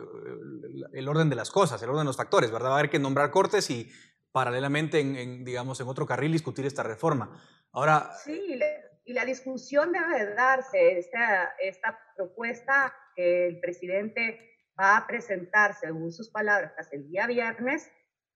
el 0.91 1.07
orden 1.07 1.29
de 1.29 1.35
las 1.35 1.49
cosas, 1.49 1.81
el 1.81 1.89
orden 1.89 2.01
de 2.01 2.07
los 2.07 2.17
factores, 2.17 2.51
¿verdad? 2.51 2.69
Va 2.69 2.75
a 2.75 2.79
haber 2.79 2.89
que 2.89 2.99
nombrar 2.99 3.31
cortes 3.31 3.69
y 3.69 3.89
paralelamente, 4.31 4.99
en, 4.99 5.15
en 5.15 5.45
digamos, 5.45 5.79
en 5.79 5.87
otro 5.87 6.05
carril 6.05 6.33
discutir 6.33 6.65
esta 6.65 6.83
reforma. 6.83 7.41
Ahora... 7.71 8.11
Sí, 8.23 8.59
y 9.05 9.13
la 9.13 9.23
discusión 9.23 9.91
debe 9.91 10.33
darse, 10.33 10.97
esta, 10.97 11.55
esta 11.59 11.99
propuesta 12.15 12.93
que 13.15 13.47
el 13.47 13.59
presidente 13.59 14.39
va 14.79 14.97
a 14.97 15.07
presentar, 15.07 15.75
según 15.75 16.11
sus 16.11 16.29
palabras, 16.29 16.91
el 16.91 17.07
día 17.07 17.27
viernes, 17.27 17.89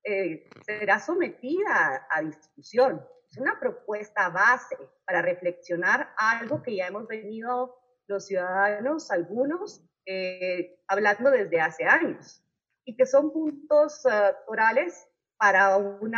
eh, 0.03 0.47
será 0.63 0.99
sometida 0.99 2.07
a 2.09 2.21
discusión. 2.21 3.03
Es 3.29 3.37
una 3.37 3.59
propuesta 3.59 4.29
base 4.29 4.77
para 5.05 5.23
reflexionar 5.23 6.13
algo 6.17 6.61
que 6.61 6.75
ya 6.75 6.87
hemos 6.87 7.07
venido 7.07 7.75
los 8.07 8.27
ciudadanos, 8.27 9.11
algunos, 9.11 9.83
eh, 10.05 10.79
hablando 10.87 11.31
desde 11.31 11.61
hace 11.61 11.83
años, 11.85 12.43
y 12.85 12.95
que 12.95 13.05
son 13.05 13.31
puntos 13.31 14.03
uh, 14.05 14.33
orales 14.47 15.07
para 15.37 15.77
un 15.77 16.13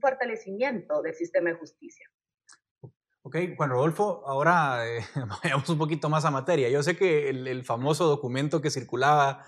fortalecimiento 0.00 1.00
del 1.02 1.14
sistema 1.14 1.50
de 1.50 1.56
justicia. 1.56 2.06
Ok, 3.26 3.36
Juan 3.56 3.70
Rodolfo, 3.70 4.22
ahora 4.26 4.86
eh, 4.86 5.02
vayamos 5.42 5.68
un 5.70 5.78
poquito 5.78 6.10
más 6.10 6.26
a 6.26 6.30
materia. 6.30 6.68
Yo 6.68 6.82
sé 6.82 6.94
que 6.94 7.30
el, 7.30 7.48
el 7.48 7.64
famoso 7.64 8.06
documento 8.06 8.60
que 8.60 8.70
circulaba 8.70 9.46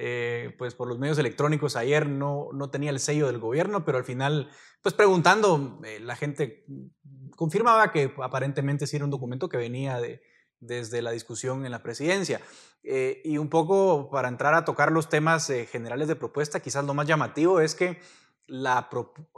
eh, 0.00 0.54
pues 0.56 0.76
por 0.76 0.86
los 0.86 1.00
medios 1.00 1.18
electrónicos 1.18 1.74
ayer 1.74 2.08
no, 2.08 2.50
no 2.52 2.70
tenía 2.70 2.90
el 2.90 3.00
sello 3.00 3.26
del 3.26 3.38
gobierno, 3.38 3.84
pero 3.84 3.98
al 3.98 4.04
final, 4.04 4.48
pues 4.80 4.94
preguntando, 4.94 5.80
eh, 5.84 5.98
la 5.98 6.14
gente 6.14 6.64
confirmaba 7.34 7.90
que 7.90 8.14
aparentemente 8.22 8.86
sí 8.86 8.94
era 8.94 9.04
un 9.04 9.10
documento 9.10 9.48
que 9.48 9.56
venía 9.56 10.00
de, 10.00 10.22
desde 10.60 11.02
la 11.02 11.10
discusión 11.10 11.66
en 11.66 11.72
la 11.72 11.82
presidencia. 11.82 12.40
Eh, 12.84 13.20
y 13.24 13.38
un 13.38 13.50
poco 13.50 14.08
para 14.08 14.28
entrar 14.28 14.54
a 14.54 14.64
tocar 14.64 14.92
los 14.92 15.08
temas 15.08 15.52
generales 15.68 16.06
de 16.06 16.14
propuesta, 16.14 16.60
quizás 16.60 16.84
lo 16.84 16.94
más 16.94 17.08
llamativo 17.08 17.60
es 17.60 17.74
que 17.74 18.00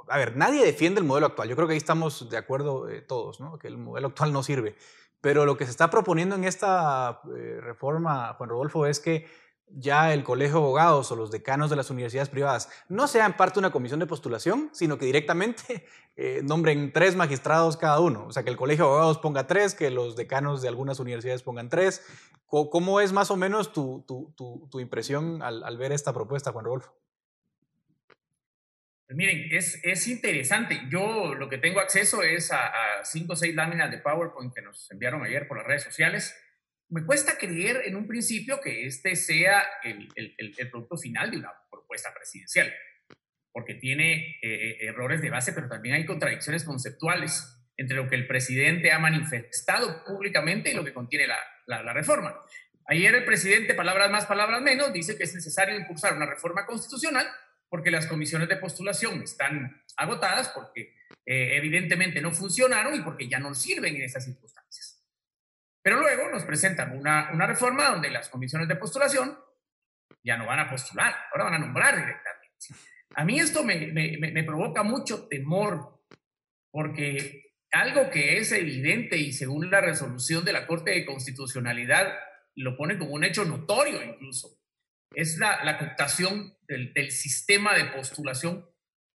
A 0.08 0.18
ver, 0.18 0.36
nadie 0.36 0.64
defiende 0.64 1.00
el 1.00 1.06
modelo 1.06 1.26
actual. 1.26 1.48
Yo 1.48 1.56
creo 1.56 1.68
que 1.68 1.72
ahí 1.72 1.78
estamos 1.78 2.28
de 2.30 2.36
acuerdo 2.36 2.86
todos, 3.06 3.40
¿no? 3.40 3.58
que 3.58 3.68
el 3.68 3.78
modelo 3.78 4.08
actual 4.08 4.32
no 4.32 4.42
sirve. 4.42 4.76
Pero 5.20 5.44
lo 5.44 5.56
que 5.56 5.64
se 5.64 5.70
está 5.70 5.90
proponiendo 5.90 6.34
en 6.34 6.44
esta 6.44 7.20
reforma, 7.60 8.34
Juan 8.34 8.50
Rodolfo, 8.50 8.86
es 8.86 9.00
que 9.00 9.26
ya 9.72 10.12
el 10.12 10.24
colegio 10.24 10.56
de 10.56 10.62
abogados 10.62 11.10
o 11.12 11.16
los 11.16 11.30
decanos 11.30 11.70
de 11.70 11.76
las 11.76 11.90
universidades 11.90 12.28
privadas 12.28 12.68
no 12.88 13.06
sean 13.06 13.36
parte 13.36 13.54
de 13.54 13.60
una 13.60 13.72
comisión 13.72 14.00
de 14.00 14.06
postulación, 14.06 14.70
sino 14.72 14.98
que 14.98 15.06
directamente 15.06 15.86
eh, 16.16 16.40
nombren 16.42 16.92
tres 16.92 17.16
magistrados 17.16 17.76
cada 17.76 18.00
uno. 18.00 18.26
O 18.26 18.32
sea, 18.32 18.42
que 18.42 18.50
el 18.50 18.56
colegio 18.56 18.84
de 18.84 18.90
abogados 18.90 19.18
ponga 19.18 19.46
tres, 19.46 19.74
que 19.74 19.90
los 19.90 20.16
decanos 20.16 20.62
de 20.62 20.68
algunas 20.68 20.98
universidades 21.00 21.42
pongan 21.42 21.68
tres. 21.68 22.02
¿Cómo, 22.46 23.00
es 23.00 23.12
más 23.12 23.30
o 23.30 23.36
menos 23.36 23.72
tu, 23.72 24.04
impresión 24.80 25.40
al, 25.40 25.76
ver 25.78 25.92
esta 25.92 26.12
propuesta, 26.12 26.50
Juan 26.50 26.64
Rodolfo? 26.64 26.92
Pues 29.10 29.16
miren, 29.16 29.48
es, 29.50 30.06
interesante. 30.06 30.82
Yo 30.88 31.34
lo 31.34 31.48
que 31.48 31.58
tengo 31.58 31.80
acceso 31.80 32.22
es 32.22 32.52
a, 32.52 32.70
cinco 33.02 33.32
o 33.32 33.36
seis 33.36 33.56
láminas 33.56 33.90
de 33.90 33.98
PowerPoint 33.98 34.54
que 34.54 34.62
nos 34.62 34.88
enviaron 34.92 35.24
ayer 35.24 35.48
por 35.48 35.56
las 35.58 35.66
redes 35.66 35.82
sociales 35.82 36.32
me 36.90 37.04
cuesta 37.04 37.36
creer 37.36 37.82
en 37.86 37.96
un 37.96 38.06
principio 38.06 38.60
que 38.60 38.86
este 38.86 39.16
sea 39.16 39.66
el, 39.82 40.70
producto 40.70 40.96
final 40.96 41.32
de 41.32 41.38
una 41.38 41.50
propuesta 41.68 42.14
presidencial, 42.14 42.72
porque 43.50 43.74
tiene 43.74 44.38
eh, 44.42 44.42
eh, 44.42 44.76
errores 44.82 45.20
de 45.20 45.30
base, 45.30 45.52
pero 45.54 45.68
también 45.68 45.96
hay 45.96 46.06
contradicciones 46.06 46.62
conceptuales 46.62 47.52
entre 47.76 47.96
lo 47.96 48.08
que 48.08 48.14
el 48.14 48.28
presidente 48.28 48.92
ha 48.92 49.00
manifestado 49.00 50.04
públicamente 50.04 50.70
y 50.70 50.74
lo 50.74 50.84
que 50.84 50.94
contiene 50.94 51.26
la, 51.26 51.92
reforma. 51.92 52.38
Ayer 52.86 53.12
el 53.16 53.24
presidente, 53.24 53.74
palabras 53.74 54.08
más, 54.08 54.26
palabras 54.26 54.62
menos, 54.62 54.92
dice 54.92 55.18
que 55.18 55.24
es 55.24 55.34
necesario 55.34 55.74
impulsar 55.74 56.14
una 56.14 56.26
reforma 56.26 56.64
constitucional 56.64 57.26
porque 57.70 57.90
las 57.90 58.06
comisiones 58.06 58.48
de 58.48 58.56
postulación 58.56 59.22
están 59.22 59.82
agotadas, 59.96 60.48
porque 60.50 60.96
eh, 61.24 61.56
evidentemente 61.56 62.20
no 62.20 62.32
funcionaron 62.32 62.94
y 62.94 63.00
porque 63.00 63.28
ya 63.28 63.38
no 63.38 63.54
sirven 63.54 63.96
en 63.96 64.02
estas 64.02 64.24
circunstancias. 64.24 65.02
Pero 65.80 66.00
luego 66.00 66.28
nos 66.30 66.44
presentan 66.44 66.98
una, 66.98 67.30
una 67.32 67.46
reforma 67.46 67.88
donde 67.88 68.10
las 68.10 68.28
comisiones 68.28 68.68
de 68.68 68.76
postulación 68.76 69.38
ya 70.22 70.36
no 70.36 70.46
van 70.46 70.58
a 70.58 70.68
postular, 70.68 71.14
ahora 71.32 71.44
van 71.44 71.54
a 71.54 71.58
nombrar 71.58 71.96
directamente. 71.96 72.58
A 73.14 73.24
mí 73.24 73.40
esto 73.40 73.64
me, 73.64 73.86
me, 73.86 74.18
me 74.18 74.44
provoca 74.44 74.82
mucho 74.82 75.26
temor, 75.28 76.04
porque 76.70 77.54
algo 77.70 78.10
que 78.10 78.38
es 78.38 78.52
evidente 78.52 79.16
y 79.16 79.32
según 79.32 79.70
la 79.70 79.80
resolución 79.80 80.44
de 80.44 80.52
la 80.52 80.66
Corte 80.66 80.90
de 80.90 81.06
Constitucionalidad 81.06 82.18
lo 82.56 82.76
pone 82.76 82.98
como 82.98 83.12
un 83.12 83.24
hecho 83.24 83.44
notorio 83.44 84.02
incluso, 84.02 84.59
es 85.14 85.38
la, 85.38 85.64
la 85.64 85.78
cooptación 85.78 86.56
del, 86.68 86.92
del, 86.92 87.10
sistema 87.10 87.74
de 87.74 87.86
postulación 87.86 88.66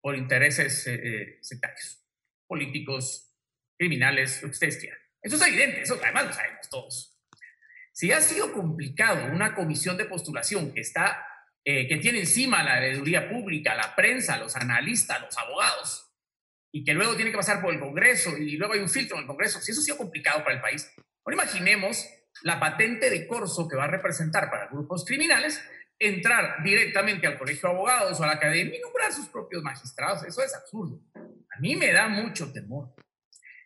por 0.01 0.15
intereses 0.15 0.85
eh, 0.87 0.93
eh, 0.95 1.39
sectarios, 1.41 2.03
políticos, 2.47 3.33
criminales, 3.77 4.43
lo. 4.43 4.97
Eso 5.21 5.35
es 5.35 5.41
evidente, 5.47 5.81
eso 5.81 5.99
además 6.01 6.27
lo 6.27 6.33
sabemos 6.33 6.69
todos. 6.69 7.17
Si 7.91 8.11
ha 8.11 8.21
sido 8.21 8.51
complicado 8.51 9.25
una 9.31 9.55
comisión 9.55 9.97
de 9.97 10.05
postulación 10.05 10.73
que 10.73 10.81
está, 10.81 11.25
eh, 11.63 11.87
que 11.87 11.97
tiene 11.97 12.19
encima 12.19 12.61
la 12.61 12.79
veeduría 12.79 13.29
pública, 13.29 13.73
la 13.73 13.95
prensa, 13.95 14.37
los 14.37 14.55
analistas, 14.55 15.21
los 15.21 15.37
abogados, 15.37 16.11
y 16.71 16.83
que 16.83 16.93
luego 16.93 17.15
tiene 17.15 17.31
que 17.31 17.37
pasar 17.37 17.61
por 17.61 17.73
el 17.73 17.79
Congreso 17.79 18.37
y 18.37 18.57
luego 18.57 18.73
hay 18.73 18.81
un 18.81 18.89
filtro 18.89 19.15
en 19.15 19.21
el 19.21 19.27
Congreso, 19.27 19.61
si 19.61 19.71
eso 19.71 19.79
ha 19.79 19.83
sido 19.85 19.97
complicado 19.97 20.43
para 20.43 20.55
el 20.55 20.61
país, 20.61 20.93
ahora 21.23 21.41
imaginemos 21.41 22.05
la 22.43 22.59
patente 22.59 23.09
de 23.09 23.25
corso 23.27 23.67
que 23.67 23.77
va 23.77 23.85
a 23.85 23.91
representar 23.91 24.49
para 24.49 24.67
grupos 24.67 25.05
criminales 25.05 25.63
entrar 25.99 26.63
directamente 26.63 27.27
al 27.27 27.37
colegio 27.37 27.69
de 27.69 27.75
abogados 27.75 28.19
o 28.19 28.23
a 28.23 28.27
la 28.27 28.33
academia 28.33 28.77
y 28.77 28.81
nombrar 28.81 29.11
sus 29.13 29.27
propios 29.27 29.63
magistrados. 29.63 30.23
Eso 30.23 30.43
es 30.43 30.53
absurdo. 30.53 31.01
A 31.15 31.59
mí 31.59 31.75
me 31.75 31.91
da 31.91 32.07
mucho 32.07 32.51
temor. 32.51 32.93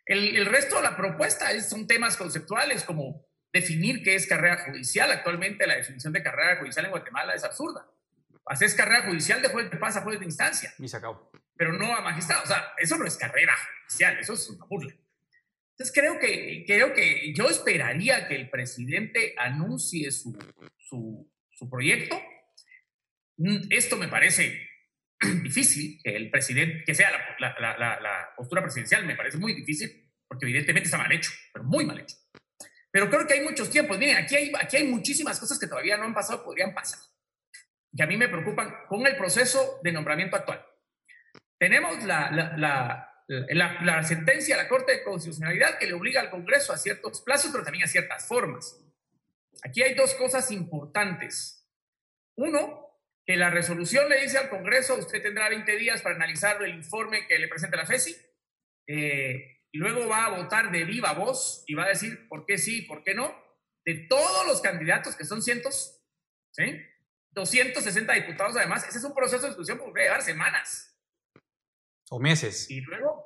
El, 0.06 0.44
resto 0.46 0.76
de 0.76 0.82
la 0.82 0.96
propuesta 0.96 1.58
son 1.60 1.86
temas 1.86 2.16
conceptuales 2.16 2.82
como 2.82 3.26
definir 3.52 4.02
qué 4.02 4.14
es 4.14 4.26
carrera 4.26 4.64
judicial. 4.64 5.10
Actualmente 5.10 5.66
la 5.66 5.76
definición 5.76 6.12
de 6.12 6.22
carrera 6.22 6.58
judicial 6.58 6.84
en 6.84 6.90
Guatemala 6.90 7.34
es 7.34 7.44
absurda. 7.44 7.86
Haces 8.46 8.74
carrera 8.74 9.06
judicial 9.06 9.40
de 9.40 9.48
juez 9.48 9.70
de 9.70 9.76
paz 9.76 9.96
a 9.96 10.02
juez 10.02 10.18
de 10.18 10.24
instancia. 10.24 10.74
Y 10.78 10.88
se 10.88 10.96
acabó. 10.96 11.30
Pero 11.56 11.72
no 11.72 11.94
a 11.94 12.00
magistrado. 12.00 12.42
O 12.42 12.46
sea, 12.46 12.72
eso 12.78 12.96
no 12.96 13.06
es 13.06 13.16
carrera 13.16 13.54
judicial, 13.86 14.18
eso 14.18 14.34
es 14.34 14.50
una 14.50 14.64
burla. 14.64 14.92
Entonces 15.80 15.98
creo 15.98 16.18
que, 16.18 16.64
creo 16.66 16.92
que 16.92 17.32
yo 17.32 17.48
esperaría 17.48 18.28
que 18.28 18.34
el 18.34 18.50
presidente 18.50 19.34
anuncie 19.38 20.10
su, 20.10 20.36
su, 20.76 21.26
su 21.60 21.68
proyecto. 21.68 22.20
Mm, 23.36 23.68
esto 23.70 23.96
me 23.96 24.08
parece 24.08 24.66
difícil 25.42 26.00
que 26.02 26.16
el 26.16 26.30
presidente, 26.30 26.82
que 26.84 26.94
sea 26.94 27.10
la, 27.10 27.54
la, 27.60 27.78
la, 27.78 28.00
la, 28.00 28.30
postura 28.34 28.62
presidencial, 28.62 29.04
me 29.04 29.14
parece 29.14 29.36
muy 29.36 29.54
difícil, 29.54 30.10
porque 30.26 30.46
evidentemente 30.46 30.86
está 30.86 30.96
mal 30.96 31.12
hecho, 31.12 31.30
pero 31.52 31.64
muy 31.64 31.84
mal 31.84 32.00
hecho. 32.00 32.16
Pero 32.90 33.08
creo 33.08 33.26
que 33.26 33.34
hay 33.34 33.42
muchos 33.42 33.70
tiempos. 33.70 33.98
Miren, 33.98 34.16
aquí 34.16 34.34
hay, 34.34 34.52
aquí 34.58 34.78
hay 34.78 34.84
muchísimas 34.84 35.38
cosas 35.38 35.58
que 35.58 35.66
todavía 35.66 35.96
no 35.96 36.04
han 36.04 36.14
pasado, 36.14 36.42
podrían 36.42 36.74
pasar, 36.74 36.98
que 37.94 38.02
a 38.02 38.06
mí 38.06 38.16
me 38.16 38.28
preocupan 38.28 38.74
con 38.88 39.06
el 39.06 39.16
proceso 39.16 39.80
de 39.84 39.92
nombramiento 39.92 40.36
actual. 40.36 40.64
Tenemos 41.58 42.02
la, 42.04 42.30
la, 42.56 43.06
la 43.28 44.02
sentencia 44.02 44.56
de 44.56 44.62
la 44.62 44.68
Corte 44.68 44.92
de 44.92 45.04
Constitucionalidad 45.04 45.78
que 45.78 45.86
le 45.86 45.92
obliga 45.92 46.22
al 46.22 46.30
Congreso 46.30 46.72
a 46.72 46.78
ciertos 46.78 47.20
plazos, 47.20 47.50
pero 47.52 47.62
también 47.62 47.84
a 47.84 47.86
ciertas 47.86 48.26
formas. 48.26 48.79
Aquí 49.62 49.82
hay 49.82 49.94
dos 49.94 50.14
cosas 50.14 50.50
importantes. 50.50 51.68
Uno, 52.36 52.90
que 53.26 53.36
la 53.36 53.50
resolución 53.50 54.08
le 54.08 54.22
dice 54.22 54.38
al 54.38 54.48
Congreso, 54.48 54.96
usted 54.96 55.22
tendrá 55.22 55.48
20 55.48 55.76
días 55.76 56.02
para 56.02 56.16
analizar 56.16 56.62
el 56.62 56.74
informe 56.74 57.26
que 57.26 57.38
le 57.38 57.48
presenta 57.48 57.76
la 57.76 57.86
FESI, 57.86 58.16
eh, 58.86 59.60
y 59.72 59.78
luego 59.78 60.08
va 60.08 60.24
a 60.24 60.36
votar 60.42 60.70
de 60.70 60.84
viva 60.84 61.12
voz 61.12 61.62
y 61.66 61.74
va 61.74 61.84
a 61.84 61.88
decir 61.88 62.26
por 62.28 62.44
qué 62.44 62.58
sí, 62.58 62.82
por 62.82 63.04
qué 63.04 63.14
no, 63.14 63.34
de 63.84 63.94
todos 64.08 64.46
los 64.46 64.60
candidatos, 64.60 65.16
que 65.16 65.24
son 65.24 65.42
cientos, 65.42 66.02
¿sí? 66.50 66.80
260 67.32 68.12
diputados 68.14 68.56
además, 68.56 68.86
ese 68.88 68.98
es 68.98 69.04
un 69.04 69.14
proceso 69.14 69.42
de 69.42 69.48
discusión 69.48 69.78
que 69.78 69.84
puede 69.84 70.04
llevar 70.04 70.22
semanas. 70.22 70.98
O 72.10 72.18
meses. 72.18 72.68
Y 72.68 72.80
luego 72.80 73.24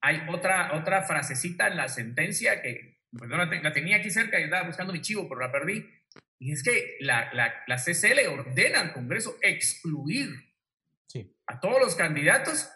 hay 0.00 0.22
otra, 0.28 0.76
otra 0.78 1.02
frasecita 1.02 1.66
en 1.66 1.76
la 1.76 1.88
sentencia 1.88 2.62
que 2.62 2.99
pues, 3.16 3.30
la, 3.30 3.44
la, 3.44 3.72
tenía 3.72 3.96
aquí 3.96 4.10
cerca 4.10 4.38
y 4.40 4.44
estaba 4.44 4.66
buscando 4.66 4.92
mi 4.92 5.00
chivo, 5.00 5.28
pero 5.28 5.40
la 5.40 5.52
perdí 5.52 5.84
y 6.42 6.52
es 6.52 6.62
que 6.62 6.96
la, 7.00 7.32
la, 7.34 7.62
la 7.66 7.76
CCL 7.76 8.26
ordena 8.28 8.80
al 8.80 8.92
Congreso 8.94 9.36
excluir 9.42 10.30
a 11.46 11.60
todos 11.60 11.80
los 11.80 11.94
candidatos 11.96 12.70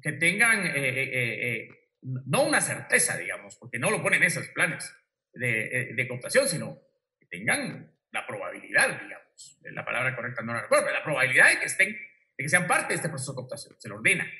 que 0.00 0.12
tengan, 0.12 0.64
eh, 0.64 0.72
eh, 0.76 1.48
eh, 1.50 1.68
no 2.02 2.44
una 2.44 2.60
certeza, 2.60 3.16
digamos, 3.16 3.56
porque 3.56 3.78
no 3.78 3.90
lo 3.90 4.00
ponen 4.00 4.22
esos 4.22 4.46
planes 4.48 4.94
de, 5.32 5.92
de 5.96 6.08
cooptación, 6.08 6.46
sino 6.46 6.78
que 7.18 7.26
tengan 7.26 7.92
la 8.12 8.24
probabilidad, 8.26 9.00
digamos, 9.02 9.58
la 9.62 9.84
palabra 9.84 10.14
correcta 10.14 10.42
no 10.42 10.52
la 10.52 10.62
recuerdo, 10.62 10.92
la 10.92 11.02
probabilidad 11.02 11.48
de 11.48 11.58
que 11.58 11.66
estén, 11.66 11.88
de 11.88 12.44
que 12.44 12.48
sean 12.48 12.68
parte 12.68 12.88
de 12.88 12.94
este 12.94 13.08
proceso 13.08 13.32
de 13.32 13.36
cooptación, 13.36 13.74
se 13.78 13.88
lo 13.88 13.96
ordena. 13.96 14.30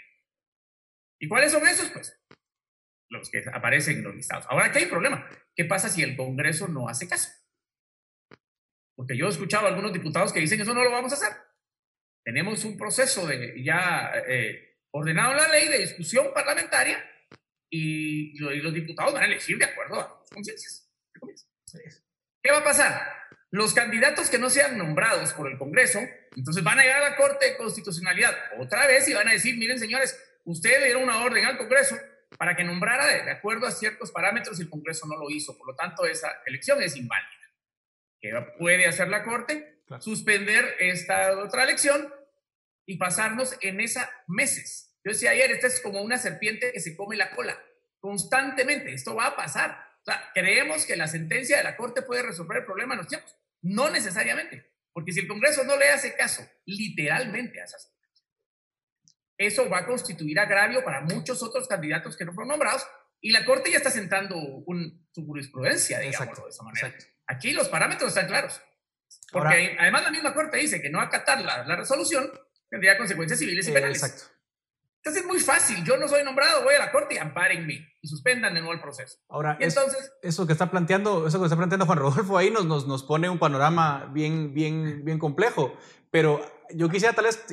¿Y 1.18 1.26
cuáles 1.26 1.50
son 1.50 1.66
esos? 1.66 1.90
Pues 1.90 2.16
los 3.10 3.30
que 3.30 3.44
aparecen 3.52 3.98
en 3.98 4.04
los 4.04 4.14
listados. 4.14 4.46
Ahora, 4.48 4.66
aquí 4.66 4.78
hay 4.78 4.86
problema. 4.86 5.28
¿Qué 5.54 5.64
pasa 5.64 5.88
si 5.88 6.02
el 6.02 6.16
Congreso 6.16 6.68
no 6.68 6.88
hace 6.88 7.08
caso? 7.08 7.30
Porque 8.96 9.16
yo 9.16 9.26
he 9.26 9.30
escuchado 9.30 9.66
a 9.66 9.68
algunos 9.68 9.92
diputados 9.92 10.32
que 10.32 10.40
dicen 10.40 10.60
eso 10.60 10.74
no 10.74 10.84
lo 10.84 10.90
vamos 10.90 11.12
a 11.12 11.16
hacer. 11.16 11.32
Tenemos 12.24 12.64
un 12.64 12.76
proceso 12.78 13.26
de 13.26 13.62
ya 13.62 14.12
eh, 14.26 14.78
ordenado 14.92 15.32
en 15.32 15.38
la 15.38 15.48
ley 15.48 15.68
de 15.68 15.78
discusión 15.78 16.32
parlamentaria 16.32 17.04
y, 17.70 18.38
los 18.38 18.72
diputados 18.72 19.12
van 19.12 19.24
a 19.24 19.26
elegir 19.26 19.58
de 19.58 19.64
acuerdo 19.64 20.00
a 20.00 20.20
sus 20.20 20.30
conciencias. 20.30 20.90
¿Qué 22.42 22.50
va 22.50 22.58
a 22.58 22.64
pasar? 22.64 23.02
Los 23.50 23.74
candidatos 23.74 24.30
que 24.30 24.38
no 24.38 24.50
sean 24.50 24.78
nombrados 24.78 25.32
por 25.32 25.50
el 25.50 25.58
Congreso, 25.58 26.00
entonces 26.36 26.62
van 26.62 26.78
a 26.78 26.82
llegar 26.82 27.02
a 27.02 27.10
la 27.10 27.16
Corte 27.16 27.46
de 27.46 27.56
Constitucionalidad 27.56 28.34
otra 28.58 28.86
vez 28.86 29.08
y 29.08 29.14
van 29.14 29.28
a 29.28 29.32
decir, 29.32 29.56
miren 29.56 29.78
señores, 29.78 30.18
ustedes 30.44 30.80
le 30.80 30.86
dieron 30.86 31.04
una 31.04 31.22
orden 31.22 31.44
al 31.44 31.58
Congreso 31.58 31.96
para 32.38 32.56
que 32.56 32.64
nombrara 32.64 33.06
de, 33.06 33.30
acuerdo 33.30 33.66
a 33.66 33.70
ciertos 33.70 34.10
parámetros 34.10 34.58
y 34.58 34.62
el 34.62 34.70
Congreso 34.70 35.06
no 35.06 35.16
lo 35.16 35.30
hizo. 35.30 35.56
Por 35.56 35.68
lo 35.68 35.74
tanto, 35.74 36.04
esa 36.04 36.30
elección 36.46 36.82
es 36.82 36.96
inválida. 36.96 37.30
¿Qué 38.20 38.32
puede 38.58 38.86
hacer 38.86 39.08
la 39.08 39.22
Corte? 39.24 39.82
Suspender 40.00 40.76
esta 40.80 41.38
otra 41.38 41.64
elección 41.64 42.12
y 42.86 42.96
pasarnos 42.96 43.56
en 43.60 43.80
esa 43.80 44.10
meses. 44.26 44.96
Yo 45.04 45.12
decía 45.12 45.30
ayer, 45.30 45.50
esta 45.52 45.66
es 45.66 45.80
como 45.80 46.02
una 46.02 46.18
serpiente 46.18 46.72
que 46.72 46.80
se 46.80 46.96
come 46.96 47.16
la 47.16 47.30
cola 47.30 47.58
constantemente. 48.00 48.92
Esto 48.92 49.14
va 49.14 49.26
a 49.26 49.36
pasar. 49.36 49.78
O 50.00 50.04
sea, 50.04 50.30
creemos 50.34 50.84
que 50.86 50.96
la 50.96 51.06
sentencia 51.06 51.58
de 51.58 51.64
la 51.64 51.76
Corte 51.76 52.02
puede 52.02 52.22
resolver 52.22 52.58
el 52.58 52.64
problema 52.64 52.94
en 52.94 52.98
los 52.98 53.08
tiempos. 53.08 53.36
No 53.62 53.90
necesariamente, 53.90 54.72
porque 54.92 55.12
si 55.12 55.20
el 55.20 55.28
Congreso 55.28 55.64
no 55.64 55.76
le 55.76 55.88
hace 55.88 56.14
caso 56.14 56.46
literalmente 56.66 57.60
a 57.60 57.64
esas 57.64 57.93
eso 59.36 59.68
va 59.68 59.78
a 59.78 59.86
constituir 59.86 60.38
agravio 60.38 60.84
para 60.84 61.00
muchos 61.00 61.42
otros 61.42 61.66
candidatos 61.68 62.16
que 62.16 62.24
no 62.24 62.32
fueron 62.32 62.48
nombrados 62.48 62.86
y 63.20 63.30
la 63.30 63.44
Corte 63.44 63.70
ya 63.70 63.78
está 63.78 63.90
sentando 63.90 64.36
un, 64.36 65.06
su 65.12 65.24
jurisprudencia, 65.24 65.98
digamos, 65.98 66.44
de 66.44 66.50
esa 66.50 66.62
manera. 66.62 66.94
Aquí 67.26 67.52
los 67.52 67.68
parámetros 67.68 68.10
están 68.10 68.26
claros. 68.26 68.60
Porque 69.32 69.76
además 69.78 70.02
la 70.02 70.10
misma 70.10 70.34
Corte 70.34 70.58
dice 70.58 70.82
que 70.82 70.90
no 70.90 71.00
acatar 71.00 71.40
la, 71.40 71.64
la 71.64 71.76
resolución 71.76 72.30
tendría 72.68 72.98
consecuencias 72.98 73.38
civiles 73.38 73.66
y 73.68 73.72
penales. 73.72 74.02
Exacto. 74.02 74.34
Entonces 75.04 75.22
es 75.22 75.28
muy 75.28 75.38
fácil. 75.38 75.84
Yo 75.84 75.98
no 75.98 76.08
soy 76.08 76.24
nombrado, 76.24 76.64
voy 76.64 76.74
a 76.74 76.78
la 76.78 76.90
corte 76.90 77.14
y 77.14 77.18
ampárenme 77.18 77.94
y 78.00 78.08
suspendan 78.08 78.54
de 78.54 78.60
nuevo 78.60 78.72
el 78.72 78.80
proceso. 78.80 79.18
Ahora, 79.28 79.58
entonces, 79.60 80.12
eso 80.22 80.46
que 80.46 80.52
está 80.52 80.70
planteando, 80.70 81.26
eso 81.26 81.38
que 81.38 81.44
está 81.44 81.56
planteando 81.56 81.84
Juan 81.84 81.98
Rodolfo 81.98 82.38
ahí 82.38 82.50
nos, 82.50 82.64
nos, 82.64 82.86
nos 82.86 83.02
pone 83.02 83.28
un 83.28 83.38
panorama 83.38 84.10
bien, 84.14 84.54
bien, 84.54 85.04
bien 85.04 85.18
complejo. 85.18 85.76
Pero 86.14 86.40
yo 86.72 86.88
quisiera 86.88 87.12
tal 87.12 87.24
vez 87.24 87.44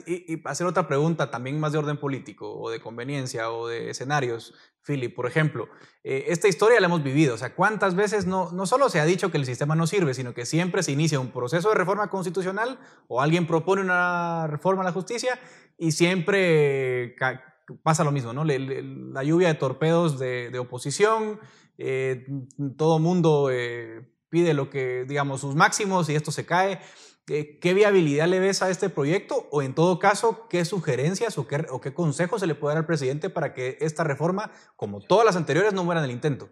hacer 0.45 0.67
otra 0.67 0.87
pregunta 0.87 1.31
también 1.31 1.59
más 1.59 1.71
de 1.71 1.79
orden 1.79 1.97
político 1.97 2.59
o 2.59 2.69
de 2.69 2.79
conveniencia 2.79 3.49
o 3.49 3.67
de 3.67 3.89
escenarios. 3.89 4.53
Philip, 4.85 5.15
por 5.15 5.25
ejemplo, 5.25 5.67
eh, 6.03 6.25
esta 6.27 6.47
historia 6.47 6.79
la 6.79 6.85
hemos 6.85 7.01
vivido. 7.01 7.33
O 7.33 7.37
sea, 7.39 7.55
¿cuántas 7.55 7.95
veces 7.95 8.27
no, 8.27 8.51
no 8.51 8.67
solo 8.67 8.89
se 8.89 8.99
ha 8.99 9.05
dicho 9.05 9.31
que 9.31 9.39
el 9.39 9.47
sistema 9.47 9.73
no 9.73 9.87
sirve, 9.87 10.13
sino 10.13 10.35
que 10.35 10.45
siempre 10.45 10.83
se 10.83 10.91
inicia 10.91 11.19
un 11.19 11.31
proceso 11.31 11.69
de 11.69 11.75
reforma 11.75 12.07
constitucional 12.11 12.77
o 13.07 13.19
alguien 13.19 13.47
propone 13.47 13.81
una 13.81 14.45
reforma 14.45 14.83
a 14.83 14.85
la 14.85 14.91
justicia 14.91 15.39
y 15.79 15.93
siempre 15.93 17.15
pasa 17.81 18.03
lo 18.03 18.11
mismo, 18.11 18.31
¿no? 18.31 18.45
la 18.45 19.23
lluvia 19.23 19.47
de 19.47 19.55
torpedos 19.55 20.19
de, 20.19 20.55
oposición, 20.59 21.39
eh, 21.79 22.27
todo 22.77 22.99
mundo 22.99 23.49
eh, 23.51 24.07
pide 24.29 24.53
lo 24.53 24.69
que, 24.69 25.05
digamos, 25.05 25.41
sus 25.41 25.55
máximos 25.55 26.09
y 26.09 26.15
esto 26.15 26.31
se 26.31 26.45
cae. 26.45 26.79
¿Qué 27.61 27.73
viabilidad 27.73 28.27
le 28.27 28.39
ves 28.39 28.61
a 28.61 28.69
este 28.69 28.89
proyecto? 28.89 29.47
O 29.51 29.61
en 29.61 29.73
todo 29.73 29.99
caso, 29.99 30.47
¿qué 30.49 30.65
sugerencias 30.65 31.37
o 31.37 31.47
qué, 31.47 31.93
consejos 31.93 32.41
se 32.41 32.47
le 32.47 32.55
puede 32.55 32.75
dar 32.75 32.81
al 32.81 32.87
presidente 32.87 33.29
para 33.29 33.53
que 33.53 33.77
esta 33.79 34.03
reforma, 34.03 34.51
como 34.75 34.99
todas 34.99 35.25
las 35.25 35.35
anteriores, 35.35 35.73
no 35.73 35.83
muera 35.83 36.01
en 36.01 36.05
el 36.05 36.11
intento? 36.11 36.49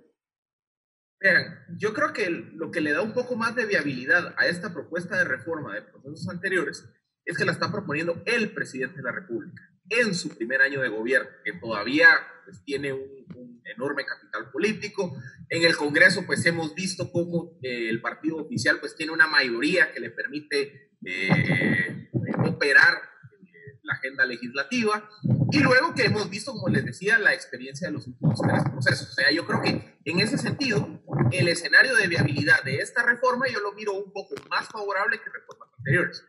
yo 1.78 1.94
creo 1.94 2.14
que 2.14 2.30
lo 2.30 2.72
que 2.72 2.80
le 2.80 2.94
da 2.94 3.02
un 3.02 3.12
poco 3.12 3.36
más 3.36 3.54
de 3.54 3.66
viabilidad 3.66 4.34
a 4.38 4.48
esta 4.48 4.74
propuesta 4.74 5.18
de 5.18 5.26
reforma 5.26 5.76
de 5.76 5.82
procesos 5.82 6.30
anteriores 6.30 6.88
es 7.26 7.38
que 7.38 7.44
la 7.44 7.52
está 7.52 7.70
proponiendo 7.70 8.24
el 8.26 8.54
presidente 8.54 8.98
de 8.98 9.04
la 9.04 9.12
República 9.12 9.62
en 9.90 10.14
su 10.14 10.30
primer 10.30 10.62
año 10.62 10.82
de 10.82 10.88
gobierno, 10.88 11.30
que 11.44 11.54
todavía 11.54 12.08
pues, 12.46 12.64
tiene 12.64 12.94
un, 12.94 13.26
enorme 13.72 14.06
capital 14.06 14.52
político. 14.52 15.16
En 15.50 15.64
el 15.64 15.76
Congreso, 15.76 16.26
pues 16.26 16.46
hemos 16.46 16.74
visto 16.76 17.12
cómo 17.12 17.58
eh, 17.62 17.90
el 17.90 18.02
partido 18.02 18.38
oficial 18.38 18.80
pues 18.80 18.96
tiene 18.96 19.12
una 19.12 19.28
mayoría 19.28 19.92
que 19.92 20.00
le 20.00 20.12
permite 20.12 20.92
eh, 21.06 22.10
operar 22.46 22.96
eh, 23.42 23.80
la 23.84 23.94
agenda 23.94 24.26
legislativa. 24.26 25.10
Y 25.52 25.60
luego 25.60 25.94
que 25.94 26.06
hemos 26.06 26.30
visto, 26.30 26.52
como 26.52 26.70
les 26.70 26.86
decía, 26.86 27.18
la 27.18 27.34
experiencia 27.34 27.88
de 27.88 27.94
los 27.94 28.08
últimos 28.08 28.40
tres 28.42 28.64
procesos. 28.64 29.10
O 29.10 29.14
sea, 29.14 29.32
yo 29.32 29.46
creo 29.46 29.62
que 29.62 30.00
en 30.06 30.20
ese 30.20 30.38
sentido, 30.38 31.02
el 31.32 31.48
escenario 31.48 31.96
de 31.96 32.08
viabilidad 32.08 32.64
de 32.64 32.78
esta 32.78 33.04
reforma 33.04 33.48
yo 33.48 33.60
lo 33.60 33.74
miro 33.74 33.94
un 33.94 34.12
poco 34.12 34.36
más 34.50 34.68
favorable 34.68 35.20
que 35.20 35.30
reformas 35.30 35.70
anteriores. 35.78 36.24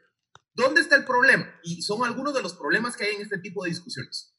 ¿Dónde 0.55 0.81
está 0.81 0.97
el 0.97 1.05
problema? 1.05 1.49
Y 1.63 1.83
son 1.83 2.05
algunos 2.05 2.35
de 2.35 2.43
los 2.43 2.55
problemas 2.55 2.97
que 2.97 3.05
hay 3.05 3.15
en 3.15 3.23
este 3.23 3.39
tipo 3.39 3.65
de 3.65 3.71
discusiones. 3.71 4.37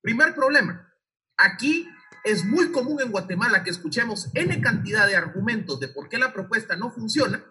Primer 0.00 0.34
problema, 0.34 0.92
aquí 1.36 1.86
es 2.24 2.44
muy 2.44 2.70
común 2.70 3.00
en 3.00 3.10
Guatemala 3.10 3.62
que 3.64 3.70
escuchemos 3.70 4.30
N 4.34 4.60
cantidad 4.60 5.06
de 5.06 5.16
argumentos 5.16 5.80
de 5.80 5.88
por 5.88 6.08
qué 6.08 6.18
la 6.18 6.32
propuesta 6.32 6.76
no 6.76 6.90
funciona 6.90 7.44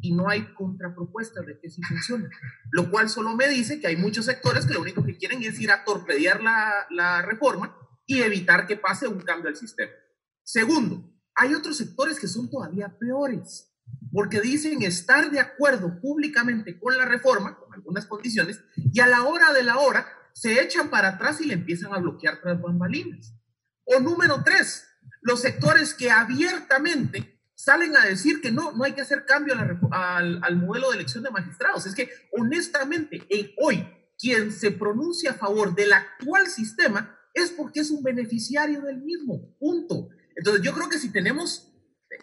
y 0.00 0.14
no 0.14 0.28
hay 0.28 0.52
contrapropuesta 0.54 1.42
de 1.42 1.58
que 1.60 1.70
sí 1.70 1.80
funciona. 1.82 2.28
Lo 2.70 2.90
cual 2.90 3.08
solo 3.08 3.34
me 3.36 3.48
dice 3.48 3.80
que 3.80 3.86
hay 3.86 3.96
muchos 3.96 4.24
sectores 4.24 4.66
que 4.66 4.74
lo 4.74 4.80
único 4.80 5.04
que 5.04 5.16
quieren 5.16 5.42
es 5.42 5.60
ir 5.60 5.70
a 5.70 5.84
torpedear 5.84 6.42
la, 6.42 6.86
la 6.90 7.22
reforma 7.22 7.76
y 8.04 8.22
evitar 8.22 8.66
que 8.66 8.76
pase 8.76 9.06
un 9.06 9.20
cambio 9.20 9.48
al 9.48 9.56
sistema. 9.56 9.92
Segundo, 10.42 11.12
hay 11.34 11.54
otros 11.54 11.76
sectores 11.76 12.18
que 12.18 12.28
son 12.28 12.50
todavía 12.50 12.96
peores 12.98 13.72
porque 14.12 14.40
dicen 14.40 14.82
estar 14.82 15.30
de 15.30 15.40
acuerdo 15.40 16.00
públicamente 16.00 16.78
con 16.78 16.96
la 16.96 17.04
reforma, 17.04 17.58
con 17.58 17.72
algunas 17.74 18.06
condiciones, 18.06 18.62
y 18.76 19.00
a 19.00 19.06
la 19.06 19.24
hora 19.24 19.52
de 19.52 19.62
la 19.62 19.78
hora 19.78 20.06
se 20.32 20.62
echan 20.62 20.90
para 20.90 21.08
atrás 21.08 21.40
y 21.40 21.46
le 21.46 21.54
empiezan 21.54 21.92
a 21.92 21.98
bloquear 21.98 22.40
tras 22.40 22.60
bambalinas. 22.60 23.34
O 23.86 24.00
número 24.00 24.42
tres, 24.44 24.86
los 25.22 25.40
sectores 25.40 25.94
que 25.94 26.10
abiertamente 26.10 27.40
salen 27.54 27.96
a 27.96 28.04
decir 28.04 28.40
que 28.40 28.52
no, 28.52 28.72
no 28.72 28.84
hay 28.84 28.92
que 28.92 29.00
hacer 29.00 29.24
cambio 29.24 29.54
al, 29.90 30.40
al, 30.42 30.56
modelo 30.56 30.90
de 30.90 30.96
elección 30.96 31.24
de 31.24 31.30
magistrados. 31.30 31.86
Es 31.86 31.94
que 31.94 32.10
honestamente, 32.32 33.26
hoy, 33.56 33.86
quien 34.18 34.52
se 34.52 34.70
pronuncia 34.70 35.30
a 35.30 35.34
favor 35.34 35.74
del 35.74 35.92
actual 35.92 36.46
sistema 36.48 37.18
es 37.32 37.50
porque 37.50 37.80
es 37.80 37.90
un 37.90 38.02
beneficiario 38.02 38.82
del 38.82 38.98
mismo, 39.02 39.56
punto. 39.58 40.08
Entonces 40.36 40.62
yo 40.62 40.74
creo 40.74 40.88
que 40.88 40.98
si 40.98 41.10
tenemos 41.10 41.72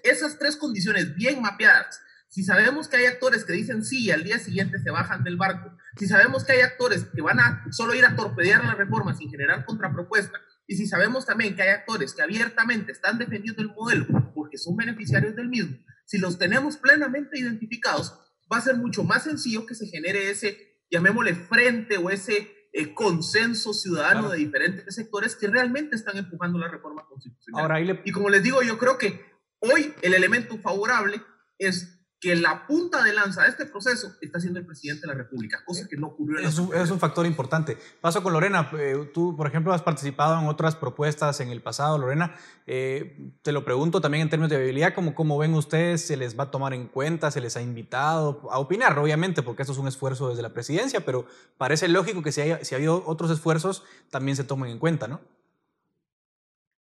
esas 0.03 0.37
tres 0.37 0.55
condiciones 0.55 1.15
bien 1.15 1.41
mapeadas, 1.41 1.99
si 2.29 2.43
sabemos 2.43 2.87
que 2.87 2.97
hay 2.97 3.05
actores 3.05 3.43
que 3.43 3.53
dicen 3.53 3.83
sí 3.85 4.05
y 4.05 4.11
al 4.11 4.23
día 4.23 4.39
siguiente 4.39 4.79
se 4.79 4.89
bajan 4.89 5.23
del 5.23 5.37
barco, 5.37 5.77
si 5.97 6.07
sabemos 6.07 6.43
que 6.43 6.53
hay 6.53 6.61
actores 6.61 7.05
que 7.13 7.21
van 7.21 7.39
a 7.39 7.63
solo 7.71 7.93
ir 7.93 8.05
a 8.05 8.15
torpedear 8.15 8.63
la 8.65 8.73
reforma 8.73 9.15
sin 9.15 9.29
generar 9.29 9.65
contrapropuesta, 9.65 10.39
y 10.67 10.75
si 10.75 10.87
sabemos 10.87 11.25
también 11.25 11.55
que 11.55 11.63
hay 11.63 11.69
actores 11.69 12.13
que 12.13 12.21
abiertamente 12.21 12.91
están 12.91 13.17
defendiendo 13.17 13.61
el 13.61 13.69
modelo 13.69 14.05
porque 14.33 14.57
son 14.57 14.75
beneficiarios 14.75 15.35
del 15.35 15.49
mismo, 15.49 15.77
si 16.05 16.17
los 16.17 16.37
tenemos 16.37 16.77
plenamente 16.77 17.39
identificados, 17.39 18.13
va 18.51 18.57
a 18.57 18.61
ser 18.61 18.75
mucho 18.75 19.03
más 19.03 19.23
sencillo 19.23 19.65
que 19.65 19.75
se 19.75 19.87
genere 19.87 20.29
ese, 20.29 20.81
llamémosle, 20.91 21.35
frente 21.35 21.97
o 21.97 22.09
ese 22.09 22.51
eh, 22.71 22.93
consenso 22.93 23.73
ciudadano 23.73 24.29
de 24.29 24.37
diferentes 24.37 24.95
sectores 24.95 25.35
que 25.35 25.47
realmente 25.47 25.95
están 25.95 26.17
empujando 26.17 26.57
la 26.59 26.67
reforma 26.67 27.05
constitucional. 27.07 28.01
Y 28.03 28.11
como 28.11 28.29
les 28.29 28.43
digo, 28.43 28.61
yo 28.63 28.77
creo 28.77 28.97
que 28.97 29.33
Hoy 29.65 29.93
el 30.01 30.13
elemento 30.13 30.57
favorable 30.57 31.21
es 31.57 31.92
que 32.23 32.37
la 32.37 32.65
punta 32.65 33.03
de 33.03 33.11
lanza 33.11 33.43
de 33.43 33.49
este 33.49 33.65
proceso 33.65 34.15
está 34.21 34.39
siendo 34.39 34.57
el 34.57 34.65
presidente 34.65 35.01
de 35.01 35.07
la 35.07 35.13
República, 35.13 35.61
cosa 35.65 35.89
que 35.89 35.97
no 35.97 36.07
ocurrió 36.07 36.39
en 36.39 36.45
es 36.45 36.57
un, 36.57 36.73
es 36.73 36.89
un 36.89 36.97
factor 36.97 37.25
importante. 37.25 37.77
Paso 37.99 38.23
con 38.23 38.31
Lorena. 38.31 38.71
Eh, 38.79 39.09
tú, 39.13 39.35
por 39.35 39.45
ejemplo, 39.45 39.73
has 39.73 39.81
participado 39.81 40.39
en 40.39 40.47
otras 40.47 40.77
propuestas 40.77 41.41
en 41.41 41.49
el 41.49 41.61
pasado, 41.61 41.97
Lorena. 41.97 42.33
Eh, 42.65 43.33
te 43.41 43.51
lo 43.51 43.65
pregunto 43.65 43.99
también 43.99 44.21
en 44.21 44.29
términos 44.29 44.49
de 44.49 44.55
viabilidad, 44.55 44.93
¿cómo, 44.93 45.13
¿cómo 45.13 45.37
ven 45.37 45.53
ustedes? 45.53 46.05
¿Se 46.07 46.15
les 46.15 46.39
va 46.39 46.45
a 46.45 46.51
tomar 46.51 46.73
en 46.73 46.87
cuenta? 46.87 47.29
¿Se 47.29 47.41
les 47.41 47.57
ha 47.57 47.61
invitado 47.61 48.47
a 48.49 48.57
opinar? 48.57 48.97
Obviamente, 48.97 49.43
porque 49.43 49.63
esto 49.63 49.73
es 49.73 49.79
un 49.79 49.89
esfuerzo 49.89 50.29
desde 50.29 50.43
la 50.43 50.53
presidencia, 50.53 51.01
pero 51.01 51.27
parece 51.57 51.89
lógico 51.89 52.23
que 52.23 52.31
si, 52.31 52.39
hay, 52.39 52.63
si 52.63 52.73
ha 52.73 52.77
habido 52.77 53.03
otros 53.05 53.31
esfuerzos, 53.31 53.83
también 54.09 54.37
se 54.37 54.45
tomen 54.45 54.71
en 54.71 54.79
cuenta, 54.79 55.09
¿no? 55.09 55.19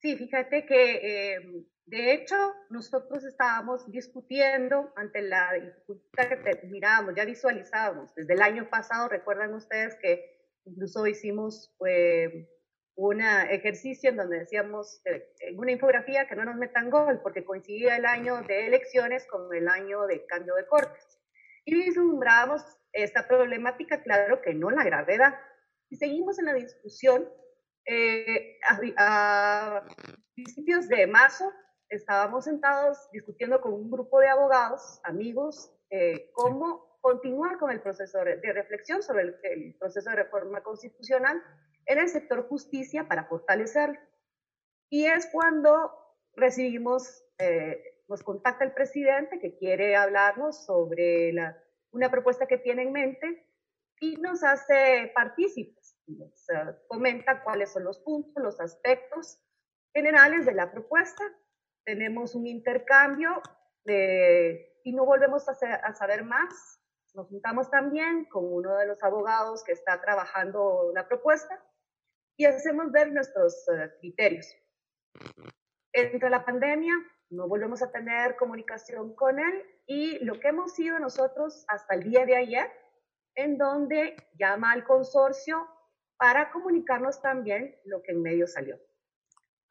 Sí, 0.01 0.15
fíjate 0.17 0.67
que 0.67 1.33
eh, 1.33 1.65
de 1.85 2.13
hecho, 2.13 2.35
nosotros 2.69 3.23
estábamos 3.25 3.89
discutiendo 3.91 4.93
ante 4.95 5.21
la 5.21 5.51
dificultad 5.53 6.29
que 6.43 6.67
mirábamos, 6.67 7.15
ya 7.15 7.25
visualizábamos 7.25 8.13
desde 8.15 8.33
el 8.33 8.41
año 8.41 8.69
pasado, 8.69 9.09
recuerdan 9.09 9.53
ustedes 9.53 9.95
que 9.95 10.39
incluso 10.65 11.05
hicimos 11.07 11.75
eh, 11.85 12.47
un 12.95 13.21
ejercicio 13.21 14.09
en 14.09 14.17
donde 14.17 14.39
decíamos 14.39 15.01
eh, 15.05 15.25
una 15.57 15.71
infografía 15.71 16.27
que 16.27 16.35
no 16.35 16.45
nos 16.45 16.55
metan 16.55 16.89
gol 16.89 17.19
porque 17.23 17.43
coincidía 17.43 17.97
el 17.97 18.05
año 18.05 18.41
de 18.43 18.67
elecciones 18.67 19.25
con 19.27 19.53
el 19.53 19.67
año 19.67 20.05
de 20.05 20.25
cambio 20.27 20.55
de 20.55 20.67
cortes. 20.67 21.19
Y 21.65 21.75
vislumbrábamos 21.75 22.63
esta 22.93 23.27
problemática, 23.27 24.01
claro 24.03 24.41
que 24.41 24.53
no 24.53 24.69
la 24.69 24.83
gravedad. 24.83 25.33
Y 25.89 25.95
seguimos 25.95 26.39
en 26.39 26.45
la 26.45 26.53
discusión. 26.53 27.27
Eh, 27.85 28.59
a 28.97 29.83
principios 30.35 30.87
de 30.87 31.07
marzo 31.07 31.51
estábamos 31.91 32.45
sentados 32.45 32.97
discutiendo 33.11 33.61
con 33.61 33.73
un 33.73 33.91
grupo 33.91 34.19
de 34.19 34.29
abogados, 34.29 34.99
amigos, 35.03 35.71
eh, 35.89 36.31
cómo 36.33 36.97
continuar 37.01 37.57
con 37.57 37.69
el 37.71 37.81
proceso 37.81 38.19
de 38.23 38.53
reflexión 38.53 39.03
sobre 39.03 39.35
el, 39.43 39.75
proceso 39.77 40.09
de 40.09 40.15
reforma 40.15 40.61
constitucional 40.63 41.41
en 41.85 41.99
el 41.99 42.09
sector 42.09 42.47
justicia 42.47 43.07
para 43.07 43.25
fortalecerlo. 43.25 43.99
Y 44.89 45.05
es 45.05 45.27
cuando 45.31 45.91
recibimos, 46.35 47.23
eh, 47.37 48.03
nos 48.07 48.23
contacta 48.23 48.63
el 48.63 48.73
presidente 48.73 49.39
que 49.39 49.57
quiere 49.57 49.95
hablarnos 49.95 50.65
sobre 50.65 51.33
la, 51.33 51.61
una 51.91 52.09
propuesta 52.09 52.47
que 52.47 52.57
tiene 52.57 52.83
en 52.83 52.91
mente 52.91 53.45
y 53.99 54.15
nos 54.17 54.43
hace 54.43 55.11
partícipes, 55.13 55.97
nos 56.07 56.47
uh, 56.49 56.73
comenta 56.87 57.43
cuáles 57.43 57.71
son 57.71 57.83
los 57.83 57.99
puntos, 57.99 58.41
los 58.41 58.59
aspectos 58.59 59.39
generales 59.93 60.45
de 60.45 60.53
la 60.53 60.71
propuesta. 60.71 61.23
Tenemos 61.85 62.35
un 62.35 62.47
intercambio 62.47 63.41
de, 63.83 64.79
y 64.83 64.93
no 64.93 65.05
volvemos 65.05 65.47
a, 65.47 65.51
a 65.51 65.93
saber 65.93 66.23
más. 66.23 66.79
Nos 67.13 67.27
juntamos 67.27 67.69
también 67.69 68.25
con 68.25 68.45
uno 68.45 68.77
de 68.77 68.87
los 68.87 69.03
abogados 69.03 69.63
que 69.63 69.73
está 69.73 69.99
trabajando 69.99 70.91
la 70.93 71.07
propuesta 71.07 71.61
y 72.37 72.45
hacemos 72.45 72.91
ver 72.91 73.11
nuestros 73.11 73.67
uh, 73.67 73.99
criterios. 73.99 74.47
Entre 75.93 76.29
la 76.29 76.45
pandemia 76.45 76.93
no 77.29 77.47
volvemos 77.47 77.81
a 77.81 77.91
tener 77.91 78.35
comunicación 78.35 79.15
con 79.15 79.39
él 79.39 79.63
y 79.85 80.23
lo 80.23 80.39
que 80.39 80.49
hemos 80.49 80.73
sido 80.73 80.99
nosotros 80.99 81.65
hasta 81.67 81.95
el 81.95 82.03
día 82.03 82.25
de 82.25 82.35
ayer, 82.37 82.71
en 83.35 83.57
donde 83.57 84.15
llama 84.37 84.71
al 84.71 84.83
consorcio 84.85 85.67
para 86.17 86.51
comunicarnos 86.51 87.21
también 87.21 87.75
lo 87.85 88.01
que 88.01 88.11
en 88.11 88.21
medio 88.21 88.47
salió. 88.47 88.79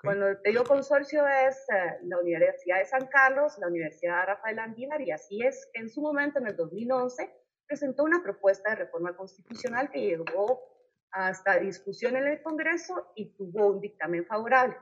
Cuando 0.02 0.34
te 0.38 0.50
digo 0.50 0.64
consorcio 0.64 1.26
es 1.26 1.56
eh, 1.68 1.98
la 2.04 2.18
Universidad 2.18 2.78
de 2.78 2.86
San 2.86 3.06
Carlos, 3.08 3.58
la 3.58 3.66
Universidad 3.66 4.26
Rafael 4.26 4.58
Andívar 4.58 5.00
y 5.02 5.10
así 5.10 5.42
es. 5.42 5.68
En 5.74 5.90
su 5.90 6.00
momento, 6.00 6.38
en 6.38 6.46
el 6.46 6.56
2011, 6.56 7.30
presentó 7.66 8.04
una 8.04 8.22
propuesta 8.22 8.70
de 8.70 8.76
reforma 8.76 9.14
constitucional 9.14 9.90
que 9.90 10.00
llegó 10.00 10.62
hasta 11.10 11.58
discusión 11.58 12.16
en 12.16 12.28
el 12.28 12.42
Congreso 12.42 13.12
y 13.14 13.36
tuvo 13.36 13.66
un 13.66 13.80
dictamen 13.80 14.24
favorable. 14.24 14.76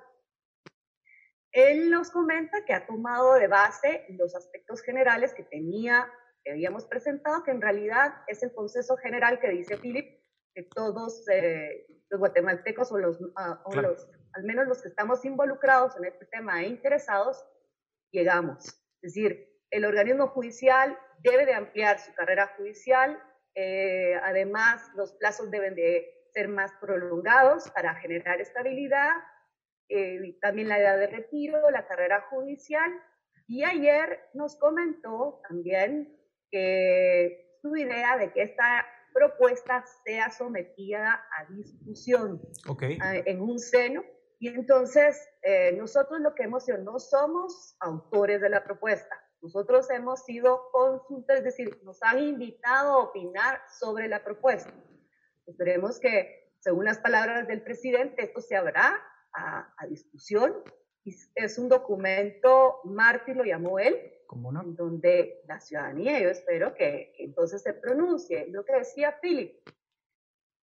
Él 1.51 1.91
nos 1.91 2.11
comenta 2.11 2.65
que 2.65 2.75
ha 2.75 2.87
tomado 2.87 3.35
de 3.35 3.49
base 3.49 4.07
los 4.11 4.37
aspectos 4.37 4.83
generales 4.83 5.35
que 5.35 5.43
tenía, 5.43 6.13
que 6.45 6.53
habíamos 6.53 6.85
presentado, 6.85 7.43
que 7.43 7.51
en 7.51 7.61
realidad 7.61 8.15
es 8.29 8.43
el 8.45 8.53
consenso 8.53 8.97
general 8.99 9.41
que 9.41 9.51
dice 9.51 9.79
Philip, 9.79 10.21
que 10.55 10.63
todos 10.63 11.27
eh, 11.29 11.87
los 12.09 12.21
guatemaltecos 12.21 12.93
o, 12.93 12.99
los, 12.99 13.21
uh, 13.21 13.57
o 13.65 13.75
los, 13.75 14.09
al 14.35 14.45
menos 14.45 14.67
los 14.67 14.83
que 14.83 14.89
estamos 14.89 15.25
involucrados 15.25 15.97
en 15.97 16.05
este 16.05 16.27
tema 16.27 16.63
e 16.63 16.69
interesados, 16.69 17.45
llegamos. 18.11 18.67
Es 19.03 19.15
decir, 19.15 19.49
el 19.71 19.85
organismo 19.85 20.29
judicial 20.29 20.99
debe 21.19 21.47
de 21.47 21.55
ampliar 21.55 21.99
su 21.99 22.13
carrera 22.15 22.55
judicial, 22.57 23.21
eh, 23.55 24.15
además 24.23 24.83
los 24.95 25.13
plazos 25.15 25.51
deben 25.51 25.75
de 25.75 26.15
ser 26.33 26.49
más 26.49 26.73
prolongados 26.81 27.71
para 27.71 27.95
generar 27.97 28.41
estabilidad, 28.41 29.13
eh, 29.89 30.39
también 30.41 30.69
la 30.69 30.79
edad 30.79 30.99
de 30.99 31.07
retiro, 31.07 31.71
la 31.71 31.87
carrera 31.87 32.27
judicial. 32.31 32.91
Y 33.47 33.65
ayer 33.65 34.21
nos 34.35 34.57
comentó 34.57 35.41
también 35.49 36.15
que 36.51 37.59
su 37.63 37.75
idea 37.77 38.17
de 38.19 38.33
que 38.33 38.43
esta 38.43 38.87
propuesta 39.13 39.85
sea 40.05 40.31
sometida 40.31 41.25
a 41.37 41.53
discusión 41.53 42.41
okay. 42.69 42.99
en 43.01 43.41
un 43.41 43.59
seno. 43.59 44.05
Y 44.39 44.49
entonces 44.49 45.29
eh, 45.43 45.73
nosotros 45.73 46.21
lo 46.21 46.35
que 46.35 46.45
hemos 46.45 46.65
sido, 46.65 46.79
no 46.79 46.99
somos 46.99 47.77
autores 47.81 48.41
de 48.41 48.49
la 48.49 48.63
propuesta, 48.63 49.17
nosotros 49.41 49.89
hemos 49.91 50.25
sido 50.25 50.71
consultas, 50.73 51.39
es 51.39 51.45
decir, 51.45 51.81
nos 51.85 52.03
han 52.03 52.19
invitado 52.19 52.93
a 52.93 53.03
opinar 53.05 53.61
sobre 53.79 54.09
la 54.09 54.25
propuesta. 54.25 54.73
Esperemos 55.47 56.01
que, 56.01 56.53
según 56.59 56.85
las 56.85 56.99
palabras 56.99 57.47
del 57.47 57.63
presidente, 57.63 58.25
esto 58.25 58.41
se 58.41 58.57
habrá 58.57 59.01
a, 59.33 59.73
a 59.77 59.87
discusión. 59.87 60.63
Es 61.35 61.59
un 61.59 61.69
documento, 61.69 62.81
Marty 62.85 63.33
lo 63.33 63.45
llamó 63.45 63.79
él, 63.79 63.97
¿Cómo 64.27 64.53
no? 64.53 64.61
en 64.61 64.77
donde 64.77 65.43
la 65.47 65.59
ciudadanía, 65.59 66.21
yo 66.21 66.29
espero 66.29 66.75
que, 66.75 67.15
que, 67.17 67.25
entonces 67.25 67.63
se 67.63 67.73
pronuncie. 67.73 68.47
Lo 68.49 68.63
que 68.63 68.75
decía 68.75 69.19
Philip, 69.23 69.57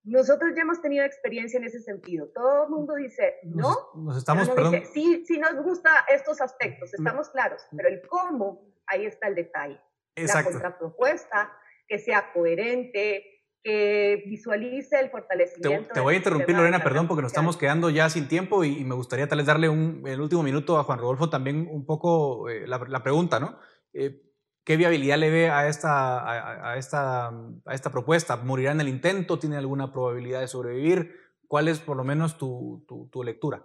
nosotros 0.05 0.51
ya 0.55 0.61
hemos 0.61 0.81
tenido 0.81 1.03
experiencia 1.03 1.57
en 1.57 1.65
ese 1.65 1.79
sentido. 1.79 2.29
Todo 2.33 2.65
el 2.65 2.69
mundo 2.69 2.95
dice, 2.95 3.35
no, 3.43 3.69
nos, 3.69 3.77
nos 3.95 4.17
estamos, 4.17 4.47
no 4.47 4.55
perdón. 4.55 4.71
Dice, 4.73 4.85
sí, 4.93 5.23
sí 5.25 5.37
nos 5.39 5.55
gusta 5.63 6.05
estos 6.13 6.39
aspectos, 6.41 6.93
estamos 6.93 7.29
claros, 7.29 7.61
pero 7.75 7.89
el 7.89 8.01
cómo, 8.07 8.61
ahí 8.87 9.05
está 9.05 9.27
el 9.27 9.35
detalle. 9.35 9.81
Exacto. 10.15 10.51
La 10.51 10.53
contrapropuesta, 10.53 11.51
que 11.87 11.99
sea 11.99 12.31
coherente, 12.33 13.35
que 13.63 14.23
visualice 14.27 14.99
el 14.99 15.09
fortalecimiento. 15.09 15.87
Te, 15.87 15.93
te 15.95 15.99
voy 15.99 16.13
a 16.13 16.17
interrumpir, 16.17 16.55
Lorena, 16.55 16.83
perdón, 16.83 17.07
porque 17.07 17.23
nos 17.23 17.31
estamos 17.31 17.57
quedando 17.57 17.89
ya 17.89 18.07
sin 18.11 18.27
tiempo 18.27 18.63
y, 18.63 18.77
y, 18.77 18.83
me 18.83 18.93
gustaría 18.93 19.27
tal 19.27 19.39
vez 19.39 19.47
darle 19.47 19.69
un, 19.69 20.03
el 20.05 20.21
último 20.21 20.43
minuto 20.43 20.77
a 20.77 20.83
Juan 20.83 20.99
Rodolfo 20.99 21.31
también 21.31 21.67
un 21.69 21.83
poco 21.83 22.47
eh, 22.47 22.67
la, 22.67 22.77
la, 22.87 23.01
pregunta, 23.01 23.39
¿no? 23.39 23.57
Eh, 23.91 24.21
¿Qué 24.65 24.77
viabilidad 24.77 25.19
le 25.19 25.29
ve 25.29 25.49
a 25.51 25.67
esta, 25.67 26.71
a, 26.71 26.77
esta, 26.77 27.27
a 27.27 27.73
esta 27.73 27.91
propuesta? 27.91 28.35
¿Morirá 28.37 28.71
en 28.71 28.81
el 28.81 28.87
intento? 28.87 29.37
¿Tiene 29.37 29.57
alguna 29.57 29.93
probabilidad 29.93 30.41
de 30.41 30.47
sobrevivir? 30.47 31.15
¿Cuál 31.47 31.67
es 31.67 31.79
por 31.79 31.95
lo 31.95 32.03
menos 32.03 32.39
tu, 32.39 32.83
tu, 32.87 33.07
tu 33.11 33.23
lectura? 33.23 33.63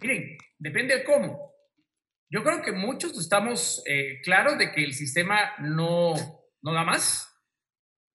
Miren, 0.00 0.36
depende 0.58 0.98
de 0.98 1.04
cómo. 1.04 1.52
Yo 2.28 2.42
creo 2.42 2.60
que 2.60 2.72
muchos 2.72 3.16
estamos 3.16 3.84
eh, 3.86 4.20
claros 4.24 4.58
de 4.58 4.72
que 4.72 4.82
el 4.82 4.94
sistema 4.94 5.52
no, 5.60 6.14
no 6.60 6.72
da 6.72 6.82
más 6.82 7.28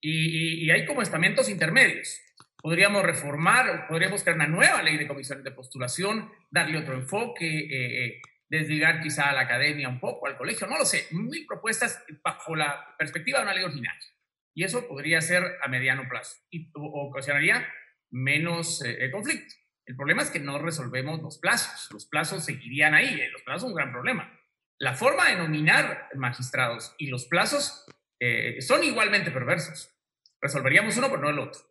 y, 0.01 0.09
y, 0.09 0.65
y, 0.65 0.71
hay 0.71 0.85
como 0.85 1.01
estamentos 1.01 1.49
intermedios. 1.49 2.19
Podríamos 2.61 3.03
reformar, 3.03 3.87
podríamos 3.87 4.21
crear 4.21 4.35
una 4.35 4.47
nueva 4.47 4.83
ley 4.83 4.97
de 4.97 5.07
comisiones 5.07 5.45
de 5.45 5.51
postulación, 5.51 6.29
darle 6.51 6.79
otro 6.79 6.95
enfoque, 6.95 7.47
eh, 7.47 8.05
eh, 8.05 8.21
desligar 8.49 9.01
quizá 9.01 9.29
a 9.29 9.33
la 9.33 9.41
academia 9.41 9.89
un 9.89 9.99
poco, 9.99 10.27
al 10.27 10.37
colegio, 10.37 10.67
no 10.67 10.77
lo 10.77 10.85
sé. 10.85 11.07
Mil 11.11 11.45
propuestas 11.45 12.03
bajo 12.23 12.55
la 12.55 12.95
perspectiva 12.97 13.39
de 13.39 13.45
una 13.45 13.53
ley 13.53 13.63
ordinaria. 13.63 14.07
Y 14.53 14.63
eso 14.63 14.87
podría 14.87 15.21
ser 15.21 15.43
a 15.61 15.67
mediano 15.67 16.07
plazo 16.09 16.37
y 16.49 16.71
ocasionaría 16.73 17.67
menos 18.09 18.83
eh, 18.83 19.11
conflicto. 19.11 19.53
El 19.85 19.95
problema 19.95 20.21
es 20.21 20.29
que 20.29 20.39
no 20.39 20.59
resolvemos 20.59 21.21
los 21.21 21.39
plazos. 21.39 21.89
Los 21.91 22.05
plazos 22.05 22.43
seguirían 22.43 22.93
ahí. 22.93 23.21
Los 23.31 23.41
plazos 23.43 23.61
son 23.61 23.71
un 23.71 23.77
gran 23.77 23.91
problema. 23.91 24.37
La 24.79 24.93
forma 24.93 25.29
de 25.29 25.37
nominar 25.37 26.09
magistrados 26.15 26.93
y 26.97 27.07
los 27.07 27.25
plazos 27.25 27.85
eh, 28.19 28.61
son 28.61 28.83
igualmente 28.83 29.31
perversos. 29.31 29.93
Resolveríamos 30.41 30.97
uno, 30.97 31.09
pero 31.09 31.21
no 31.21 31.29
el 31.29 31.39
otro. 31.39 31.61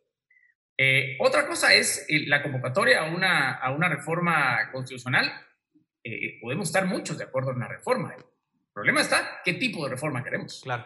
Eh, 0.77 1.15
otra 1.19 1.47
cosa 1.47 1.73
es 1.73 2.05
eh, 2.09 2.25
la 2.27 2.43
convocatoria 2.43 3.01
a 3.01 3.03
una, 3.05 3.53
a 3.53 3.71
una 3.71 3.87
reforma 3.87 4.71
constitucional. 4.71 5.31
Eh, 6.09 6.39
podemos 6.41 6.67
estar 6.67 6.85
muchos 6.85 7.17
de 7.17 7.25
acuerdo 7.25 7.51
en 7.51 7.57
una 7.57 7.67
reforma. 7.67 8.15
El 8.15 8.23
problema 8.73 9.01
está 9.01 9.41
qué 9.43 9.55
tipo 9.55 9.83
de 9.83 9.91
reforma 9.91 10.23
queremos. 10.23 10.61
Claro. 10.63 10.85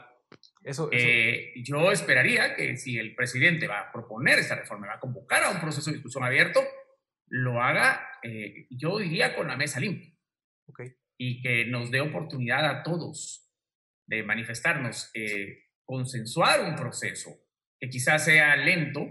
Eso, 0.63 0.89
eso. 0.91 1.07
yo 1.55 1.91
esperaría 1.91 2.55
que 2.55 2.78
si 2.78 2.97
el 2.97 3.13
presidente 3.15 3.67
va 3.67 3.82
a 3.82 3.91
proponer 3.91 4.39
esta 4.39 4.55
reforma, 4.55 4.88
va 4.88 4.95
a 4.95 4.99
convocar 4.99 5.43
a 5.43 5.49
un 5.49 5.59
proceso 5.59 5.89
de 5.89 5.97
discusión 5.97 6.24
abierto, 6.24 6.61
lo 7.28 7.61
haga, 7.61 8.07
yo 8.69 8.97
diría, 8.97 9.36
con 9.36 9.47
la 9.47 9.57
mesa 9.57 9.80
limpia. 9.80 10.09
Okay. 10.67 10.93
Y 11.17 11.41
que 11.41 11.65
nos 11.65 11.91
dé 11.91 11.99
oportunidad 11.99 12.65
a 12.65 12.82
todos 12.82 13.51
de 14.07 14.24
manifestarnos, 14.24 15.11
eh, 15.13 15.65
consensuar 15.86 16.61
un 16.61 16.76
proceso 16.76 17.30
que 17.80 17.89
quizás 17.89 18.26
sea 18.26 18.55
lento, 18.55 19.07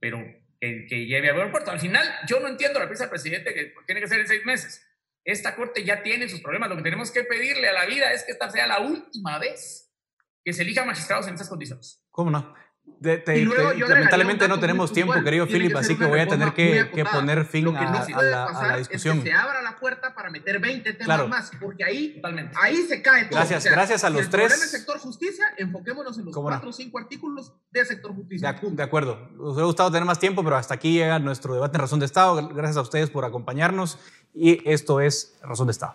pero 0.00 0.18
que, 0.60 0.86
que, 0.86 1.06
lleve 1.06 1.30
a 1.30 1.34
buen 1.34 1.50
puerto. 1.50 1.70
Al 1.70 1.80
final, 1.80 2.06
yo 2.26 2.40
no 2.40 2.48
entiendo 2.48 2.78
la 2.78 2.88
prisa 2.88 3.04
del 3.04 3.10
presidente 3.10 3.54
que 3.54 3.72
tiene 3.86 4.00
que 4.00 4.08
ser 4.08 4.20
en 4.20 4.28
seis 4.28 4.44
meses. 4.44 4.89
Esta 5.24 5.54
corte 5.54 5.84
ya 5.84 6.02
tiene 6.02 6.28
sus 6.28 6.40
problemas. 6.40 6.70
Lo 6.70 6.76
que 6.76 6.82
tenemos 6.82 7.10
que 7.10 7.24
pedirle 7.24 7.68
a 7.68 7.72
la 7.72 7.86
vida 7.86 8.12
es 8.12 8.24
que 8.24 8.32
esta 8.32 8.50
sea 8.50 8.66
la 8.66 8.80
última 8.80 9.38
vez 9.38 9.90
que 10.44 10.52
se 10.52 10.62
elijan 10.62 10.86
magistrados 10.86 11.26
en 11.26 11.34
estas 11.34 11.48
condiciones. 11.48 12.02
¿Cómo 12.10 12.30
no? 12.30 12.54
De, 12.98 13.16
te, 13.18 13.32
te, 13.32 13.44
lamentablemente 13.46 14.46
no 14.48 14.58
tenemos 14.60 14.92
tiempo, 14.92 15.14
querido 15.24 15.46
Philip, 15.46 15.74
así 15.76 15.96
que 15.96 16.04
voy 16.04 16.20
a 16.20 16.26
tener 16.26 16.52
que, 16.52 16.90
que 16.94 17.04
poner 17.04 17.44
fin 17.46 17.64
Lo 17.64 17.72
que 17.72 17.80
no 17.80 17.92
a, 17.96 18.02
a, 18.02 18.22
la, 18.22 18.44
a, 18.46 18.66
la, 18.68 18.76
discusión. 18.76 19.18
Es 19.18 19.24
que 19.24 19.30
se 19.30 19.34
abra 19.36 19.62
la 19.62 19.76
puerta 19.78 20.14
para 20.14 20.28
meter 20.30 20.58
20 20.60 20.92
temas 20.92 21.04
Claro. 21.06 21.28
más, 21.28 21.50
porque 21.60 21.84
ahí, 21.84 22.14
Totalmente. 22.16 22.54
ahí 22.60 22.76
se 22.88 23.00
cae 23.00 23.24
todo. 23.24 23.38
Gracias, 23.38 23.64
gracias 23.64 24.04
a 24.04 24.08
si 24.08 24.12
los 24.14 24.22
el 24.24 24.28
tres. 24.30 24.46
problema 24.48 24.64
es 24.64 24.70
sector 24.70 24.98
justicia, 24.98 25.46
enfoquémonos 25.56 26.18
en 26.18 26.24
los 26.26 26.34
cuatro 26.36 26.68
o 26.70 26.72
cinco 26.72 26.98
artículos 26.98 27.52
de 27.70 27.84
sector 27.86 28.10
De, 28.10 28.16
justicia. 28.18 28.54
ac- 28.60 28.68
de 28.70 28.82
acuerdo. 28.82 29.28
Nos 29.32 29.52
hubiera 29.54 29.64
gustado 29.66 29.90
tener 29.90 30.04
más 30.04 30.18
tiempo, 30.18 30.42
pero 30.44 30.56
hasta 30.56 30.74
aquí 30.74 30.92
llega 30.92 31.18
nuestro 31.18 31.54
debate 31.54 31.76
en 31.78 31.80
Razón 31.80 32.00
de 32.00 32.06
Estado. 32.06 32.48
Gracias 32.48 32.76
a 32.76 32.82
ustedes 32.82 33.08
por 33.08 33.24
acompañarnos 33.24 33.98
y 34.34 34.68
esto 34.70 35.00
es 35.00 35.38
Razón 35.42 35.68
de 35.68 35.72
Estado. 35.72 35.94